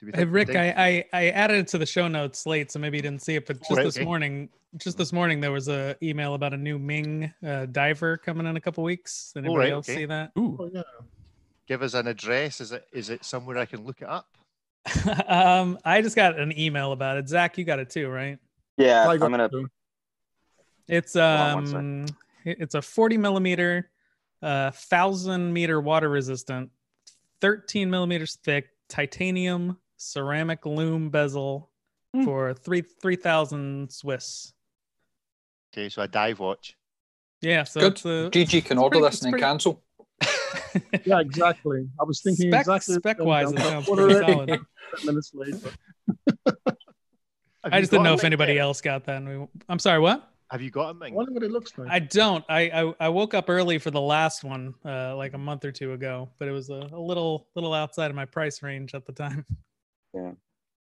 Do 0.00 0.06
we 0.06 0.12
Hey 0.12 0.24
Rick, 0.24 0.56
I, 0.56 0.70
I 0.76 1.04
I 1.12 1.28
added 1.30 1.58
it 1.58 1.68
to 1.68 1.78
the 1.78 1.86
show 1.86 2.08
notes 2.08 2.46
late, 2.46 2.72
so 2.72 2.78
maybe 2.78 2.96
you 2.96 3.02
didn't 3.02 3.22
see 3.22 3.36
it. 3.36 3.46
But 3.46 3.58
just 3.58 3.70
right, 3.72 3.84
this 3.84 3.96
okay. 3.98 4.04
morning, 4.04 4.48
just 4.78 4.96
this 4.98 5.12
morning, 5.12 5.40
there 5.40 5.52
was 5.52 5.68
a 5.68 5.96
email 6.02 6.34
about 6.34 6.54
a 6.54 6.56
new 6.56 6.78
Ming 6.78 7.32
uh, 7.46 7.66
diver 7.66 8.16
coming 8.16 8.46
in 8.46 8.56
a 8.56 8.60
couple 8.60 8.82
weeks. 8.82 9.32
Did 9.34 9.44
anybody 9.44 9.66
right, 9.66 9.72
else 9.72 9.88
okay. 9.88 9.98
see 9.98 10.04
that? 10.06 10.32
Ooh, 10.38 10.56
Oh 10.58 10.70
yeah. 10.72 10.82
Give 11.72 11.82
us 11.82 11.94
an 11.94 12.06
address. 12.06 12.60
Is 12.60 12.72
it 12.72 12.86
is 12.92 13.08
it 13.08 13.24
somewhere 13.24 13.56
I 13.56 13.64
can 13.64 13.84
look 13.84 14.02
it 14.02 14.08
up? 14.08 14.26
um, 15.26 15.78
I 15.84 16.02
just 16.02 16.16
got 16.16 16.38
an 16.38 16.56
email 16.58 16.92
about 16.92 17.16
it. 17.16 17.28
Zach, 17.28 17.56
you 17.56 17.64
got 17.64 17.78
it 17.78 17.88
too, 17.88 18.08
right? 18.10 18.38
Yeah, 18.76 19.08
I 19.08 19.12
I'm 19.14 19.18
gonna. 19.18 19.48
It's 20.88 21.16
on 21.16 21.54
one 21.54 21.66
sec. 21.66 21.76
um, 21.76 22.04
it- 22.44 22.58
it's 22.60 22.74
a 22.74 22.82
40 22.82 23.16
millimeter, 23.16 23.88
uh, 24.42 24.70
thousand 24.72 25.52
meter 25.52 25.80
water 25.80 26.08
resistant, 26.10 26.70
13 27.40 27.88
millimeters 27.88 28.36
thick 28.44 28.68
titanium 28.88 29.78
ceramic 29.96 30.66
loom 30.66 31.08
bezel 31.10 31.70
Hmm. 32.14 32.24
for 32.24 32.52
three 32.52 32.82
three 32.82 33.16
thousand 33.16 33.90
Swiss. 33.90 34.52
Okay, 35.72 35.88
so 35.88 36.02
a 36.02 36.08
dive 36.08 36.38
watch. 36.40 36.76
Yeah, 37.40 37.62
so 37.64 37.80
Good. 37.80 37.92
it's 37.92 38.04
a, 38.04 38.08
GG 38.30 38.64
can 38.66 38.76
it's 38.76 38.82
order 38.82 38.98
pretty- 38.98 39.06
this 39.10 39.20
and 39.22 39.26
then 39.26 39.32
pretty- 39.32 39.42
cancel. 39.44 39.82
Yeah, 41.04 41.20
exactly. 41.20 41.88
I 42.00 42.04
was 42.04 42.20
thinking 42.22 42.50
spec, 42.50 42.60
exactly 42.60 42.94
spec 42.96 43.18
wise. 43.20 43.50
it 43.52 43.58
I 43.60 43.62
sounds 43.62 43.88
pretty 43.88 44.14
solid. 44.14 44.60
minutes 45.04 45.32
later. 45.34 45.70
I 47.64 47.80
just 47.80 47.90
didn't 47.90 48.04
know 48.04 48.14
if 48.14 48.24
anybody 48.24 48.54
yet? 48.54 48.62
else 48.62 48.80
got 48.80 49.04
that. 49.04 49.16
And 49.18 49.28
we, 49.40 49.46
I'm 49.68 49.78
sorry, 49.78 50.00
what? 50.00 50.28
Have 50.50 50.60
you 50.60 50.70
got 50.70 50.86
a 50.86 50.90
I 50.90 50.92
Ming? 50.92 51.14
wonder 51.14 51.32
what 51.32 51.42
it 51.42 51.50
looks 51.50 51.76
like. 51.78 51.88
I 51.90 51.98
don't. 51.98 52.44
I, 52.48 52.60
I 52.68 52.94
I 53.00 53.08
woke 53.08 53.32
up 53.32 53.48
early 53.48 53.78
for 53.78 53.90
the 53.90 54.00
last 54.00 54.44
one, 54.44 54.74
uh, 54.84 55.16
like 55.16 55.32
a 55.32 55.38
month 55.38 55.64
or 55.64 55.72
two 55.72 55.94
ago, 55.94 56.28
but 56.38 56.46
it 56.46 56.50
was 56.50 56.68
a, 56.68 56.90
a 56.92 57.00
little 57.00 57.48
little 57.54 57.72
outside 57.72 58.10
of 58.10 58.16
my 58.16 58.26
price 58.26 58.62
range 58.62 58.94
at 58.94 59.06
the 59.06 59.12
time. 59.12 59.46
Yeah. 60.12 60.32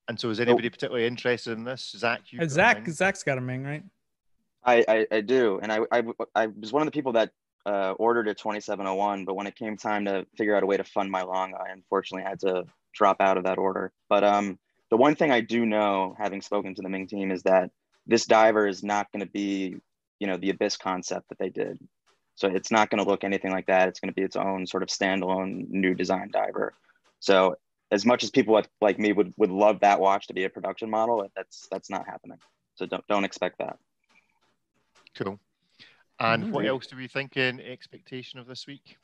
And 0.07 0.19
so, 0.19 0.31
is 0.31 0.39
anybody 0.39 0.71
particularly 0.71 1.05
interested 1.05 1.51
in 1.55 1.63
this? 1.63 1.93
Zach, 1.95 2.21
you 2.31 2.41
Uh, 2.41 2.47
Zach 2.47 2.87
Zach's 2.89 3.21
got 3.21 3.37
a 3.37 3.41
Ming, 3.41 3.63
right? 3.63 3.83
I, 4.63 4.83
I, 4.87 5.07
I 5.11 5.21
do, 5.21 5.59
and 5.61 5.71
I, 5.71 5.81
I 5.91 6.03
I 6.33 6.47
was 6.47 6.73
one 6.73 6.81
of 6.81 6.87
the 6.87 6.91
people 6.91 7.11
that 7.13 7.29
uh, 7.69 7.91
ordered 7.99 8.27
a 8.27 8.33
2701, 8.33 9.25
but 9.25 9.35
when 9.35 9.45
it 9.45 9.55
came 9.55 9.77
time 9.77 10.05
to 10.05 10.25
figure 10.35 10.55
out 10.55 10.63
a 10.63 10.65
way 10.65 10.77
to 10.77 10.83
fund 10.83 11.11
my 11.11 11.21
long, 11.21 11.53
I 11.53 11.71
unfortunately 11.71 12.27
had 12.27 12.39
to 12.39 12.65
drop 12.95 13.17
out 13.21 13.37
of 13.37 13.43
that 13.43 13.59
order. 13.59 13.91
But 14.09 14.23
um, 14.23 14.57
the 14.89 14.97
one 14.97 15.15
thing 15.15 15.31
I 15.31 15.41
do 15.41 15.65
know, 15.67 16.15
having 16.17 16.41
spoken 16.41 16.73
to 16.75 16.81
the 16.81 16.89
Ming 16.89 17.05
team, 17.05 17.31
is 17.31 17.43
that 17.43 17.69
this 18.07 18.25
diver 18.25 18.67
is 18.67 18.83
not 18.83 19.11
going 19.11 19.23
to 19.23 19.31
be, 19.31 19.75
you 20.19 20.25
know, 20.25 20.37
the 20.37 20.49
Abyss 20.49 20.77
concept 20.77 21.29
that 21.29 21.37
they 21.37 21.49
did. 21.49 21.77
So 22.33 22.47
it's 22.47 22.71
not 22.71 22.89
going 22.89 23.03
to 23.03 23.09
look 23.09 23.23
anything 23.23 23.51
like 23.51 23.67
that. 23.67 23.87
It's 23.87 23.99
going 23.99 24.09
to 24.09 24.15
be 24.15 24.23
its 24.23 24.35
own 24.35 24.65
sort 24.65 24.81
of 24.81 24.89
standalone 24.89 25.69
new 25.69 25.93
design 25.93 26.31
diver. 26.31 26.73
So 27.19 27.57
as 27.91 28.03
much 28.03 28.23
as 28.23 28.31
people 28.31 28.59
like- 28.81 28.97
me 28.97 29.13
would 29.13 29.33
would 29.37 29.51
love 29.51 29.81
that 29.81 29.99
watch 29.99 30.27
to 30.27 30.33
be 30.33 30.45
a 30.45 30.49
production 30.49 30.89
model, 30.89 31.27
that's 31.35 31.67
that's 31.69 31.89
not 31.89 32.07
happening. 32.07 32.39
So 32.75 32.87
don't 32.87 33.05
don't 33.07 33.25
expect 33.25 33.59
that. 33.59 33.77
Cool. 35.15 35.39
And 36.19 36.51
what 36.51 36.65
else 36.65 36.87
do 36.87 36.97
we 36.97 37.07
think 37.07 37.37
in 37.37 37.61
expectation 37.61 38.39
of 38.39 38.47
this 38.47 38.67
week? 38.67 38.97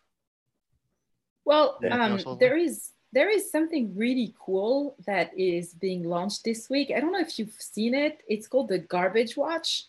Well, 1.45 1.79
um, 1.91 2.19
there 2.39 2.57
is 2.57 2.91
there 3.13 3.29
is 3.29 3.49
something 3.49 3.95
really 3.95 4.35
cool 4.37 4.95
that 5.05 5.31
is 5.37 5.73
being 5.73 6.03
launched 6.03 6.43
this 6.43 6.69
week. 6.69 6.91
I 6.93 6.99
don't 6.99 7.13
know 7.13 7.19
if 7.19 7.39
you've 7.39 7.55
seen 7.57 7.93
it. 7.93 8.21
It's 8.27 8.47
called 8.47 8.67
the 8.67 8.79
Garbage 8.79 9.37
Watch. 9.37 9.85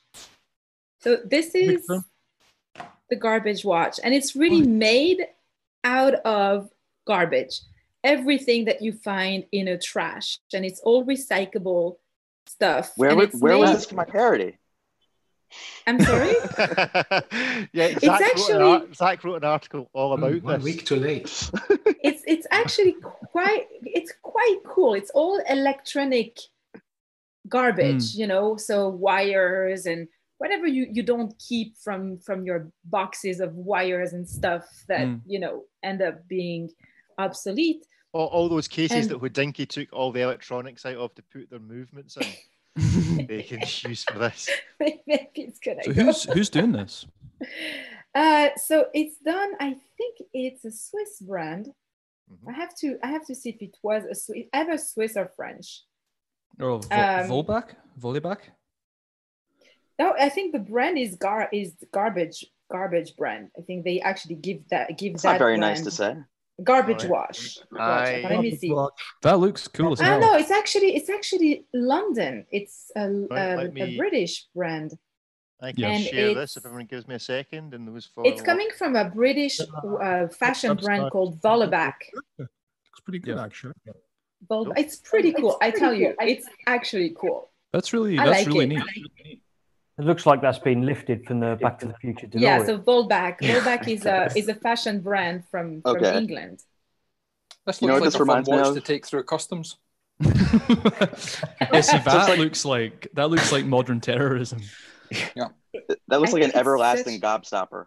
So 1.01 1.17
this 1.25 1.55
is 1.55 1.85
the 3.11 3.17
Garbage 3.17 3.65
Watch, 3.65 3.99
and 4.05 4.15
it's 4.15 4.37
really 4.37 4.63
made 4.63 5.27
out 5.83 6.15
of 6.25 6.71
garbage. 7.07 7.61
Everything 8.05 8.67
that 8.67 8.83
you 8.83 8.93
find 8.93 9.45
in 9.51 9.69
a 9.69 9.79
trash, 9.79 10.39
and 10.53 10.65
it's 10.65 10.81
all 10.81 11.05
recyclable 11.05 11.97
stuff. 12.47 12.93
Where 12.97 13.11
and 13.11 13.19
wa- 13.19 13.25
it's 13.25 13.35
was 13.35 13.75
this 13.75 13.87
for 13.87 13.97
my 13.97 14.05
parody? 14.05 14.59
I'm 15.87 16.01
sorry. 16.01 16.35
yeah, 17.73 17.95
It's 17.95 18.05
Zach, 18.05 18.11
wrote 18.11 18.21
an 18.21 18.25
actually- 18.25 18.63
ar- 18.63 18.95
Zach 18.95 19.25
wrote 19.25 19.37
an 19.37 19.45
article 19.45 19.89
all 19.93 20.13
about 20.15 20.43
One 20.43 20.55
this. 20.57 20.65
week 20.65 20.85
too 20.85 20.97
late. 20.97 21.51
it's 22.03 22.23
it's 22.27 22.47
actually 22.51 22.97
quite 23.33 23.67
it's 23.83 24.13
quite 24.23 24.59
cool 24.67 24.95
it's 24.95 25.11
all 25.11 25.41
electronic 25.49 26.39
garbage 27.49 28.15
you 28.15 28.27
know 28.27 28.57
so 28.57 28.89
wires 28.89 29.87
and 29.87 30.09
whatever 30.39 30.67
you 30.67 30.87
you 30.93 31.03
don't 31.03 31.33
keep 31.39 31.77
from 31.79 32.19
from 32.19 32.45
your 32.45 32.69
boxes 32.85 33.39
of 33.41 33.55
wires 33.55 34.13
and 34.13 34.29
stuff 34.29 34.65
that 34.89 35.07
Mm. 35.07 35.21
you 35.27 35.39
know 35.39 35.65
end 35.85 36.03
up 36.03 36.27
being 36.27 36.69
obsolete 37.19 37.87
All, 38.13 38.27
all 38.27 38.49
those 38.49 38.67
cases 38.69 39.07
And- 39.07 39.11
that 39.11 39.21
Hodinkee 39.21 39.69
took 39.69 39.93
all 39.93 40.11
the 40.11 40.23
electronics 40.23 40.85
out 40.85 40.97
of 40.97 41.15
to 41.15 41.23
put 41.33 41.49
their 41.51 41.61
movements 41.61 42.17
in, 42.17 42.27
they 42.77 43.43
can 43.43 43.61
use 43.89 44.05
for 44.05 44.19
this. 44.19 44.49
maybe 44.81 45.29
it's 45.35 45.59
good 45.59 45.79
So 45.85 45.93
who's 45.93 46.25
who's 46.25 46.51
doing 46.51 46.73
this? 46.73 47.07
uh 48.15 48.49
so 48.57 48.87
it's 48.95 49.19
done 49.19 49.51
i 49.61 49.71
think 49.99 50.15
it's 50.33 50.65
a 50.65 50.71
swiss 50.71 51.21
brand 51.21 51.69
Mhm. 52.33 52.49
i 52.49 52.53
have 52.53 52.75
to 52.81 52.99
i 53.05 53.09
have 53.09 53.25
to 53.27 53.35
see 53.35 53.51
if 53.51 53.61
it 53.61 53.77
was 53.83 54.03
a 54.05 54.15
swiss 54.15 54.45
either 54.53 54.79
swiss 54.79 55.17
or 55.17 55.31
french 55.37 55.83
Oh, 56.59 56.79
Vo- 56.79 56.97
Um, 56.97 57.29
Vollebak, 57.31 57.75
Vollebak. 58.01 58.39
No, 59.99 60.15
I 60.19 60.31
think 60.31 60.53
the 60.53 60.59
brand 60.59 60.97
is 60.99 61.15
gar 61.17 61.49
is 61.53 61.75
garbage 61.93 62.47
garbage 62.73 63.15
brand. 63.17 63.51
I 63.59 63.61
think 63.61 63.85
they 63.85 64.01
actually 64.01 64.37
give 64.37 64.67
that 64.71 64.97
give 64.99 65.13
It's 65.15 65.23
that 65.25 65.33
not 65.33 65.39
very 65.39 65.59
nice 65.59 65.83
to 65.83 65.91
say. 65.91 66.17
Garbage 66.65 67.05
Alright. 67.05 67.11
wash. 67.11 67.59
I- 67.79 68.23
Let 68.31 68.41
me 68.41 68.57
see. 68.57 68.75
That 69.23 69.39
looks 69.39 69.69
cool 69.69 69.93
as 69.93 70.01
hell. 70.01 70.21
no, 70.21 70.37
it's 70.37 70.51
actually 70.51 70.97
it's 70.97 71.11
actually 71.11 71.67
London. 71.75 72.47
It's 72.51 72.91
a, 72.97 73.09
Right, 73.11 73.53
a, 73.53 73.57
let 73.57 73.79
a 73.89 73.97
British 73.97 74.47
brand. 74.55 74.93
I 75.61 75.73
can 75.73 75.85
And 75.85 76.05
share 76.05 76.35
this 76.35 76.57
if 76.57 76.67
everyone 76.67 76.87
gives 76.87 77.09
me 77.09 77.15
a 77.15 77.19
second 77.19 77.73
and 77.75 77.89
those 77.89 78.07
follow 78.07 78.29
It's 78.29 78.43
coming 78.43 78.69
from 78.77 78.95
a 78.97 79.07
British 79.09 79.59
uh, 79.61 80.29
fashion 80.29 80.77
brand 80.77 81.05
website. 81.05 81.11
called 81.11 81.41
Vollebak. 81.41 81.95
Looks 82.39 82.51
pretty 83.05 83.19
good, 83.21 83.39
actually. 83.39 83.73
Vol- 84.49 84.73
It's 84.77 84.97
pretty 84.97 85.33
cool. 85.33 85.57
I 85.63 85.71
tell 85.71 85.95
you, 85.95 86.15
it's 86.21 86.47
actually 86.67 87.15
cool. 87.19 87.51
That's 87.73 87.93
really 87.95 88.19
I 88.19 88.27
that's 88.27 88.39
like 88.39 88.47
really 88.49 88.77
it. 88.77 88.83
neat. 89.25 89.43
It 89.99 90.05
looks 90.05 90.27
like 90.27 90.43
that's 90.43 90.59
been 90.59 90.83
lifted 90.85 91.25
from 91.27 91.41
the 91.41 91.57
Back 91.61 91.79
to 91.79 91.87
the 91.87 91.95
Future 91.95 92.27
DeLorean. 92.27 92.41
Yeah, 92.41 92.65
so 92.65 92.79
Vollebak. 92.79 93.41
Vollebak 93.41 93.89
is 93.89 94.05
a 94.05 94.29
is 94.37 94.49
a 94.49 94.55
fashion 94.55 95.01
brand 95.01 95.45
from, 95.51 95.81
from 95.83 95.97
Okay. 95.97 96.19
England. 96.19 96.63
This 97.65 97.81
You 97.81 97.89
know 97.89 97.95
what 97.95 98.03
like 98.03 98.07
this 98.13 98.15
a 98.17 98.19
fun 98.19 98.27
reminds 98.29 98.51
me 98.51 98.57
watch 98.59 98.67
of? 98.69 98.75
to 98.75 98.81
take 98.83 99.07
through 99.07 99.25
customs. 99.25 99.77
yeah, 100.21 101.81
see, 101.81 101.99
that 101.99 102.37
looks 102.39 102.65
like 102.65 103.09
that 103.15 103.29
looks 103.31 103.53
like 103.53 103.65
modern 103.65 104.01
terrorism. 104.01 104.61
Yeah, 105.35 105.49
that 106.09 106.21
looks 106.21 106.33
I 106.33 106.39
like 106.39 106.45
an 106.45 106.57
everlasting 106.57 107.21
such- 107.21 107.23
gobstopper. 107.23 107.87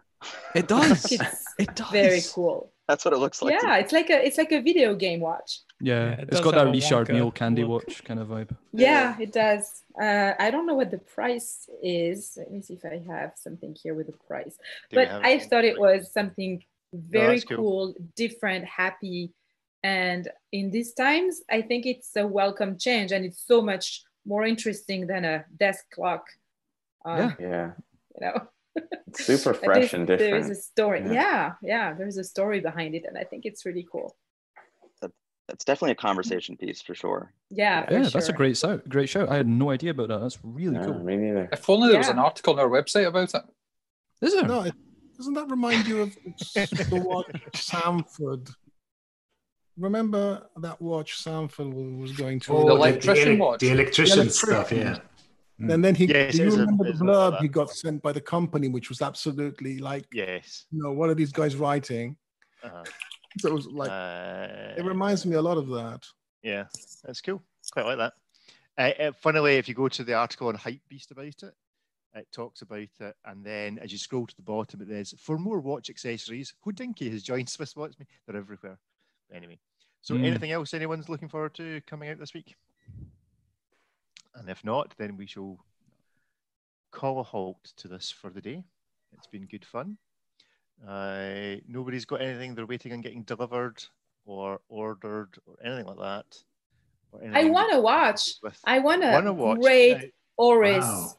It 0.54 0.68
does. 0.68 1.10
It's 1.12 1.44
It 1.58 1.74
does. 1.76 1.90
very 1.90 2.22
cool. 2.34 2.72
That's 2.88 3.04
what 3.04 3.14
it 3.14 3.18
looks 3.18 3.40
like. 3.42 3.54
Yeah, 3.62 3.74
me. 3.74 3.80
it's 3.80 3.92
like 3.92 4.10
a 4.10 4.26
it's 4.26 4.38
like 4.38 4.52
a 4.52 4.60
video 4.60 4.94
game 4.94 5.20
watch. 5.20 5.60
Yeah, 5.80 6.04
Yeah, 6.10 6.20
it 6.22 6.30
has 6.32 6.40
got 6.40 6.54
that 6.54 6.70
Richard 6.70 7.08
Wonka 7.08 7.12
Neal 7.14 7.30
candy 7.30 7.62
look. 7.64 7.86
watch 7.86 8.04
kind 8.04 8.20
of 8.20 8.28
vibe. 8.28 8.56
Yeah, 8.72 9.16
it 9.18 9.32
does. 9.32 9.82
Uh, 10.00 10.32
I 10.38 10.50
don't 10.50 10.66
know 10.66 10.74
what 10.74 10.90
the 10.90 10.98
price 10.98 11.68
is. 11.82 12.34
Let 12.36 12.50
me 12.50 12.60
see 12.62 12.74
if 12.74 12.84
I 12.84 13.02
have 13.12 13.32
something 13.36 13.74
here 13.82 13.94
with 13.94 14.06
the 14.06 14.18
price. 14.28 14.56
Do 14.90 14.96
but 14.96 15.08
I 15.10 15.38
thought 15.38 15.64
it 15.64 15.78
was 15.78 16.12
something 16.12 16.62
very 16.92 17.36
that's 17.38 17.44
cool. 17.44 17.56
cool, 17.56 17.94
different, 18.16 18.64
happy, 18.66 19.32
and 19.82 20.28
in 20.52 20.70
these 20.70 20.92
times, 20.92 21.40
I 21.50 21.62
think 21.62 21.86
it's 21.86 22.14
a 22.16 22.26
welcome 22.26 22.76
change, 22.78 23.12
and 23.12 23.24
it's 23.24 23.40
so 23.46 23.62
much 23.62 24.02
more 24.26 24.44
interesting 24.44 25.06
than 25.06 25.24
a 25.24 25.44
desk 25.56 25.84
clock. 25.94 26.24
Um, 27.04 27.18
Yeah. 27.18 27.48
Yeah. 27.48 27.70
you 28.14 28.26
know. 28.26 28.48
It's 29.08 29.24
super 29.24 29.54
fresh 29.54 29.90
there's- 29.90 29.94
and 29.94 30.06
There's 30.06 30.50
a 30.50 30.54
story. 30.54 31.00
Yeah. 31.00 31.12
Yeah. 31.12 31.52
yeah, 31.62 31.94
There's 31.94 32.18
a 32.18 32.24
story 32.24 32.60
behind 32.60 32.94
it, 32.94 33.04
and 33.08 33.16
I 33.18 33.24
think 33.24 33.44
it's 33.46 33.64
really 33.66 33.86
cool. 33.90 34.14
That's 35.50 35.64
definitely 35.64 35.92
a 35.92 35.94
conversation 36.08 36.56
piece 36.56 36.80
for 36.80 36.94
sure. 36.94 37.32
Yeah, 37.50 37.84
for 37.86 37.92
Yeah, 37.92 38.02
sure. 38.02 38.10
that's 38.12 38.28
a 38.28 38.32
great 38.32 38.56
show. 38.56 38.78
Great 38.88 39.08
show. 39.08 39.26
I 39.28 39.36
had 39.36 39.48
no 39.48 39.70
idea 39.70 39.90
about 39.90 40.08
that. 40.08 40.20
That's 40.20 40.38
really 40.44 40.78
No, 40.78 40.84
cool. 40.84 41.00
me 41.04 41.16
neither. 41.16 41.48
If 41.52 41.68
only 41.68 41.88
there 41.90 41.98
was 41.98 42.08
an 42.08 42.18
article 42.18 42.52
on 42.54 42.60
our 42.60 42.68
website 42.68 43.06
about 43.06 43.34
it. 43.34 43.42
Is 44.22 44.34
there? 44.34 44.44
No, 44.44 44.62
it, 44.62 44.74
doesn't 45.16 45.34
that 45.34 45.50
remind 45.50 45.86
you 45.88 46.02
of 46.02 46.14
the 46.14 47.02
watch 47.04 47.26
Sanford? 47.54 48.48
Remember 49.76 50.46
that 50.58 50.80
watch 50.80 51.18
Sanford 51.20 51.72
was 51.72 52.12
going 52.12 52.38
to? 52.40 52.52
Oh, 52.52 52.66
The 52.68 52.74
electrician 52.74 53.32
ele- 53.32 53.38
watch. 53.38 53.60
The 53.60 53.70
electrician 53.70 54.26
The 54.26 54.30
stuff, 54.30 54.72
yeah. 54.72 54.98
And 55.58 55.84
then 55.84 55.94
he, 55.94 56.06
Yes, 56.06 56.36
do 56.36 56.42
you 56.42 56.48
is 56.48 56.54
a- 56.56 56.60
remember 56.60 56.84
the 56.84 56.90
it 56.90 56.94
is 56.94 57.00
blurb 57.02 57.40
he 57.40 57.48
got 57.48 57.70
sent 57.70 58.00
by 58.02 58.12
the 58.12 58.20
company, 58.20 58.68
which 58.68 58.88
was 58.88 59.02
absolutely 59.02 59.78
like, 59.78 60.06
Yes. 60.12 60.64
you 60.70 60.82
know, 60.82 60.92
what 60.92 61.10
are 61.10 61.14
these 61.14 61.32
guys 61.32 61.54
writing? 61.56 62.16
Uh-huh. 62.62 62.82
So 63.38 63.48
it 63.48 63.54
was 63.54 63.66
like, 63.66 63.90
Uh, 63.90 64.74
it 64.76 64.84
reminds 64.84 65.24
me 65.24 65.36
a 65.36 65.42
lot 65.42 65.56
of 65.58 65.68
that. 65.68 66.04
Yeah, 66.42 66.64
that's 67.04 67.20
cool. 67.20 67.42
Quite 67.72 67.86
like 67.86 67.98
that. 67.98 68.14
Uh, 68.78 69.02
uh, 69.02 69.12
funnily, 69.12 69.56
if 69.56 69.68
you 69.68 69.74
go 69.74 69.88
to 69.88 70.02
the 70.04 70.14
article 70.14 70.48
on 70.48 70.56
Hypebeast 70.56 71.10
about 71.10 71.26
it, 71.26 71.54
it 72.14 72.26
talks 72.32 72.62
about 72.62 72.80
it, 72.80 73.16
and 73.26 73.44
then 73.44 73.78
as 73.78 73.92
you 73.92 73.98
scroll 73.98 74.26
to 74.26 74.36
the 74.36 74.42
bottom, 74.42 74.80
it 74.80 74.88
says, 74.88 75.14
"For 75.20 75.38
more 75.38 75.60
watch 75.60 75.90
accessories, 75.90 76.54
Hodinkee 76.66 77.12
has 77.12 77.22
joined 77.22 77.48
Swiss 77.48 77.76
Watch 77.76 77.96
Me." 77.98 78.06
They're 78.26 78.36
everywhere. 78.36 78.78
Anyway, 79.32 79.60
so 80.00 80.14
Mm. 80.14 80.24
anything 80.24 80.50
else 80.50 80.74
anyone's 80.74 81.08
looking 81.08 81.28
forward 81.28 81.54
to 81.54 81.80
coming 81.82 82.08
out 82.08 82.18
this 82.18 82.34
week? 82.34 82.56
And 84.34 84.48
if 84.48 84.64
not, 84.64 84.96
then 84.96 85.16
we 85.16 85.26
shall 85.26 85.64
call 86.90 87.20
a 87.20 87.22
halt 87.22 87.62
to 87.76 87.86
this 87.86 88.10
for 88.10 88.30
the 88.30 88.40
day. 88.40 88.64
It's 89.12 89.26
been 89.28 89.46
good 89.46 89.64
fun. 89.64 89.98
Uh, 90.86 91.56
nobody's 91.68 92.04
got 92.04 92.22
anything 92.22 92.54
they're 92.54 92.66
waiting 92.66 92.92
on 92.92 93.00
getting 93.00 93.22
delivered 93.22 93.82
or 94.24 94.60
ordered 94.68 95.36
or 95.46 95.56
anything 95.64 95.86
like 95.86 95.98
that. 95.98 96.26
or 97.12 97.20
I 97.34 97.44
want 97.44 97.72
to 97.72 97.80
watch. 97.80 98.34
I 98.64 98.78
want 98.78 99.02
Wanna 99.02 99.30
a 99.30 99.32
watch? 99.32 99.60
great 99.60 99.90
Now, 99.90 100.44
Oris. 100.44 100.84
Wow. 100.84 101.16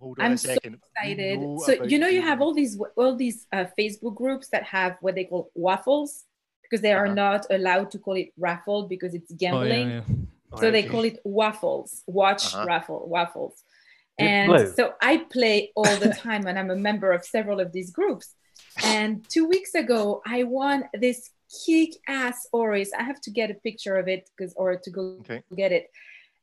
Hold 0.00 0.18
on 0.18 0.26
I'm 0.26 0.32
a 0.32 0.38
so 0.38 0.48
second. 0.48 0.78
We 1.04 1.14
excited. 1.14 1.38
know 1.40 1.58
So 1.58 1.72
you 1.84 1.98
know 1.98 2.08
you 2.08 2.22
have 2.22 2.40
all 2.40 2.52
these 2.54 2.78
all 2.96 3.16
these 3.16 3.46
uh, 3.52 3.66
Facebook 3.78 4.14
groups 4.14 4.48
that 4.48 4.64
have 4.64 4.96
what 5.00 5.14
they 5.14 5.24
call 5.24 5.50
waffles 5.54 6.24
because 6.62 6.80
they 6.82 6.92
are 6.92 7.06
Uh-huh. 7.06 7.14
not 7.14 7.46
allowed 7.50 7.90
to 7.92 7.98
call 7.98 8.16
it 8.16 8.30
raffle 8.38 8.88
because 8.88 9.14
it's 9.14 9.30
Oh, 9.30 9.34
yeah, 9.34 9.38
gambling. 9.38 9.88
yeah. 9.88 10.02
So 10.60 10.70
they 10.70 10.82
Okay. 10.82 10.88
call 10.88 11.04
it 11.04 11.18
waffles, 11.24 12.02
watch 12.06 12.42
Uh-huh. 12.44 12.66
raffle, 12.66 13.08
waffles. 13.08 13.62
And 14.18 14.50
so 14.74 14.94
I 15.02 15.18
play 15.18 15.72
all 15.76 15.96
the 15.96 16.08
time 16.08 16.46
and 16.46 16.58
I'm 16.58 16.70
a 16.70 16.76
member 16.76 17.12
of 17.12 17.24
several 17.24 17.60
of 17.60 17.72
these 17.72 17.90
groups. 17.90 18.34
And 18.84 19.28
two 19.28 19.46
weeks 19.46 19.74
ago, 19.74 20.22
I 20.26 20.42
won 20.44 20.84
this 20.94 21.30
kick 21.64 21.90
ass 22.08 22.46
Oris. 22.52 22.90
I 22.98 23.02
have 23.02 23.20
to 23.22 23.30
get 23.30 23.50
a 23.50 23.54
picture 23.54 23.96
of 23.96 24.08
it 24.08 24.28
because 24.36 24.52
or 24.56 24.76
to 24.76 24.90
go 24.90 25.02
Okay. 25.20 25.42
get 25.56 25.72
it. 25.72 25.90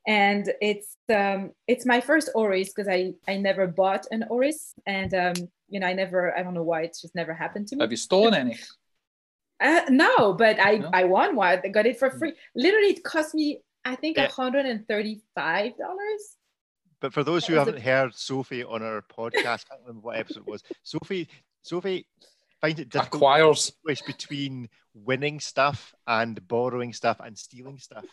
And 0.08 0.52
it's 0.62 0.98
um 1.14 1.52
it's 1.68 1.86
my 1.86 2.02
first 2.02 2.30
Oris 2.36 2.70
because 2.74 2.88
I 2.90 3.14
I 3.28 3.38
never 3.38 3.68
bought 3.68 4.06
an 4.12 4.26
Oris 4.30 4.74
and 4.86 5.14
um 5.14 5.34
you 5.70 5.80
know 5.80 5.88
I 5.88 5.94
never 5.94 6.38
I 6.38 6.44
don't 6.44 6.54
know 6.54 6.64
why 6.64 6.82
it's 6.84 7.02
just 7.02 7.16
never 7.16 7.34
happened 7.34 7.68
to 7.70 7.76
me. 7.76 7.82
Have 7.84 7.92
you 7.92 7.98
stolen 7.98 8.34
any? 8.34 8.58
Uh, 9.62 9.82
no, 9.90 10.34
but 10.34 10.60
I 10.60 10.78
No? 10.78 10.90
I 10.94 11.04
won 11.06 11.36
one. 11.36 11.60
I 11.64 11.68
got 11.70 11.86
it 11.86 11.98
for 12.00 12.10
free. 12.12 12.34
Literally, 12.56 12.88
it 12.88 13.04
cost 13.04 13.34
me 13.34 13.62
I 13.86 13.96
think 13.96 14.18
Yeah. 14.18 14.28
hundred 14.30 14.66
and 14.66 14.86
thirty-five 14.88 15.78
dollars. 15.78 16.38
But 17.00 17.14
for 17.14 17.24
those 17.24 17.46
who 17.46 17.54
That 17.56 17.60
was 17.60 17.68
a- 17.68 17.72
haven't 17.72 17.84
heard 17.84 18.16
Sophie 18.16 18.64
on 18.64 18.82
our 18.82 19.02
podcast, 19.02 19.66
I 19.66 19.76
can't 19.76 19.82
remember 19.86 20.02
what 20.08 20.18
episode 20.18 20.40
it 20.48 20.48
was. 20.48 20.64
Sophie, 20.84 21.28
Sophie 21.64 22.06
finds 22.62 22.80
it 22.80 22.90
difficult 22.90 23.12
to 23.12 23.18
Acquires. 23.18 23.58
distinguish 23.66 24.02
between 24.04 24.70
winning 24.94 25.40
stuff 25.40 25.96
and 26.06 26.46
borrowing 26.48 26.94
stuff 26.94 27.20
and 27.20 27.38
stealing 27.38 27.80
stuff. 27.80 28.06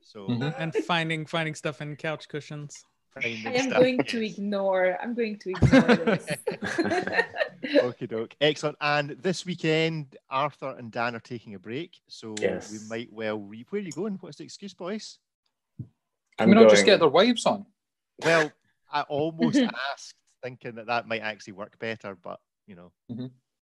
So 0.00 0.28
Mhm. 0.28 0.54
and 0.58 0.74
finding 0.74 1.26
finding 1.26 1.54
stuff 1.54 1.80
in 1.80 1.96
couch 1.96 2.28
cushions. 2.28 2.84
I 3.16 3.28
am 3.28 3.68
stuff, 3.70 3.78
going 3.78 4.02
to 4.04 4.26
ignore. 4.26 4.98
I'm 5.00 5.14
going 5.14 5.38
to 5.38 5.50
ignore 5.50 5.94
this. 5.94 6.26
Okie 7.80 8.08
doke. 8.08 8.34
Excellent. 8.40 8.76
And 8.80 9.10
this 9.10 9.46
weekend, 9.46 10.16
Arthur 10.28 10.74
and 10.76 10.90
Dan 10.90 11.14
are 11.14 11.20
taking 11.20 11.54
a 11.54 11.58
break. 11.58 12.00
So 12.08 12.34
Yes. 12.40 12.70
we 12.70 12.78
might 12.88 13.12
well 13.12 13.38
re 13.38 13.64
where 13.70 13.80
are 13.80 13.84
you 13.84 13.92
going? 13.92 14.14
What's 14.20 14.38
the 14.38 14.44
excuse, 14.44 14.74
boys? 14.74 15.18
Can 16.38 16.48
we 16.48 16.54
not 16.56 16.70
just 16.70 16.84
get 16.84 16.98
their 16.98 17.08
wives 17.08 17.46
on? 17.46 17.66
Well, 18.24 18.50
I 18.90 19.02
almost 19.02 19.58
asked 19.92 20.14
thinking 20.42 20.74
that 20.74 20.86
that 20.86 21.06
might 21.06 21.22
actually 21.22 21.52
work 21.54 21.78
better, 21.78 22.16
but 22.16 22.40
you 22.66 22.74
know. 22.74 22.90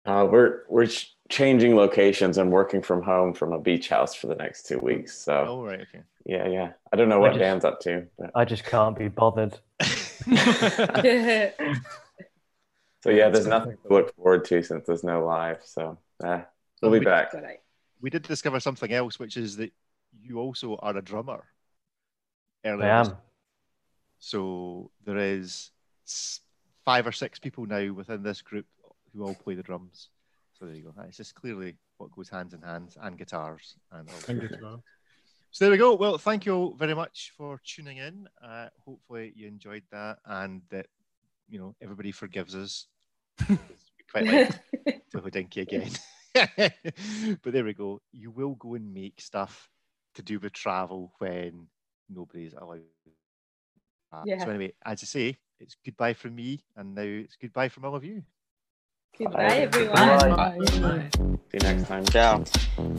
Uh, 0.05 0.27
we're 0.29 0.63
we're 0.69 0.87
changing 1.29 1.75
locations 1.75 2.37
and 2.37 2.51
working 2.51 2.81
from 2.81 3.01
home 3.03 3.33
from 3.33 3.53
a 3.53 3.59
beach 3.59 3.89
house 3.89 4.15
for 4.15 4.27
the 4.27 4.35
next 4.35 4.65
two 4.65 4.79
weeks. 4.79 5.17
So 5.17 5.45
Oh 5.47 5.63
right, 5.63 5.81
okay. 5.81 6.01
yeah, 6.25 6.47
yeah. 6.47 6.71
I 6.91 6.95
don't 6.95 7.09
know 7.09 7.19
what 7.19 7.29
just- 7.33 7.39
Dan's 7.39 7.65
up 7.65 7.79
to, 7.81 8.07
but 8.17 8.31
I 8.35 8.45
just 8.45 8.63
can't 8.63 8.97
be 8.97 9.07
bothered. 9.09 9.59
so 9.81 11.51
yeah, 13.09 13.29
there's 13.29 13.47
nothing 13.47 13.77
to 13.83 13.93
look 13.93 14.15
forward 14.15 14.45
to 14.45 14.61
since 14.63 14.85
there's 14.85 15.03
no 15.03 15.25
live. 15.25 15.59
So 15.63 15.97
eh, 16.23 16.41
we'll 16.81 16.91
be 16.91 16.99
we- 16.99 17.05
back. 17.05 17.31
But 17.31 17.43
we 18.01 18.09
did 18.09 18.23
discover 18.23 18.59
something 18.59 18.91
else, 18.91 19.19
which 19.19 19.37
is 19.37 19.57
that 19.57 19.71
you 20.23 20.39
also 20.39 20.75
are 20.77 20.97
a 20.97 21.01
drummer. 21.01 21.43
I 22.65 22.69
Earlier 22.69 22.99
this- 23.03 23.09
am. 23.09 23.17
So 24.19 24.91
there 25.05 25.17
is 25.17 25.71
five 26.85 27.07
or 27.07 27.11
six 27.11 27.39
people 27.39 27.65
now 27.65 27.91
within 27.93 28.23
this 28.23 28.41
group 28.41 28.65
who 29.13 29.23
all 29.23 29.35
play 29.35 29.55
the 29.55 29.63
drums. 29.63 30.09
So 30.53 30.65
there 30.65 30.75
you 30.75 30.83
go. 30.83 30.93
It's 31.07 31.17
just 31.17 31.35
clearly 31.35 31.75
what 31.97 32.11
goes 32.11 32.29
hands 32.29 32.53
in 32.53 32.61
hands 32.61 32.97
and 33.01 33.17
guitars 33.17 33.75
and 33.91 34.07
all. 34.09 34.15
Thank 34.15 34.43
you. 34.43 34.49
So 35.53 35.65
there 35.65 35.71
we 35.71 35.77
go. 35.77 35.95
Well, 35.95 36.17
thank 36.17 36.45
you 36.45 36.55
all 36.55 36.73
very 36.75 36.93
much 36.93 37.33
for 37.35 37.59
tuning 37.65 37.97
in. 37.97 38.27
Uh, 38.41 38.67
hopefully 38.85 39.33
you 39.35 39.47
enjoyed 39.47 39.83
that 39.91 40.19
and 40.25 40.61
that 40.69 40.87
you 41.49 41.59
know 41.59 41.75
everybody 41.81 42.11
forgives 42.11 42.55
us. 42.55 42.87
we 43.49 43.57
quite 44.09 44.27
like 44.27 44.49
to 45.11 45.19
Hodinkee 45.19 45.61
again. 45.63 45.91
but 47.43 47.51
there 47.51 47.65
we 47.65 47.73
go. 47.73 48.01
You 48.13 48.31
will 48.31 48.55
go 48.55 48.75
and 48.75 48.93
make 48.93 49.19
stuff 49.19 49.69
to 50.15 50.21
do 50.21 50.39
with 50.39 50.53
travel 50.53 51.11
when 51.19 51.67
nobody's 52.09 52.53
allowed. 52.53 52.81
Yeah. 54.25 54.43
So 54.43 54.51
anyway, 54.51 54.73
as 54.85 55.03
I 55.03 55.05
say, 55.05 55.37
it's 55.59 55.75
goodbye 55.85 56.13
from 56.13 56.35
me, 56.35 56.63
and 56.75 56.95
now 56.95 57.01
it's 57.01 57.35
goodbye 57.35 57.69
from 57.69 57.85
all 57.85 57.95
of 57.95 58.05
you. 58.05 58.23
Goodbye, 59.19 59.67
everyone. 59.67 59.95
Bye. 59.97 60.57
See 61.51 61.57
you 61.57 61.59
next 61.59 61.87
time. 61.89 62.05
Ciao. 62.05 62.45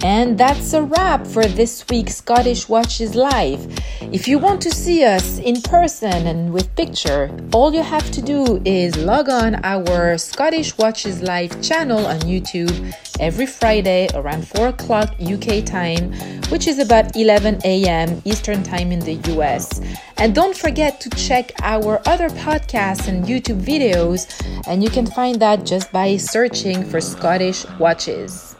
And 0.02 0.36
that's 0.36 0.74
a 0.74 0.82
wrap 0.82 1.26
for 1.26 1.46
this 1.46 1.86
week's 1.88 2.16
Scottish 2.16 2.68
Watches 2.68 3.14
Live. 3.14 3.66
If 4.12 4.28
you 4.28 4.38
want 4.38 4.60
to 4.62 4.70
see 4.70 5.04
us 5.04 5.38
in 5.38 5.62
person 5.62 6.26
and 6.26 6.52
with 6.52 6.74
picture, 6.76 7.30
all 7.54 7.72
you 7.72 7.82
have 7.82 8.10
to 8.10 8.20
do 8.20 8.60
is 8.66 8.94
log 8.98 9.30
on 9.30 9.64
our 9.64 10.18
Scottish 10.18 10.76
Watches 10.76 11.22
Live 11.22 11.62
channel 11.62 12.06
on 12.06 12.20
YouTube 12.20 12.94
every 13.18 13.46
Friday 13.46 14.08
around 14.14 14.46
4 14.46 14.68
o'clock 14.68 15.14
UK 15.18 15.64
time, 15.64 16.12
which 16.50 16.66
is 16.66 16.78
about 16.78 17.16
11 17.16 17.60
a.m. 17.64 18.20
Eastern 18.26 18.62
Time 18.62 18.92
in 18.92 19.00
the 19.00 19.14
US. 19.34 19.80
And 20.18 20.34
don't 20.34 20.56
forget 20.56 21.00
to 21.00 21.10
check 21.10 21.52
our 21.62 22.00
other 22.06 22.28
podcasts 22.28 23.08
and 23.08 23.24
YouTube 23.24 23.60
videos, 23.62 24.28
and 24.68 24.82
you 24.84 24.90
can 24.90 25.06
find 25.06 25.40
that 25.40 25.64
just 25.64 25.90
by 26.02 26.16
searching 26.16 26.82
for 26.82 27.00
Scottish 27.00 27.64
Watches. 27.78 28.56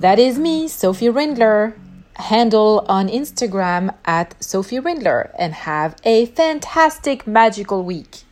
That 0.00 0.18
is 0.18 0.36
me, 0.36 0.66
Sophie 0.66 1.06
Rindler. 1.06 1.74
Handle 2.16 2.84
on 2.88 3.06
Instagram 3.06 3.94
at 4.04 4.34
Sophie 4.42 4.80
Rindler 4.80 5.30
and 5.38 5.54
have 5.54 5.94
a 6.02 6.26
fantastic 6.26 7.24
magical 7.24 7.84
week. 7.84 8.24